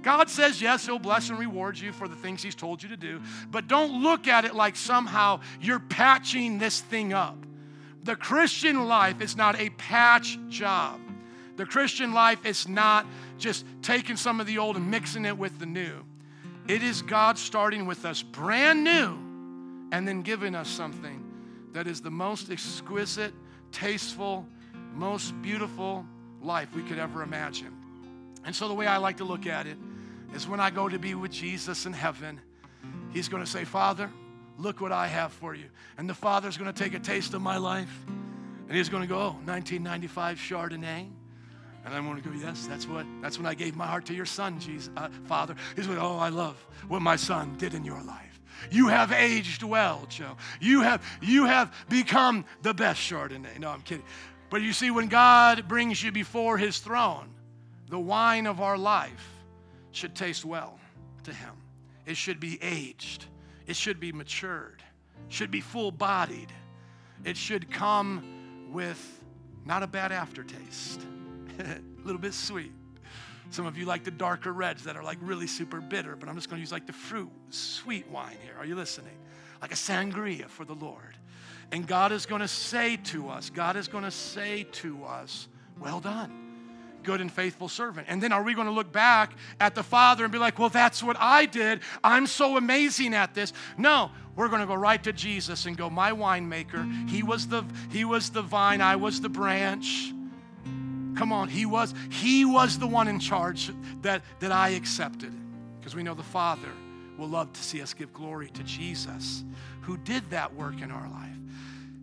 God 0.04 0.30
says, 0.30 0.62
yes, 0.62 0.86
He'll 0.86 1.00
bless 1.00 1.30
and 1.30 1.40
reward 1.40 1.78
you 1.78 1.92
for 1.92 2.08
the 2.08 2.16
things 2.16 2.44
He's 2.44 2.56
told 2.56 2.82
you 2.82 2.90
to 2.90 2.98
do, 2.98 3.22
but 3.52 3.68
don't 3.68 4.02
look 4.02 4.28
at 4.28 4.46
it 4.46 4.56
like 4.56 4.76
somehow 4.76 5.42
you're 5.62 5.80
patching 5.80 6.60
this 6.60 6.82
thing 6.82 7.14
up. 7.14 7.38
The 8.04 8.16
Christian 8.16 8.88
life 8.88 9.22
is 9.22 9.36
not 9.36 9.60
a 9.60 9.70
patch 9.72 10.40
job. 10.48 11.00
The 11.58 11.66
Christian 11.66 12.14
life 12.14 12.46
is 12.46 12.68
not 12.68 13.06
just 13.38 13.66
taking 13.82 14.16
some 14.16 14.40
of 14.40 14.48
the 14.48 14.60
old 14.60 14.78
and 14.78 14.90
mixing 14.90 15.26
it 15.26 15.38
with 15.38 15.60
the 15.60 15.66
new. 15.66 16.06
It 16.68 16.84
is 16.84 17.02
God 17.02 17.38
starting 17.38 17.86
with 17.86 18.06
us 18.06 18.22
brand 18.22 18.84
new 18.84 19.18
and 19.92 20.08
then 20.08 20.22
giving 20.22 20.54
us 20.54 20.70
something 20.70 21.24
that 21.74 21.88
is 21.88 22.02
the 22.02 22.12
most 22.12 22.52
exquisite, 22.52 23.34
tasteful, 23.72 24.46
most 24.94 25.40
beautiful 25.42 26.06
life 26.42 26.74
we 26.76 26.84
could 26.84 27.00
ever 27.00 27.24
imagine. 27.24 27.76
And 28.46 28.56
so, 28.56 28.68
the 28.68 28.74
way 28.74 28.88
I 28.88 28.98
like 28.98 29.18
to 29.18 29.24
look 29.24 29.46
at 29.46 29.68
it 29.68 29.78
is 30.34 30.48
when 30.48 30.60
I 30.60 30.70
go 30.70 30.90
to 30.90 31.00
be 31.00 31.16
with 31.16 31.32
Jesus 31.32 31.86
in 31.86 31.94
heaven, 31.94 32.42
He's 33.12 33.28
going 33.30 33.44
to 33.44 33.50
say, 33.50 33.64
Father, 33.64 34.12
look 34.58 34.82
what 34.82 34.92
I 34.92 35.08
have 35.08 35.32
for 35.32 35.56
you. 35.56 35.66
And 35.98 36.10
the 36.10 36.14
Father's 36.14 36.58
going 36.58 36.72
to 36.72 36.84
take 36.84 36.94
a 36.94 37.00
taste 37.00 37.34
of 37.34 37.42
my 37.42 37.58
life, 37.58 38.06
and 38.68 38.76
He's 38.76 38.90
going 38.90 39.04
to 39.04 39.08
go, 39.08 39.18
oh, 39.18 39.36
1995 39.46 40.38
Chardonnay. 40.38 41.08
And 41.86 41.96
I'm 41.96 42.06
going 42.06 42.22
to 42.22 42.30
go, 42.30 42.36
yes, 42.36 42.68
that's 42.68 42.86
what, 42.86 43.06
that's 43.22 43.38
when 43.38 43.46
I 43.46 43.54
gave 43.54 43.78
my 43.78 43.88
heart 43.88 44.06
to 44.08 44.14
your 44.14 44.26
son, 44.26 44.60
Jesus, 44.60 44.90
uh, 44.98 45.08
Father. 45.26 45.56
He's 45.74 45.88
going, 45.88 46.00
oh, 46.00 46.18
I 46.18 46.28
love 46.28 46.58
what 46.90 47.02
my 47.02 47.16
son 47.16 47.56
did 47.58 47.74
in 47.74 47.86
your 47.86 48.02
life. 48.04 48.42
You 48.72 48.90
have 48.90 49.14
aged 49.14 49.64
well, 49.64 50.06
Joe. 50.10 50.36
You 50.60 50.82
have, 50.82 51.02
you 51.22 51.46
have 51.46 51.74
become 51.88 52.44
the 52.62 52.74
best 52.74 53.00
Chardonnay. 53.00 53.60
No, 53.60 53.70
I'm 53.70 53.82
kidding. 53.82 54.04
But 54.50 54.62
you 54.62 54.74
see, 54.74 54.92
when 54.92 55.08
God 55.08 55.68
brings 55.68 56.04
you 56.04 56.12
before 56.12 56.58
his 56.58 56.80
throne, 56.80 57.30
the 57.90 58.00
wine 58.00 58.48
of 58.48 58.60
our 58.60 58.78
life, 58.78 59.37
should 59.92 60.16
taste 60.16 60.46
well 60.46 60.80
to 61.24 61.34
him. 61.34 61.54
It 62.06 62.18
should 62.18 62.40
be 62.40 62.58
aged. 62.62 63.26
It 63.68 63.76
should 63.76 64.00
be 64.00 64.12
matured. 64.12 64.82
It 65.28 65.34
should 65.34 65.52
be 65.52 65.62
full 65.62 65.92
bodied. 65.92 66.52
It 67.24 67.36
should 67.36 67.70
come 67.70 68.70
with 68.72 69.24
not 69.66 69.84
a 69.84 69.88
bad 69.88 70.12
aftertaste, 70.12 71.02
a 71.60 71.80
little 72.06 72.22
bit 72.22 72.34
sweet. 72.34 72.72
Some 73.50 73.66
of 73.66 73.78
you 73.78 73.86
like 73.86 74.04
the 74.04 74.12
darker 74.12 74.54
reds 74.54 74.84
that 74.84 74.96
are 74.96 75.04
like 75.04 75.18
really 75.22 75.48
super 75.48 75.82
bitter, 75.82 76.16
but 76.16 76.30
I'm 76.30 76.36
just 76.36 76.50
going 76.50 76.58
to 76.58 76.62
use 76.62 76.72
like 76.72 76.88
the 76.88 76.94
fruit, 76.94 77.32
sweet 77.50 78.10
wine 78.10 78.38
here. 78.44 78.56
Are 78.58 78.66
you 78.66 78.76
listening? 78.76 79.18
Like 79.62 79.72
a 79.72 79.76
sangria 79.76 80.48
for 80.48 80.66
the 80.66 80.76
Lord. 80.76 81.18
And 81.72 81.86
God 81.86 82.12
is 82.12 82.26
going 82.26 82.42
to 82.42 82.48
say 82.48 82.98
to 83.06 83.30
us, 83.30 83.50
God 83.50 83.76
is 83.76 83.88
going 83.88 84.04
to 84.04 84.12
say 84.12 84.64
to 84.64 85.04
us, 85.04 85.48
well 85.80 86.00
done 86.00 86.47
good 87.04 87.22
and 87.22 87.32
faithful 87.32 87.70
servant. 87.70 88.08
And 88.10 88.22
then 88.22 88.32
are 88.32 88.44
we 88.44 88.54
going 88.54 88.68
to 88.68 88.74
look 88.74 88.92
back 88.92 89.34
at 89.60 89.76
the 89.76 89.84
Father 89.84 90.24
and 90.24 90.32
be 90.32 90.40
like, 90.40 90.60
well, 90.60 90.70
that's 90.70 91.02
what 91.02 91.18
I 91.20 91.46
did. 91.46 91.82
I'm 92.04 92.28
so 92.28 92.58
amazing 92.58 93.14
at 93.14 93.34
this. 93.34 93.54
No, 93.78 94.12
we're 94.36 94.50
going 94.50 94.62
to 94.62 94.68
go 94.68 94.76
right 94.76 95.04
to 95.04 95.14
Jesus 95.14 95.66
and 95.66 95.78
go, 95.78 95.90
my 95.90 96.12
winemaker, 96.12 97.10
he 97.10 97.24
was 97.24 97.48
the 97.48 97.64
he 97.92 98.06
was 98.06 98.30
the 98.30 98.42
vine, 98.42 98.82
I 98.82 98.96
was 98.96 99.22
the 99.22 99.30
branch. 99.30 100.14
Come 101.16 101.34
on, 101.34 101.50
he 101.50 101.66
was 101.66 101.94
he 102.12 102.46
was 102.46 102.78
the 102.78 102.88
one 102.88 103.08
in 103.08 103.20
charge 103.20 103.72
that 104.02 104.22
that 104.40 104.52
I 104.52 104.70
accepted. 104.70 105.34
Because 105.80 105.96
we 105.96 106.04
know 106.04 106.14
the 106.14 106.24
Father 106.24 106.70
will 107.18 107.30
love 107.30 107.52
to 107.54 107.64
see 107.64 107.82
us 107.82 107.94
give 107.94 108.14
glory 108.14 108.50
to 108.52 108.64
Jesus 108.64 109.44
who 109.82 109.98
did 109.98 110.30
that 110.30 110.54
work 110.54 110.82
in 110.82 110.92
our 110.92 111.10
life. 111.10 111.32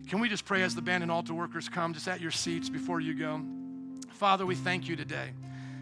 Can 0.08 0.20
we 0.20 0.28
just 0.28 0.44
pray 0.44 0.62
as 0.62 0.74
the 0.74 0.82
band 0.82 1.02
and 1.02 1.12
altar 1.12 1.34
workers 1.34 1.68
come 1.68 1.94
just 1.94 2.08
at 2.08 2.20
your 2.20 2.30
seats 2.30 2.68
before 2.68 3.00
you 3.00 3.14
go? 3.14 3.42
Father, 4.14 4.46
we 4.46 4.54
thank 4.54 4.88
you 4.88 4.94
today 4.94 5.30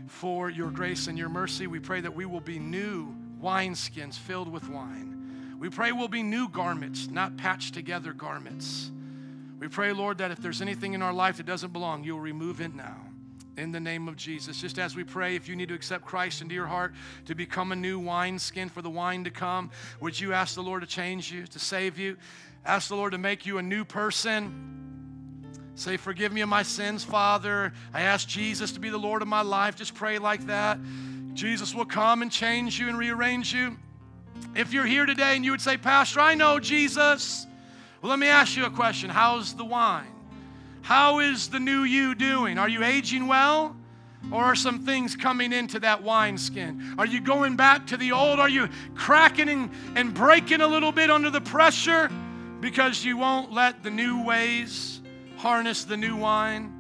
for 0.06 0.48
your 0.48 0.70
grace 0.70 1.06
and 1.06 1.18
your 1.18 1.28
mercy. 1.28 1.66
We 1.66 1.80
pray 1.80 2.00
that 2.00 2.14
we 2.14 2.24
will 2.24 2.40
be 2.40 2.58
new 2.58 3.14
wineskins 3.42 4.14
filled 4.14 4.50
with 4.50 4.70
wine. 4.70 5.56
We 5.60 5.68
pray 5.68 5.92
we'll 5.92 6.08
be 6.08 6.22
new 6.22 6.48
garments, 6.48 7.08
not 7.08 7.36
patched 7.36 7.74
together 7.74 8.14
garments. 8.14 8.90
We 9.58 9.68
pray, 9.68 9.92
Lord, 9.92 10.16
that 10.18 10.30
if 10.30 10.38
there's 10.38 10.62
anything 10.62 10.94
in 10.94 11.02
our 11.02 11.12
life 11.12 11.36
that 11.36 11.46
doesn't 11.46 11.74
belong, 11.74 12.04
you'll 12.04 12.20
remove 12.20 12.62
it 12.62 12.74
now. 12.74 12.96
In 13.58 13.70
the 13.70 13.80
name 13.80 14.08
of 14.08 14.16
Jesus. 14.16 14.58
Just 14.58 14.78
as 14.78 14.96
we 14.96 15.04
pray, 15.04 15.36
if 15.36 15.46
you 15.46 15.54
need 15.54 15.68
to 15.68 15.74
accept 15.74 16.06
Christ 16.06 16.40
into 16.40 16.54
your 16.54 16.66
heart 16.66 16.94
to 17.26 17.34
become 17.34 17.70
a 17.70 17.76
new 17.76 17.98
wineskin 17.98 18.70
for 18.70 18.80
the 18.80 18.88
wine 18.88 19.24
to 19.24 19.30
come, 19.30 19.70
would 20.00 20.18
you 20.18 20.32
ask 20.32 20.54
the 20.54 20.62
Lord 20.62 20.80
to 20.80 20.88
change 20.88 21.30
you, 21.30 21.46
to 21.48 21.58
save 21.58 21.98
you? 21.98 22.16
Ask 22.64 22.88
the 22.88 22.96
Lord 22.96 23.12
to 23.12 23.18
make 23.18 23.44
you 23.44 23.58
a 23.58 23.62
new 23.62 23.84
person. 23.84 24.72
Say, 25.74 25.96
Forgive 25.96 26.32
me 26.32 26.42
of 26.42 26.48
my 26.48 26.62
sins, 26.62 27.04
Father. 27.04 27.72
I 27.92 28.02
ask 28.02 28.28
Jesus 28.28 28.72
to 28.72 28.80
be 28.80 28.90
the 28.90 28.98
Lord 28.98 29.22
of 29.22 29.28
my 29.28 29.42
life. 29.42 29.76
Just 29.76 29.94
pray 29.94 30.18
like 30.18 30.46
that. 30.46 30.78
Jesus 31.34 31.74
will 31.74 31.86
come 31.86 32.22
and 32.22 32.30
change 32.30 32.78
you 32.78 32.88
and 32.88 32.98
rearrange 32.98 33.54
you. 33.54 33.76
If 34.54 34.72
you're 34.72 34.86
here 34.86 35.06
today 35.06 35.34
and 35.34 35.44
you 35.44 35.50
would 35.50 35.60
say, 35.60 35.76
Pastor, 35.76 36.20
I 36.20 36.34
know 36.34 36.60
Jesus. 36.60 37.46
Well, 38.00 38.10
let 38.10 38.18
me 38.18 38.26
ask 38.26 38.56
you 38.56 38.66
a 38.66 38.70
question 38.70 39.08
How's 39.08 39.54
the 39.54 39.64
wine? 39.64 40.12
How 40.82 41.20
is 41.20 41.48
the 41.48 41.60
new 41.60 41.84
you 41.84 42.14
doing? 42.14 42.58
Are 42.58 42.68
you 42.68 42.82
aging 42.84 43.26
well? 43.26 43.76
Or 44.30 44.44
are 44.44 44.54
some 44.54 44.84
things 44.84 45.16
coming 45.16 45.52
into 45.52 45.80
that 45.80 46.02
wineskin? 46.02 46.94
Are 46.96 47.06
you 47.06 47.20
going 47.20 47.56
back 47.56 47.88
to 47.88 47.96
the 47.96 48.12
old? 48.12 48.38
Are 48.38 48.48
you 48.48 48.68
cracking 48.94 49.48
and, 49.48 49.70
and 49.96 50.14
breaking 50.14 50.60
a 50.60 50.66
little 50.66 50.92
bit 50.92 51.10
under 51.10 51.28
the 51.28 51.40
pressure 51.40 52.08
because 52.60 53.04
you 53.04 53.16
won't 53.16 53.52
let 53.52 53.82
the 53.82 53.90
new 53.90 54.22
ways 54.24 55.01
harness 55.42 55.82
the 55.82 55.96
new 55.96 56.14
wine? 56.16 56.72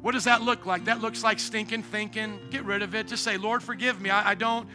What 0.00 0.12
does 0.12 0.24
that 0.24 0.40
look 0.40 0.64
like? 0.64 0.86
That 0.86 1.02
looks 1.02 1.22
like 1.22 1.38
stinking 1.38 1.82
thinking. 1.82 2.38
Get 2.50 2.64
rid 2.64 2.80
of 2.80 2.94
it. 2.94 3.06
Just 3.06 3.22
say, 3.22 3.36
Lord, 3.36 3.62
forgive 3.62 4.00
me. 4.00 4.08
I, 4.08 4.30
I 4.30 4.34
don't 4.34 4.66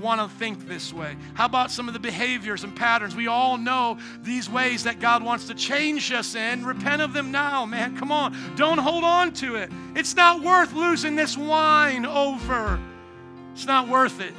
want 0.00 0.20
to 0.20 0.36
think 0.38 0.66
this 0.66 0.92
way? 0.92 1.16
How 1.34 1.46
about 1.46 1.70
some 1.70 1.86
of 1.86 1.94
the 1.94 2.00
behaviors 2.00 2.64
and 2.64 2.74
patterns? 2.74 3.14
We 3.14 3.28
all 3.28 3.56
know 3.56 3.98
these 4.22 4.50
ways 4.50 4.82
that 4.84 4.98
God 4.98 5.22
wants 5.22 5.46
to 5.46 5.54
change 5.54 6.10
us 6.10 6.34
in. 6.34 6.66
Repent 6.66 7.00
of 7.00 7.12
them 7.12 7.30
now, 7.30 7.64
man. 7.64 7.96
Come 7.96 8.10
on. 8.10 8.36
Don't 8.56 8.78
hold 8.78 9.04
on 9.04 9.32
to 9.34 9.54
it. 9.54 9.70
It's 9.94 10.16
not 10.16 10.42
worth 10.42 10.72
losing 10.72 11.14
this 11.14 11.36
wine 11.36 12.04
over. 12.04 12.80
It's 13.52 13.66
not 13.66 13.86
worth 13.86 14.20
it. 14.20 14.34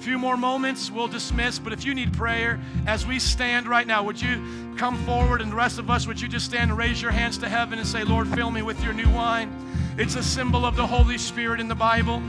Few 0.00 0.18
more 0.18 0.36
moments, 0.36 0.90
we'll 0.90 1.08
dismiss. 1.08 1.58
But 1.58 1.72
if 1.72 1.84
you 1.84 1.94
need 1.94 2.12
prayer, 2.12 2.60
as 2.86 3.06
we 3.06 3.18
stand 3.18 3.66
right 3.66 3.86
now, 3.86 4.02
would 4.02 4.20
you 4.20 4.74
come 4.76 5.02
forward 5.04 5.40
and 5.40 5.50
the 5.50 5.56
rest 5.56 5.78
of 5.78 5.88
us, 5.90 6.06
would 6.06 6.20
you 6.20 6.28
just 6.28 6.46
stand 6.46 6.70
and 6.70 6.78
raise 6.78 7.00
your 7.00 7.10
hands 7.10 7.38
to 7.38 7.48
heaven 7.48 7.78
and 7.78 7.86
say, 7.86 8.04
Lord, 8.04 8.28
fill 8.28 8.50
me 8.50 8.62
with 8.62 8.82
your 8.82 8.92
new 8.92 9.08
wine? 9.10 9.50
It's 9.96 10.16
a 10.16 10.22
symbol 10.22 10.66
of 10.66 10.76
the 10.76 10.86
Holy 10.86 11.18
Spirit 11.18 11.60
in 11.60 11.68
the 11.68 11.74
Bible. 11.74 12.22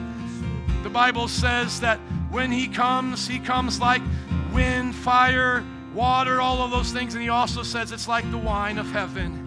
The 0.84 0.90
Bible 0.90 1.28
says 1.28 1.80
that 1.82 1.98
when 2.30 2.52
He 2.52 2.68
comes, 2.68 3.28
He 3.28 3.40
comes 3.40 3.80
like 3.80 4.02
wind, 4.54 4.96
fire, 4.96 5.64
water, 5.94 6.40
all 6.40 6.62
of 6.62 6.72
those 6.72 6.92
things. 6.92 7.14
And 7.16 7.24
He 7.24 7.30
also 7.30 7.64
says 7.64 7.92
it's 7.92 8.08
like 8.08 8.30
the 8.32 8.38
wine 8.38 8.78
of 8.78 8.92
heaven. 8.92 9.42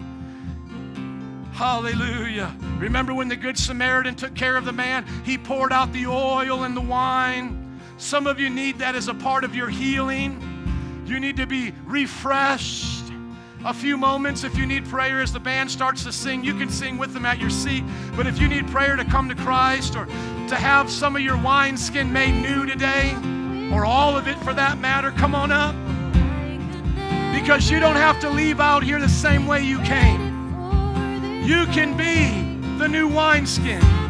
Hallelujah. 1.53 2.55
Remember 2.77 3.13
when 3.13 3.27
the 3.27 3.35
Good 3.35 3.57
Samaritan 3.57 4.15
took 4.15 4.33
care 4.33 4.55
of 4.55 4.65
the 4.65 4.71
man? 4.71 5.05
He 5.25 5.37
poured 5.37 5.73
out 5.73 5.91
the 5.91 6.07
oil 6.07 6.63
and 6.63 6.75
the 6.75 6.81
wine. 6.81 7.68
Some 7.99 8.27
of 8.27 8.39
you 8.39 8.49
need 8.49 8.79
that 8.79 8.95
as 8.95 9.09
a 9.09 9.13
part 9.13 9.43
of 9.43 9.53
your 9.53 9.67
healing. 9.69 10.41
You 11.05 11.19
need 11.19 11.35
to 11.35 11.45
be 11.45 11.73
refreshed 11.85 13.03
a 13.65 13.73
few 13.73 13.97
moments. 13.97 14.45
If 14.45 14.57
you 14.57 14.65
need 14.65 14.85
prayer 14.85 15.21
as 15.21 15.33
the 15.33 15.39
band 15.39 15.69
starts 15.69 16.05
to 16.05 16.13
sing, 16.13 16.41
you 16.41 16.53
can 16.53 16.69
sing 16.69 16.97
with 16.97 17.13
them 17.13 17.25
at 17.25 17.39
your 17.39 17.49
seat. 17.49 17.83
But 18.15 18.25
if 18.25 18.39
you 18.39 18.47
need 18.47 18.67
prayer 18.67 18.95
to 18.95 19.03
come 19.03 19.27
to 19.27 19.35
Christ 19.35 19.97
or 19.97 20.05
to 20.05 20.55
have 20.55 20.89
some 20.89 21.17
of 21.17 21.21
your 21.21 21.37
wineskin 21.37 22.11
made 22.11 22.41
new 22.41 22.65
today, 22.65 23.13
or 23.73 23.83
all 23.83 24.15
of 24.15 24.29
it 24.29 24.37
for 24.39 24.53
that 24.53 24.79
matter, 24.79 25.11
come 25.11 25.35
on 25.35 25.51
up. 25.51 25.75
Because 27.37 27.69
you 27.69 27.81
don't 27.81 27.97
have 27.97 28.17
to 28.21 28.29
leave 28.29 28.61
out 28.61 28.81
here 28.81 28.99
the 29.01 29.09
same 29.09 29.45
way 29.45 29.61
you 29.61 29.77
came. 29.81 31.43
You 31.43 31.65
can 31.67 31.97
be 31.97 32.77
the 32.79 32.87
new 32.87 33.09
wineskin. 33.09 34.08